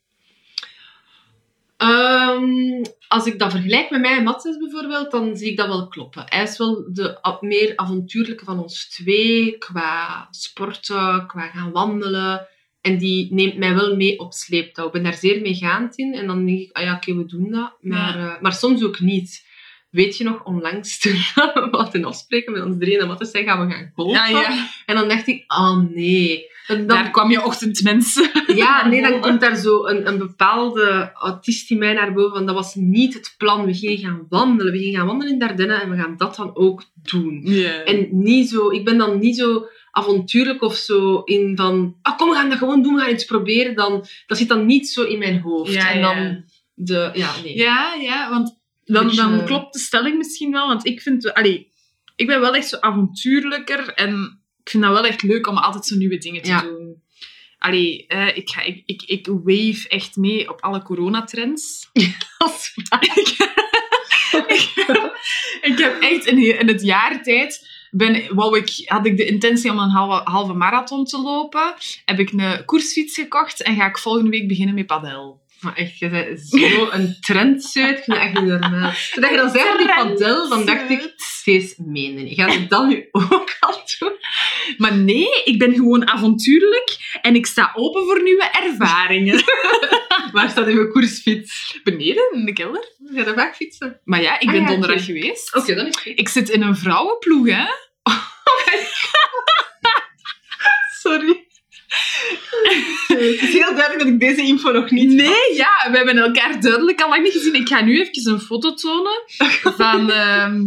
Ehm, 1.82 2.84
als 3.08 3.26
ik 3.26 3.40
dat 3.40 3.52
vergelijk 3.52 3.90
met 3.90 4.02
mij 4.02 4.18
en 4.18 4.24
Matthias 4.24 4.58
bijvoorbeeld, 4.58 5.12
dan 5.12 5.38
zie 5.38 5.50
ik 5.50 5.58
dat 5.58 5.68
wel 5.68 5.88
kloppen. 5.88 6.24
Hij 6.26 6.44
is 6.44 6.58
wel 6.58 6.94
de 6.94 7.38
meer 7.40 7.74
avontuurlijke 7.76 8.46
van 8.46 8.60
ons 8.60 8.90
twee, 8.90 9.58
qua 9.58 10.28
sporten, 10.32 11.28
qua 11.28 11.48
gaan 11.48 11.72
wandelen. 11.72 12.48
En 12.82 12.98
die 12.98 13.34
neemt 13.34 13.58
mij 13.58 13.76
wel 13.76 13.96
mee 13.96 14.20
op 14.20 14.34
sleeptouw. 14.34 14.86
Ik 14.86 14.92
ben 14.92 15.04
daar 15.04 15.14
zeer 15.14 15.42
meegaand 15.42 15.98
in. 15.98 16.14
En 16.14 16.28
dan 16.28 16.46
denk 16.46 16.60
ik, 16.60 16.78
ah 16.78 16.84
ja, 16.84 16.96
oké, 16.96 17.16
we 17.16 17.26
doen 17.26 17.52
dat. 17.52 17.74
Maar, 17.80 18.20
eh, 18.20 18.42
maar 18.42 18.54
soms 18.54 18.84
ook 18.84 19.00
niet. 19.00 19.46
Weet 19.92 20.18
je 20.18 20.24
nog, 20.24 20.44
onlangs 20.44 20.98
toen 21.00 21.12
we 21.12 21.68
hadden 21.72 22.06
afspreken 22.06 22.54
met 22.54 22.64
ons 22.64 22.76
drieën 22.80 23.00
en 23.00 23.08
Matthias 23.08 23.32
zei, 23.32 23.44
gaan 23.44 23.68
we 23.68 23.74
gaan 23.74 23.92
golfen. 23.96 24.70
En 24.86 24.96
dan 24.96 25.08
dacht 25.10 25.28
ik, 25.28 25.44
oh 25.48 25.78
nee. 25.94 26.50
Dan, 26.68 26.88
Daar 26.88 27.12
kwam 27.12 27.32
je 27.32 27.46
ochtendmensen. 27.46 28.30
ja, 28.56 28.88
nee, 28.88 29.02
dan 29.02 29.20
komt 29.26 29.42
daar 29.42 29.56
zo 29.56 29.86
een, 29.86 30.08
een 30.08 30.18
bepaalde 30.18 31.12
autist 31.14 31.72
in 31.72 31.78
mij 31.78 31.94
naar 31.94 32.14
boven. 32.14 32.38
Van, 32.38 32.46
dat 32.46 32.56
was 32.56 32.76
niet 32.76 33.14
het 33.14 33.36
plan. 33.38 33.66
We 33.66 33.74
gingen 33.74 33.98
gaan 33.98 34.26
wandelen. 34.30 34.74
We 34.74 34.80
gingen 34.80 34.98
gaan 34.98 35.08
wandelen 35.08 35.34
in 35.34 35.40
Dardenne 35.40 35.74
en 35.74 35.90
we 35.90 35.98
gaan 35.98 36.18
dat 36.18 36.36
dan 36.36 36.56
ook 36.56 36.84
doen. 36.96 37.42
Ja. 37.44 37.84
En 37.84 38.08
niet 38.12 38.50
zo, 38.50 38.70
ik 38.70 38.86
ben 38.86 38.98
dan 38.98 39.20
niet 39.20 39.38
zo 39.38 39.66
avontuurlijk 39.92 40.62
of 40.62 40.76
zo 40.76 41.22
in 41.22 41.56
van, 41.56 41.96
ah, 42.02 42.18
kom, 42.18 42.30
we 42.30 42.36
gaan 42.36 42.50
dat 42.50 42.58
gewoon 42.58 42.82
doen, 42.82 42.96
we 42.96 43.02
gaan 43.02 43.12
iets 43.12 43.26
proberen. 43.26 43.76
Dan, 43.76 44.06
dat 44.28 44.38
zit 44.38 44.48
dan 44.48 44.66
niet 44.66 44.90
zo 44.90 45.04
in 45.04 45.20
mijn 45.20 45.40
hoofd. 45.40 45.74
Ja, 45.74 45.92
en 45.92 46.00
ja. 46.00 46.14
dan 46.14 46.44
de, 46.74 47.10
ja, 47.14 47.32
nee. 47.44 47.58
Ja, 47.58 47.94
ja, 48.02 48.30
want 48.30 48.61
dan, 48.86 49.06
Beetje- 49.06 49.22
dan 49.22 49.46
klopt 49.46 49.74
de 49.74 49.80
stelling 49.80 50.18
misschien 50.18 50.52
wel. 50.52 50.68
Want 50.68 50.86
ik 50.86 51.02
vind... 51.02 51.34
Allee, 51.34 51.72
ik 52.16 52.28
ben 52.28 52.40
wel 52.40 52.56
echt 52.56 52.68
zo 52.68 52.78
avontuurlijker 52.80 53.94
en 53.94 54.42
ik 54.64 54.70
vind 54.70 54.84
dat 54.84 54.94
wel 54.94 55.06
echt 55.06 55.24
leuk 55.24 55.48
om 55.48 55.58
altijd 55.58 55.86
zo 55.86 55.96
nieuwe 55.96 56.18
dingen 56.18 56.42
te 56.42 56.50
Ja. 56.50 56.62
doen. 56.62 57.04
Allee, 57.58 58.06
eh, 58.08 58.38
ik, 58.38 58.50
ga, 58.50 58.62
ik, 58.62 58.84
ik, 58.86 59.02
ik 59.06 59.28
wave 59.28 59.86
echt 59.88 60.16
mee 60.16 60.50
op 60.50 60.62
alle 60.62 60.82
coronatrends. 60.82 61.90
Dat 62.38 62.50
is 62.50 62.74
waar. 62.90 63.02
ik 65.62 65.78
heb 65.78 66.02
echt 66.02 66.26
in, 66.26 66.60
in 66.60 66.68
het 66.68 66.82
jaar 66.82 67.24
tijd... 67.24 67.70
Ben, 67.94 68.36
wou 68.36 68.58
ik, 68.58 68.82
had 68.86 69.06
ik 69.06 69.18
de 69.18 69.26
intentie 69.26 69.72
om 69.72 69.80
een 69.80 69.90
halve, 69.90 70.30
halve 70.30 70.54
marathon 70.54 71.06
te 71.06 71.22
lopen. 71.22 71.74
Heb 72.06 72.20
ik 72.20 72.32
een 72.32 72.66
koersfiets 72.66 73.16
gekocht 73.16 73.62
en 73.62 73.76
ga 73.76 73.86
ik 73.88 73.98
volgende 73.98 74.30
week 74.30 74.48
beginnen 74.48 74.76
met 74.76 74.86
padel. 74.86 75.41
Maar 75.62 75.76
echt, 75.76 76.00
je 76.00 76.10
bent 76.10 76.40
zo 76.50 76.90
een 76.92 77.18
trendsuit. 77.20 77.98
Ik 77.98 78.04
vind 78.04 78.18
dat 78.18 78.26
echt 78.26 78.34
niet 78.34 78.44
normaal. 78.44 78.92
Toen 79.14 79.30
je 79.30 79.36
dan 79.36 79.50
zei 79.50 79.68
van 79.68 79.78
die 79.78 79.88
padel, 79.88 80.50
dan 80.50 80.66
dacht 80.66 80.90
ik, 80.90 81.14
Steeds 81.16 81.74
meende 81.78 82.22
niet. 82.22 82.36
Ga 82.40 82.48
je 82.52 82.68
dat 82.68 82.88
nu 82.88 83.08
ook 83.12 83.56
al 83.60 83.82
doen? 84.00 84.14
Maar 84.78 84.96
nee, 84.96 85.44
ik 85.44 85.60
ben 85.60 85.74
gewoon 85.74 86.08
avontuurlijk 86.10 86.98
en 87.22 87.36
ik 87.36 87.46
sta 87.46 87.72
open 87.76 88.04
voor 88.04 88.24
nieuwe 88.24 88.50
ervaringen. 88.64 89.44
Waar 90.32 90.50
staat 90.50 90.68
uw 90.68 90.92
koersfiets? 90.92 91.80
Beneden, 91.84 92.32
in 92.34 92.46
de 92.46 92.54
kelder. 92.54 92.90
Ga 93.14 93.20
je 93.24 93.34
vaak 93.36 93.56
fietsen? 93.56 94.00
Maar 94.04 94.22
ja, 94.22 94.40
ik 94.40 94.48
Ah, 94.48 94.54
ben 94.54 94.62
ja, 94.62 94.68
donderdag 94.68 95.06
geweest. 95.06 95.56
Oké, 95.56 95.76
dan 95.76 95.86
is 95.86 95.96
het 95.96 96.02
goed. 96.04 96.20
Ik 96.20 96.30
zit 96.30 96.50
in 96.50 96.62
een 96.62 96.78
vrouwenploeg, 96.78 97.48
hè. 97.50 97.66
Sorry. 101.02 101.48
Het 103.08 103.42
is 103.42 103.54
heel 103.54 103.76
duidelijk 103.76 104.00
dat 104.00 104.08
ik 104.08 104.20
deze 104.20 104.42
info 104.42 104.72
nog 104.72 104.92
niet 104.92 105.10
Nee, 105.10 105.54
ja, 105.54 105.88
we 105.92 105.98
hebben 105.98 106.18
elkaar 106.18 106.62
duidelijk 106.62 107.02
al 107.02 107.10
lang 107.10 107.24
niet 107.24 107.32
gezien. 107.32 107.54
Ik 107.54 107.68
ga 107.68 107.84
nu 107.84 108.02
even 108.02 108.32
een 108.32 108.40
foto 108.40 108.74
tonen 108.74 109.24
van, 109.78 110.12
ehm, 110.12 110.62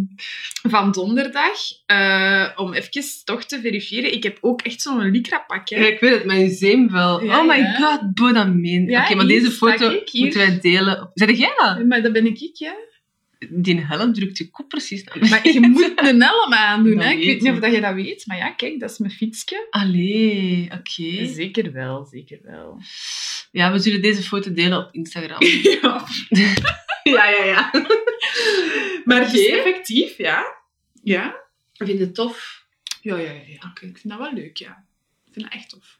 van 0.62 0.92
donderdag. 0.92 1.58
eh, 1.86 2.48
om 2.56 2.72
even 2.72 3.02
toch 3.24 3.44
te 3.44 3.60
verifiëren. 3.60 4.12
Ik 4.12 4.22
heb 4.22 4.38
ook 4.40 4.62
echt 4.62 4.82
zo'n 4.82 5.10
lycra 5.10 5.38
pak, 5.38 5.68
hè. 5.68 5.76
Ja, 5.76 5.86
ik 5.86 6.00
weet 6.00 6.12
het, 6.12 6.24
mijn 6.24 6.50
zeemvel. 6.50 7.24
Ja, 7.24 7.40
oh 7.40 7.48
my 7.48 7.56
ja. 7.56 7.74
god, 7.74 8.14
Bo, 8.14 8.32
dat 8.32 8.54
meen. 8.54 8.86
Ja, 8.86 9.04
Oké, 9.04 9.14
maar 9.14 9.26
deze 9.26 9.50
foto 9.50 9.90
moeten 10.12 10.40
wij 10.40 10.58
delen. 10.60 11.10
Zeg 11.14 11.36
jij 11.36 11.52
dat? 11.56 11.86
Maar 11.86 12.02
dat 12.02 12.12
ben 12.12 12.26
ik, 12.26 12.40
ik, 12.40 12.56
ja. 12.56 12.74
Die 13.48 13.80
helm 13.80 14.12
drukt 14.12 14.38
je 14.38 14.50
kop 14.50 14.68
precies 14.68 15.04
naar. 15.04 15.28
Maar 15.28 15.48
je 15.48 15.60
moet 15.60 15.92
een 15.96 16.22
helm 16.22 16.52
aandoen, 16.52 17.00
hè. 17.00 17.10
Ik 17.10 17.24
weet 17.24 17.40
niet 17.40 17.52
of 17.52 17.58
dat 17.58 17.72
je 17.72 17.80
dat 17.80 17.94
weet. 17.94 18.26
Maar 18.26 18.36
ja, 18.36 18.50
kijk, 18.50 18.80
dat 18.80 18.90
is 18.90 18.98
mijn 18.98 19.12
fietsje. 19.12 19.66
Allee, 19.70 20.68
oké. 20.72 21.26
Zeker 21.26 21.72
wel, 21.72 22.04
zeker 22.04 22.38
wel. 22.42 22.80
Ja, 23.50 23.72
we 23.72 23.78
zullen 23.78 24.02
deze 24.02 24.22
foto 24.22 24.52
delen 24.52 24.78
op 24.78 24.88
Instagram. 24.92 25.38
Ja. 25.82 26.06
ja, 27.02 27.28
ja, 27.28 27.44
ja. 27.44 27.70
Maar 29.04 29.22
Oké. 29.22 29.30
dus 29.30 29.46
effectief, 29.46 30.18
ja. 30.18 30.56
Ja. 31.02 31.26
Ik 31.72 31.86
vind 31.86 31.98
het 31.98 32.14
tof. 32.14 32.66
Ja, 33.00 33.16
ja, 33.16 33.30
ja. 33.30 33.70
Ik 33.80 33.98
vind 33.98 34.08
dat 34.08 34.18
wel 34.18 34.32
leuk, 34.32 34.56
ja. 34.56 34.84
Ik 35.26 35.32
vind 35.32 35.44
dat 35.44 35.54
echt 35.54 35.68
tof. 35.68 35.98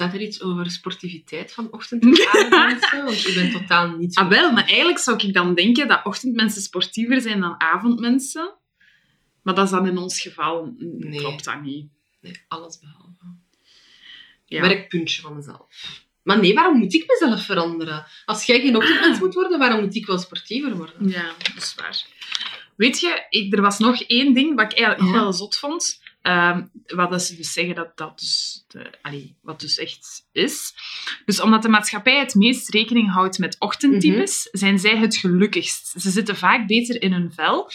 Staat 0.00 0.14
er 0.14 0.20
iets 0.20 0.42
over 0.42 0.70
sportiviteit 0.70 1.52
van 1.52 1.68
ochtend- 1.70 2.04
en 2.04 2.26
avondmensen? 2.26 3.04
Want 3.04 3.26
ik 3.26 3.34
ben 3.34 3.50
totaal 3.50 3.96
niet 3.96 4.14
zo... 4.14 4.20
Ah, 4.20 4.28
wel, 4.28 4.52
maar 4.52 4.66
eigenlijk 4.66 4.98
zou 4.98 5.26
ik 5.26 5.34
dan 5.34 5.54
denken 5.54 5.88
dat 5.88 6.00
ochtendmensen 6.04 6.62
sportiever 6.62 7.20
zijn 7.20 7.40
dan 7.40 7.60
avondmensen. 7.60 8.54
Maar 9.42 9.54
dat 9.54 9.64
is 9.64 9.70
dan 9.70 9.86
in 9.86 9.98
ons 9.98 10.20
geval... 10.20 10.74
Nee. 10.78 11.18
Klopt 11.18 11.44
dat 11.44 11.62
niet. 11.62 11.88
Nee, 12.20 12.44
alles 12.48 12.78
behalve. 12.78 13.36
Ja. 14.44 14.60
Werkpuntje 14.60 15.22
van 15.22 15.34
mezelf. 15.34 15.66
Maar 16.22 16.40
nee, 16.40 16.54
waarom 16.54 16.78
moet 16.78 16.94
ik 16.94 17.04
mezelf 17.06 17.44
veranderen? 17.44 18.06
Als 18.24 18.44
jij 18.44 18.60
geen 18.60 18.76
ochtendmens 18.76 19.18
moet 19.20 19.34
worden, 19.34 19.58
waarom 19.58 19.80
moet 19.80 19.94
ik 19.96 20.06
wel 20.06 20.18
sportiever 20.18 20.76
worden? 20.76 21.08
Ja, 21.08 21.32
dat 21.38 21.56
is 21.56 21.74
waar. 21.74 22.04
Weet 22.76 23.00
je, 23.00 23.26
ik, 23.28 23.54
er 23.54 23.62
was 23.62 23.78
nog 23.78 24.00
één 24.02 24.34
ding 24.34 24.56
wat 24.56 24.72
ik 24.72 24.78
eigenlijk 24.78 25.12
wel 25.12 25.32
zot 25.32 25.56
vond. 25.56 26.02
Ehm, 26.22 26.66
wat 26.86 27.22
ze 27.22 27.36
dus 27.36 27.52
zeggen 27.52 27.74
dat 27.74 27.96
dat 27.96 28.18
dus, 28.18 28.64
de, 28.68 28.90
allee, 29.02 29.36
wat 29.42 29.60
dus 29.60 29.78
echt 29.78 30.26
is. 30.32 30.74
Dus 31.24 31.40
omdat 31.40 31.62
de 31.62 31.68
maatschappij 31.68 32.18
het 32.18 32.34
meest 32.34 32.68
rekening 32.68 33.12
houdt 33.12 33.38
met 33.38 33.56
ochtendtypes, 33.58 34.48
zijn 34.52 34.78
zij 34.78 34.96
het 34.96 35.16
gelukkigst. 35.16 35.94
Ze 36.00 36.10
zitten 36.10 36.36
vaak 36.36 36.66
beter 36.66 37.02
in 37.02 37.12
hun 37.12 37.32
vel 37.32 37.70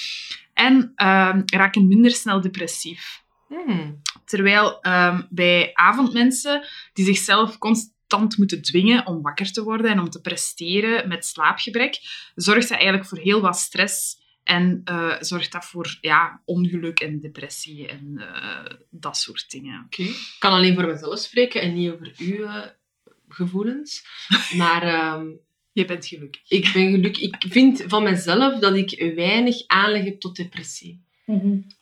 en 0.54 0.92
ehm, 0.96 1.42
raken 1.46 1.88
minder 1.88 2.12
snel 2.12 2.42
depressief. 2.42 3.24
Hmm. 3.48 4.02
Terwijl 4.26 4.82
ehm, 4.82 5.22
bij 5.30 5.72
avondmensen 5.74 6.66
die 6.94 7.06
zichzelf 7.06 7.58
constant 7.58 8.38
moeten 8.38 8.62
dwingen 8.62 9.06
om 9.06 9.22
wakker 9.22 9.52
te 9.52 9.64
worden 9.64 9.92
en 9.92 10.00
om 10.00 10.10
te 10.10 10.22
presteren 10.22 11.08
met 11.08 11.26
slaapgebrek, 11.26 12.00
zorgt 12.36 12.70
dat 12.70 12.78
eigenlijk 12.78 13.08
voor 13.08 13.18
heel 13.18 13.42
wat 13.42 13.58
stress 13.58 14.24
en 14.46 14.82
eh, 14.86 15.16
zorgt 15.20 15.52
dat 15.52 15.66
voor 15.66 15.98
ja, 16.02 16.42
ongeluk 16.46 17.00
en 17.00 17.20
depressie 17.20 17.88
en 17.88 18.14
eh, 18.18 18.66
dat 18.90 19.18
soort 19.18 19.52
dingen. 19.52 19.84
Oké. 19.86 20.02
Ik 20.02 20.36
kan 20.40 20.52
alleen 20.52 20.74
voor 20.76 20.86
mezelf 20.86 21.20
spreken 21.20 21.62
en 21.62 21.74
niet 21.74 21.92
over 21.92 22.14
uw 22.18 22.44
eh, 22.44 22.62
gevoelens. 23.30 24.06
Maar 24.58 24.84
ehm, 24.84 25.26
Je 25.72 25.86
bent 25.86 26.06
gelukkig. 26.06 26.42
ik 26.48 26.70
ben 26.74 26.92
gelukkig. 26.92 27.22
Ik 27.24 27.36
vind 27.50 27.84
van 27.88 28.04
mezelf 28.04 28.60
dat 28.60 28.76
ik 28.76 29.12
weinig 29.16 29.68
aanleg 29.68 30.04
heb 30.04 30.20
tot 30.20 30.36
depressie. 30.36 31.04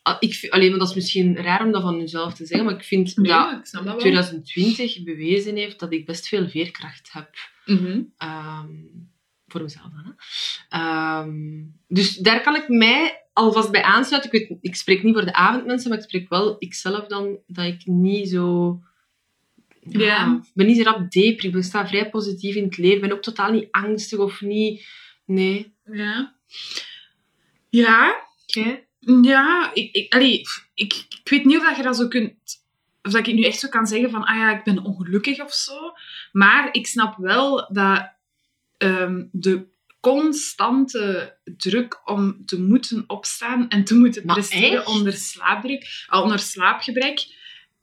Ah, 0.01 0.17
Ik, 0.19 0.33
vind- 0.33 0.51
alleen, 0.53 0.69
maar 0.69 0.79
dat 0.79 0.89
is 0.89 0.95
misschien 0.95 1.35
raar 1.35 1.65
om 1.65 1.71
dat 1.71 1.81
van 1.81 1.99
jezelf 1.99 2.33
te 2.33 2.45
zeggen, 2.45 2.65
maar 2.65 2.75
ik 2.75 2.83
vind 2.83 3.17
Nee, 3.17 3.27
dat 3.31 3.51
ik 3.59 3.65
snap 3.65 3.83
dat 3.83 3.91
wel. 3.91 4.01
2020 4.01 5.03
bewezen 5.03 5.55
heeft 5.55 5.79
dat 5.79 5.93
ik 5.93 6.05
best 6.05 6.27
veel 6.27 6.49
veerkracht 6.49 7.11
heb. 7.11 7.29
Mhm. 7.65 8.01
Ehm, 8.17 8.69
voor 9.53 9.61
mezelf 9.61 9.89
dan. 9.91 10.05
Hè. 10.05 10.11
Ehm, 10.77 11.63
dus 11.87 12.17
daar 12.17 12.41
kan 12.41 12.55
ik 12.55 12.67
mij 12.67 13.25
alvast 13.33 13.71
bij 13.71 13.83
aansluiten. 13.83 14.31
Ik, 14.31 14.47
weet, 14.47 14.57
ik 14.61 14.75
spreek 14.75 15.03
niet 15.03 15.13
voor 15.13 15.25
de 15.25 15.33
avondmensen, 15.33 15.89
maar 15.89 15.97
ik 15.97 16.03
spreek 16.03 16.29
wel 16.29 16.55
ikzelf 16.59 17.07
dan 17.07 17.37
dat 17.47 17.65
ik 17.65 17.85
niet 17.85 18.29
zo. 18.29 18.79
Ja. 19.79 20.41
Ik 20.43 20.51
ben 20.53 20.65
niet 20.65 20.77
zo 20.77 20.83
rap 20.83 21.11
depri. 21.11 21.49
Ik 21.49 21.63
sta 21.63 21.87
vrij 21.87 22.09
positief 22.09 22.55
in 22.55 22.63
het 22.63 22.77
leven. 22.77 22.95
Ik 22.95 23.01
ben 23.01 23.11
ook 23.11 23.21
totaal 23.21 23.51
niet 23.51 23.67
angstig 23.71 24.19
of 24.19 24.41
niet. 24.41 24.87
Nee. 25.25 25.75
Ja. 25.91 26.35
Ja. 27.69 28.27
Ja, 29.21 29.71
ik, 29.73 29.91
ik, 29.91 30.13
allee, 30.13 30.41
ik, 30.73 31.05
ik 31.09 31.29
weet 31.29 31.45
niet 31.45 31.57
of 31.57 31.63
dat 31.63 31.77
je 31.77 31.83
dat 31.83 31.97
zo 31.97 32.07
kunt... 32.07 32.33
Of 33.01 33.11
dat 33.11 33.27
ik 33.27 33.33
nu 33.33 33.43
echt 33.43 33.59
zo 33.59 33.69
kan 33.69 33.87
zeggen 33.87 34.09
van, 34.09 34.23
ah 34.23 34.35
ja, 34.35 34.57
ik 34.57 34.63
ben 34.63 34.83
ongelukkig 34.83 35.41
of 35.43 35.53
zo. 35.53 35.91
Maar 36.31 36.69
ik 36.71 36.87
snap 36.87 37.17
wel 37.17 37.73
dat 37.73 38.13
ehm, 38.83 39.23
de 39.31 39.65
constante 39.99 41.35
druk 41.57 42.01
om 42.09 42.45
te 42.45 42.61
moeten 42.61 43.03
opstaan 43.07 43.69
en 43.69 43.83
te 43.83 43.95
moeten 43.95 44.25
Maar 44.25 44.35
presteren 44.35 44.79
echt? 44.79 44.87
onder 44.87 45.13
slaapdruk, 45.13 46.05
ah, 46.07 46.23
onder 46.23 46.39
slaapgebrek, 46.39 47.27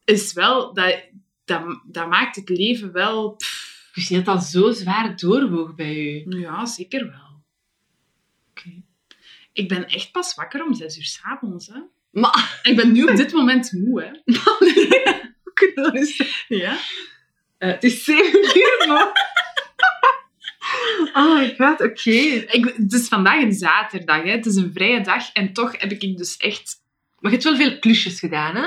is 0.04 0.32
wel... 0.32 0.74
Dat, 0.74 1.04
dat, 1.44 1.80
dat 1.84 2.08
maakt 2.08 2.36
het 2.36 2.48
leven 2.48 2.92
wel... 2.92 3.30
pff, 3.30 3.86
Ik 3.88 3.94
wist 3.94 4.10
niet 4.10 4.24
dat 4.24 4.44
zo 4.44 4.70
zwaar 4.72 5.16
doorwoog 5.16 5.74
bij 5.74 5.96
u. 5.96 6.38
ja, 6.38 6.66
zeker 6.66 7.04
wel. 7.10 7.42
Oké. 8.50 8.82
Ik 9.52 9.68
ben 9.68 9.86
echt 9.86 10.12
pas 10.12 10.34
wakker 10.34 10.64
om 10.64 10.74
zes 10.74 10.96
uur 10.96 11.04
s'avonds, 11.04 11.66
hè. 11.66 11.80
Maar, 12.10 12.60
Ik 12.62 12.76
ben 12.76 12.92
nu 12.92 13.04
op 13.04 13.16
dit 13.16 13.32
moment 13.32 13.72
moe, 13.72 14.02
hè. 14.02 14.10
je? 16.00 16.32
Ja. 16.48 16.78
Eh, 17.58 17.70
het 17.70 17.84
is 17.84 18.04
7 18.04 18.38
uur, 18.58 18.84
man. 18.88 19.08
Oh 21.12 21.34
my 21.38 21.54
god, 21.58 21.80
oké. 21.80 22.10
Het 22.76 22.92
is 22.92 23.08
vandaag 23.08 23.42
een 23.42 23.52
zaterdag, 23.52 24.22
hè. 24.22 24.30
het 24.30 24.46
is 24.46 24.54
een 24.56 24.70
vrije 24.74 25.00
dag 25.00 25.32
en 25.32 25.52
toch 25.52 25.80
heb 25.80 25.90
ik 25.92 26.16
dus 26.16 26.36
echt... 26.36 26.78
Maar 27.18 27.30
je 27.32 27.36
hebt 27.38 27.48
wel 27.48 27.68
veel 27.68 27.78
klusjes 27.78 28.18
gedaan, 28.18 28.54
hè? 28.56 28.66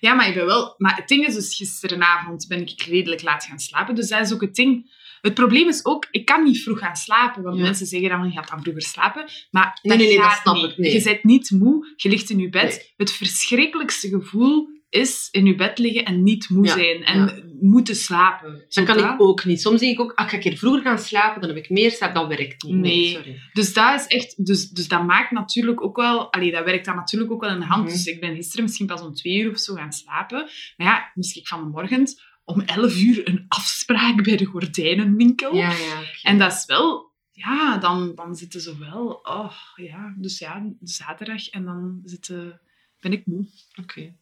Ja, 0.00 0.14
maar 0.14 0.28
ik 0.28 0.34
ben 0.34 0.46
wel... 0.46 0.74
Maar 0.78 0.96
het 0.96 1.08
ding 1.08 1.26
is 1.26 1.34
dus, 1.34 1.56
gisterenavond 1.56 2.46
ben 2.48 2.60
ik 2.60 2.82
redelijk 2.82 3.22
laat 3.22 3.44
gaan 3.44 3.58
slapen, 3.58 3.94
dus 3.94 4.08
dat 4.08 4.20
is 4.20 4.32
ook 4.32 4.40
het 4.40 4.54
ding. 4.54 5.02
Het 5.20 5.34
probleem 5.34 5.68
is 5.68 5.84
ook, 5.84 6.06
ik 6.10 6.24
kan 6.24 6.44
niet 6.44 6.62
vroeg 6.62 6.78
gaan 6.78 6.96
slapen, 6.96 7.42
want 7.42 7.56
Ja. 7.56 7.62
mensen 7.62 7.86
zeggen 7.86 8.08
dan, 8.08 8.24
je 8.24 8.30
gaat 8.32 8.48
dan 8.48 8.62
vroeger 8.62 8.82
slapen. 8.82 9.24
Maar 9.50 9.78
Nee, 9.82 9.96
nee, 9.96 10.06
nee, 10.06 10.18
dat 10.18 10.32
snap 10.42 10.54
niet. 10.56 10.78
ik. 10.78 10.92
Je 10.92 11.02
bent 11.02 11.24
niet 11.24 11.50
moe, 11.50 11.92
je 11.96 12.08
ligt 12.08 12.30
in 12.30 12.38
je 12.38 12.48
bed. 12.48 12.68
Nee. 12.76 12.92
Het 12.96 13.12
verschrikkelijkste 13.12 14.08
gevoel 14.08 14.68
is 14.94 15.28
in 15.30 15.46
je 15.46 15.54
bed 15.54 15.78
liggen 15.78 16.04
en 16.04 16.22
niet 16.22 16.48
moe 16.48 16.66
Ja, 16.66 16.72
zijn. 16.72 17.04
En 17.04 17.18
ja. 17.18 17.42
moeten 17.60 17.96
slapen. 17.96 18.64
Dat 18.68 18.84
kan 18.84 18.98
ik 18.98 19.20
ook 19.20 19.44
niet. 19.44 19.60
Soms 19.60 19.80
denk 19.80 19.92
ik 19.92 20.00
ook, 20.00 20.12
ah, 20.12 20.32
ik 20.32 20.40
keer 20.40 20.56
vroeger 20.56 20.82
gaan 20.82 20.98
slapen, 20.98 21.40
dan 21.40 21.50
heb 21.50 21.64
ik 21.64 21.70
meer 21.70 21.90
slaap. 21.90 22.14
Dat 22.14 22.28
werkt 22.28 22.62
niet. 22.62 22.74
Nee. 22.74 23.10
sorry. 23.10 23.40
Dus 23.52 23.72
dat 23.72 24.00
is 24.00 24.06
echt... 24.06 24.46
Dus, 24.46 24.70
dus 24.70 24.88
dat 24.88 25.04
maakt 25.06 25.30
natuurlijk 25.30 25.82
ook 25.82 25.96
wel... 25.96 26.32
Allee, 26.32 26.50
dat 26.50 26.64
werkt 26.64 26.84
dan 26.84 26.96
natuurlijk 26.96 27.32
ook 27.32 27.40
wel 27.40 27.50
in 27.50 27.60
de 27.60 27.66
hand. 27.66 27.84
Mhm. 27.84 27.92
Dus 27.92 28.06
ik 28.06 28.20
ben 28.20 28.34
gisteren 28.34 28.64
misschien 28.64 28.86
pas 28.86 29.00
om 29.00 29.14
twee 29.14 29.38
uur 29.38 29.50
of 29.50 29.58
zo 29.58 29.74
gaan 29.74 29.92
slapen. 29.92 30.48
Maar 30.76 30.86
ja, 30.86 31.10
moest 31.14 31.36
ik 31.36 31.48
van 31.48 31.62
de 31.62 31.70
morgen 31.70 32.06
om 32.44 32.60
elf 32.60 33.00
uur 33.00 33.28
een 33.28 33.44
afspraak 33.48 34.22
bij 34.24 34.36
de 34.36 34.44
gordijnenwinkel. 34.44 35.54
Ja, 35.54 35.70
ja. 35.70 36.00
oké. 36.00 36.18
En 36.22 36.38
dat 36.38 36.52
is 36.52 36.64
wel... 36.66 37.12
Ja, 37.30 37.78
dan, 37.78 38.12
dan 38.14 38.34
zitten 38.34 38.60
ze 38.60 38.78
wel... 38.78 39.20
Oh, 39.22 39.52
ja. 39.76 40.14
Dus 40.18 40.38
ja, 40.38 40.72
zaterdag. 40.82 41.48
En 41.48 41.64
dan 41.64 42.00
zitten, 42.04 42.60
ben 43.00 43.12
ik 43.12 43.26
moe. 43.26 43.46
Oké. 43.80 44.14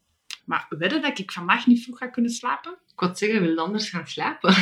Maar 0.45 0.67
wedden 0.69 1.03
dat 1.03 1.19
ik 1.19 1.33
vandaag 1.33 1.67
niet 1.67 1.83
vroeg 1.83 1.99
ga 1.99 2.07
kunnen 2.07 2.31
slapen? 2.31 2.73
Ik 2.73 3.01
wou 3.01 3.15
zeggen, 3.15 3.41
wil 3.41 3.51
je 3.51 3.61
anders 3.61 3.91
gaan 3.91 4.07
slapen? 4.07 4.55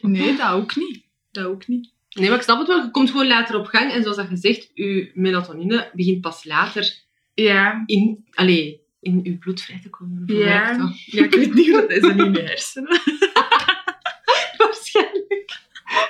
Nee, 0.00 0.36
dat 0.36 0.50
ook 0.50 0.76
niet. 0.76 1.02
Dat 1.30 1.44
ook 1.44 1.66
niet. 1.66 1.92
Nee, 2.10 2.28
maar 2.28 2.38
ik 2.38 2.44
snap 2.44 2.58
het 2.58 2.68
wel. 2.68 2.82
Je 2.82 2.90
komt 2.90 3.10
gewoon 3.10 3.26
later 3.26 3.58
op 3.58 3.66
gang. 3.66 3.92
En 3.92 4.02
zoals 4.02 4.16
dat 4.16 4.26
gezegd, 4.26 4.70
je 4.74 5.10
melatonine 5.14 5.90
begint 5.94 6.20
pas 6.20 6.44
later 6.44 7.02
Ja, 7.34 7.82
in, 7.86 8.24
allee, 8.30 8.80
in 9.00 9.20
uw 9.24 9.38
bloed 9.38 9.62
vrij 9.62 9.80
te 9.82 9.90
komen. 9.90 10.22
Ja. 10.26 10.92
Ja 11.06 11.24
ik 11.24 11.34
weet 11.34 11.54
niet 11.54 11.70
hoe 11.70 11.80
dat 11.80 11.90
is 11.90 12.02
in 12.02 12.16
mijn 12.16 12.34
hersenen. 12.34 13.00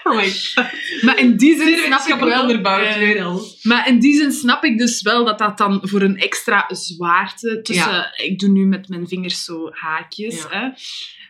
Oh 0.02 0.16
my 0.16 0.30
god. 0.30 0.66
Maar 1.02 1.18
in 1.18 1.36
die 1.36 1.56
zin 1.56 1.78
snap 1.78 2.06
ik 2.06 2.20
wel... 2.20 2.40
onderbouwd, 2.40 2.96
weer 2.96 3.24
al. 3.24 3.42
maar 3.62 3.88
in 3.88 3.98
die 3.98 4.16
zin 4.16 4.32
snap 4.32 4.64
ik 4.64 4.78
dus 4.78 5.02
wel 5.02 5.24
dat 5.24 5.38
dat 5.38 5.58
dan 5.58 5.80
voor 5.82 6.02
een 6.02 6.16
extra 6.16 6.64
zwaarte 6.68 7.62
tussen... 7.62 8.12
Ik 8.16 8.38
doe 8.38 8.48
nu 8.48 8.66
met 8.66 8.88
mijn 8.88 9.08
vingers 9.08 9.44
zo 9.44 9.70
haakjes. 9.72 10.44
Hè, 10.48 10.68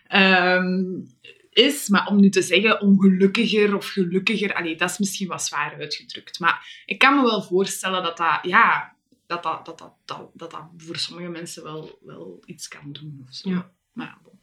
ehm, 0.06 0.82
is, 1.54 1.88
maar 1.88 2.06
om 2.06 2.20
nu 2.20 2.28
te 2.28 2.42
zeggen 2.42 2.80
ongelukkiger 2.80 3.76
of 3.76 3.86
gelukkiger, 3.86 4.54
allee, 4.54 4.76
dat 4.76 4.90
is 4.90 4.98
misschien 4.98 5.28
wat 5.28 5.42
zwaar 5.42 5.74
uitgedrukt. 5.78 6.38
Maar 6.38 6.82
ik 6.86 6.98
kan 6.98 7.16
me 7.16 7.22
wel 7.22 7.42
voorstellen 7.42 8.02
dat 8.02 8.16
dat, 8.16 8.38
ja, 8.42 8.96
dat, 9.26 9.42
dat, 9.42 9.66
dat, 9.66 9.78
dat, 9.78 9.92
dat, 10.04 10.30
dat, 10.34 10.50
dat 10.50 10.66
voor 10.76 10.96
sommige 10.96 11.28
mensen 11.28 11.62
wel, 11.62 11.98
wel 12.02 12.42
iets 12.44 12.68
kan 12.68 12.92
doen. 12.92 13.24
Of 13.28 13.34
zo. 13.34 13.50
Ja. 13.50 13.70
Maar 13.92 14.18
bon. 14.22 14.38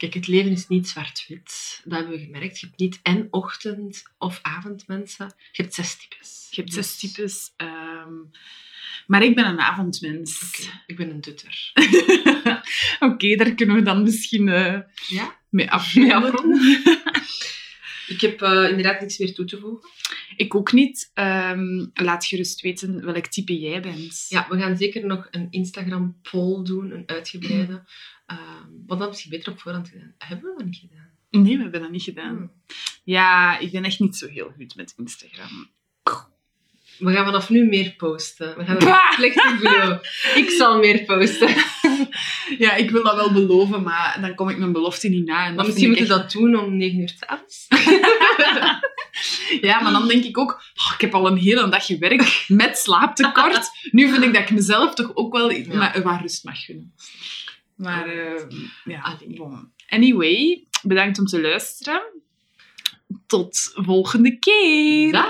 Kijk, 0.00 0.14
het 0.14 0.26
leven 0.26 0.50
is 0.50 0.66
niet 0.68 0.88
zwart-wit. 0.88 1.80
dat 1.84 1.98
hebben 1.98 2.18
we 2.18 2.24
gemerkt. 2.24 2.60
Je 2.60 2.66
hebt 2.66 2.78
niet 2.78 2.98
en 3.02 3.26
ochtend- 3.30 4.02
of 4.18 4.38
avondmensen. 4.42 5.32
Je 5.52 5.62
hebt 5.62 5.74
zes 5.74 5.96
types. 5.96 6.46
Je 6.50 6.60
hebt 6.60 6.72
zes 6.74 6.98
Dus- 7.00 7.12
types. 7.12 7.52
ehm, 7.56 8.12
maar 9.06 9.22
ik 9.22 9.34
ben 9.34 9.46
een 9.46 9.60
avondmens. 9.60 10.60
Ik 10.86 10.96
ben 10.96 11.10
een 11.10 11.20
dutter. 11.20 11.72
Oké, 13.08 13.36
daar 13.36 13.54
kunnen 13.54 13.76
we 13.76 13.82
dan 13.82 14.02
misschien 14.02 14.48
eh, 14.48 14.78
Ja? 15.08 15.38
mee. 15.48 15.68
Mee 15.94 16.14
afronden. 16.14 16.82
Ik 18.10 18.20
heb 18.20 18.42
eh, 18.42 18.68
inderdaad 18.68 19.00
niks 19.00 19.18
meer 19.18 19.34
toe 19.34 19.44
te 19.44 19.58
voegen. 19.58 19.88
Ik 20.36 20.54
ook 20.54 20.72
niet. 20.72 21.10
Ehm, 21.14 21.86
laat 21.94 22.24
gerust 22.24 22.60
weten 22.60 23.04
welk 23.04 23.26
type 23.26 23.58
jij 23.58 23.82
bent. 23.82 24.26
Ja, 24.28 24.46
we 24.48 24.58
gaan 24.58 24.76
zeker 24.76 25.06
nog 25.06 25.28
een 25.30 25.46
Instagram-poll 25.50 26.64
doen, 26.64 26.90
een 26.90 27.02
uitgebreide. 27.06 27.82
Ehm 28.26 28.60
wat 28.90 28.98
dan 28.98 29.08
misschien 29.08 29.30
beter 29.30 29.52
op 29.52 29.60
voorhand 29.60 29.88
gedaan. 29.88 30.14
Hebben 30.18 30.50
we 30.50 30.56
dat 30.56 30.66
niet 30.66 30.76
gedaan? 30.76 31.10
Nee, 31.30 31.56
we 31.56 31.62
hebben 31.62 31.80
dat 31.80 31.90
niet 31.90 32.02
gedaan. 32.02 32.36
Hmm. 32.36 32.52
Ja, 33.04 33.58
ik 33.58 33.70
ben 33.70 33.84
echt 33.84 34.00
niet 34.00 34.16
zo 34.16 34.26
heel 34.26 34.52
goed 34.56 34.76
met 34.76 34.94
Instagram. 34.96 35.70
We 36.98 37.12
gaan 37.12 37.24
vanaf 37.24 37.50
nu 37.50 37.66
meer 37.66 37.94
posten. 37.96 38.56
We 38.56 38.64
gaan 38.64 38.76
het 38.76 39.14
slecht 39.14 39.58
beloven. 39.58 40.00
Ik 40.34 40.50
zal 40.50 40.78
meer 40.78 41.04
posten. 41.04 41.48
Ja, 42.58 42.74
ik 42.74 42.90
wil 42.90 43.02
dat 43.04 43.14
wel 43.14 43.32
beloven, 43.32 43.82
maar 43.82 44.18
dan 44.20 44.34
kom 44.34 44.48
ik 44.48 44.58
mijn 44.58 44.72
belofte 44.72 45.08
niet 45.08 45.26
na. 45.26 45.46
En 45.46 45.54
Maar 45.54 45.64
misschien 45.66 45.88
moeten 45.88 46.06
we 46.06 46.12
dat 46.12 46.32
doen 46.32 46.56
om 46.58 46.76
9 46.76 47.00
uur 47.00 47.14
s'avonds. 47.18 47.66
Ja, 49.60 49.80
maar 49.80 49.92
dan 49.92 50.08
denk 50.08 50.24
ik 50.24 50.38
ook, 50.38 50.50
oh, 50.50 50.92
ik 50.94 51.00
heb 51.00 51.14
al 51.14 51.26
een 51.26 51.36
hele 51.36 51.68
dag 51.68 51.86
gewerkt 51.86 52.44
met 52.48 52.78
slaaptekort. 52.78 53.70
Nu 53.90 54.08
vind 54.10 54.24
ik 54.24 54.32
dat 54.32 54.42
ik 54.42 54.50
mezelf 54.50 54.94
toch 54.94 55.10
ook 55.14 55.32
wel 55.32 55.50
Ja. 55.50 55.74
maar, 55.74 56.02
wat 56.02 56.20
rust 56.20 56.44
mag 56.44 56.64
gunnen. 56.64 56.92
Maar 57.76 58.06
eh, 58.06 58.42
ja, 58.84 59.00
Allee. 59.00 59.36
bon. 59.36 59.72
Anyway, 59.88 60.64
bedankt 60.82 61.18
om 61.18 61.26
te 61.26 61.40
luisteren. 61.40 62.02
Tot 63.26 63.70
volgende 63.74 64.38
keer. 64.38 65.12
Dag! 65.12 65.28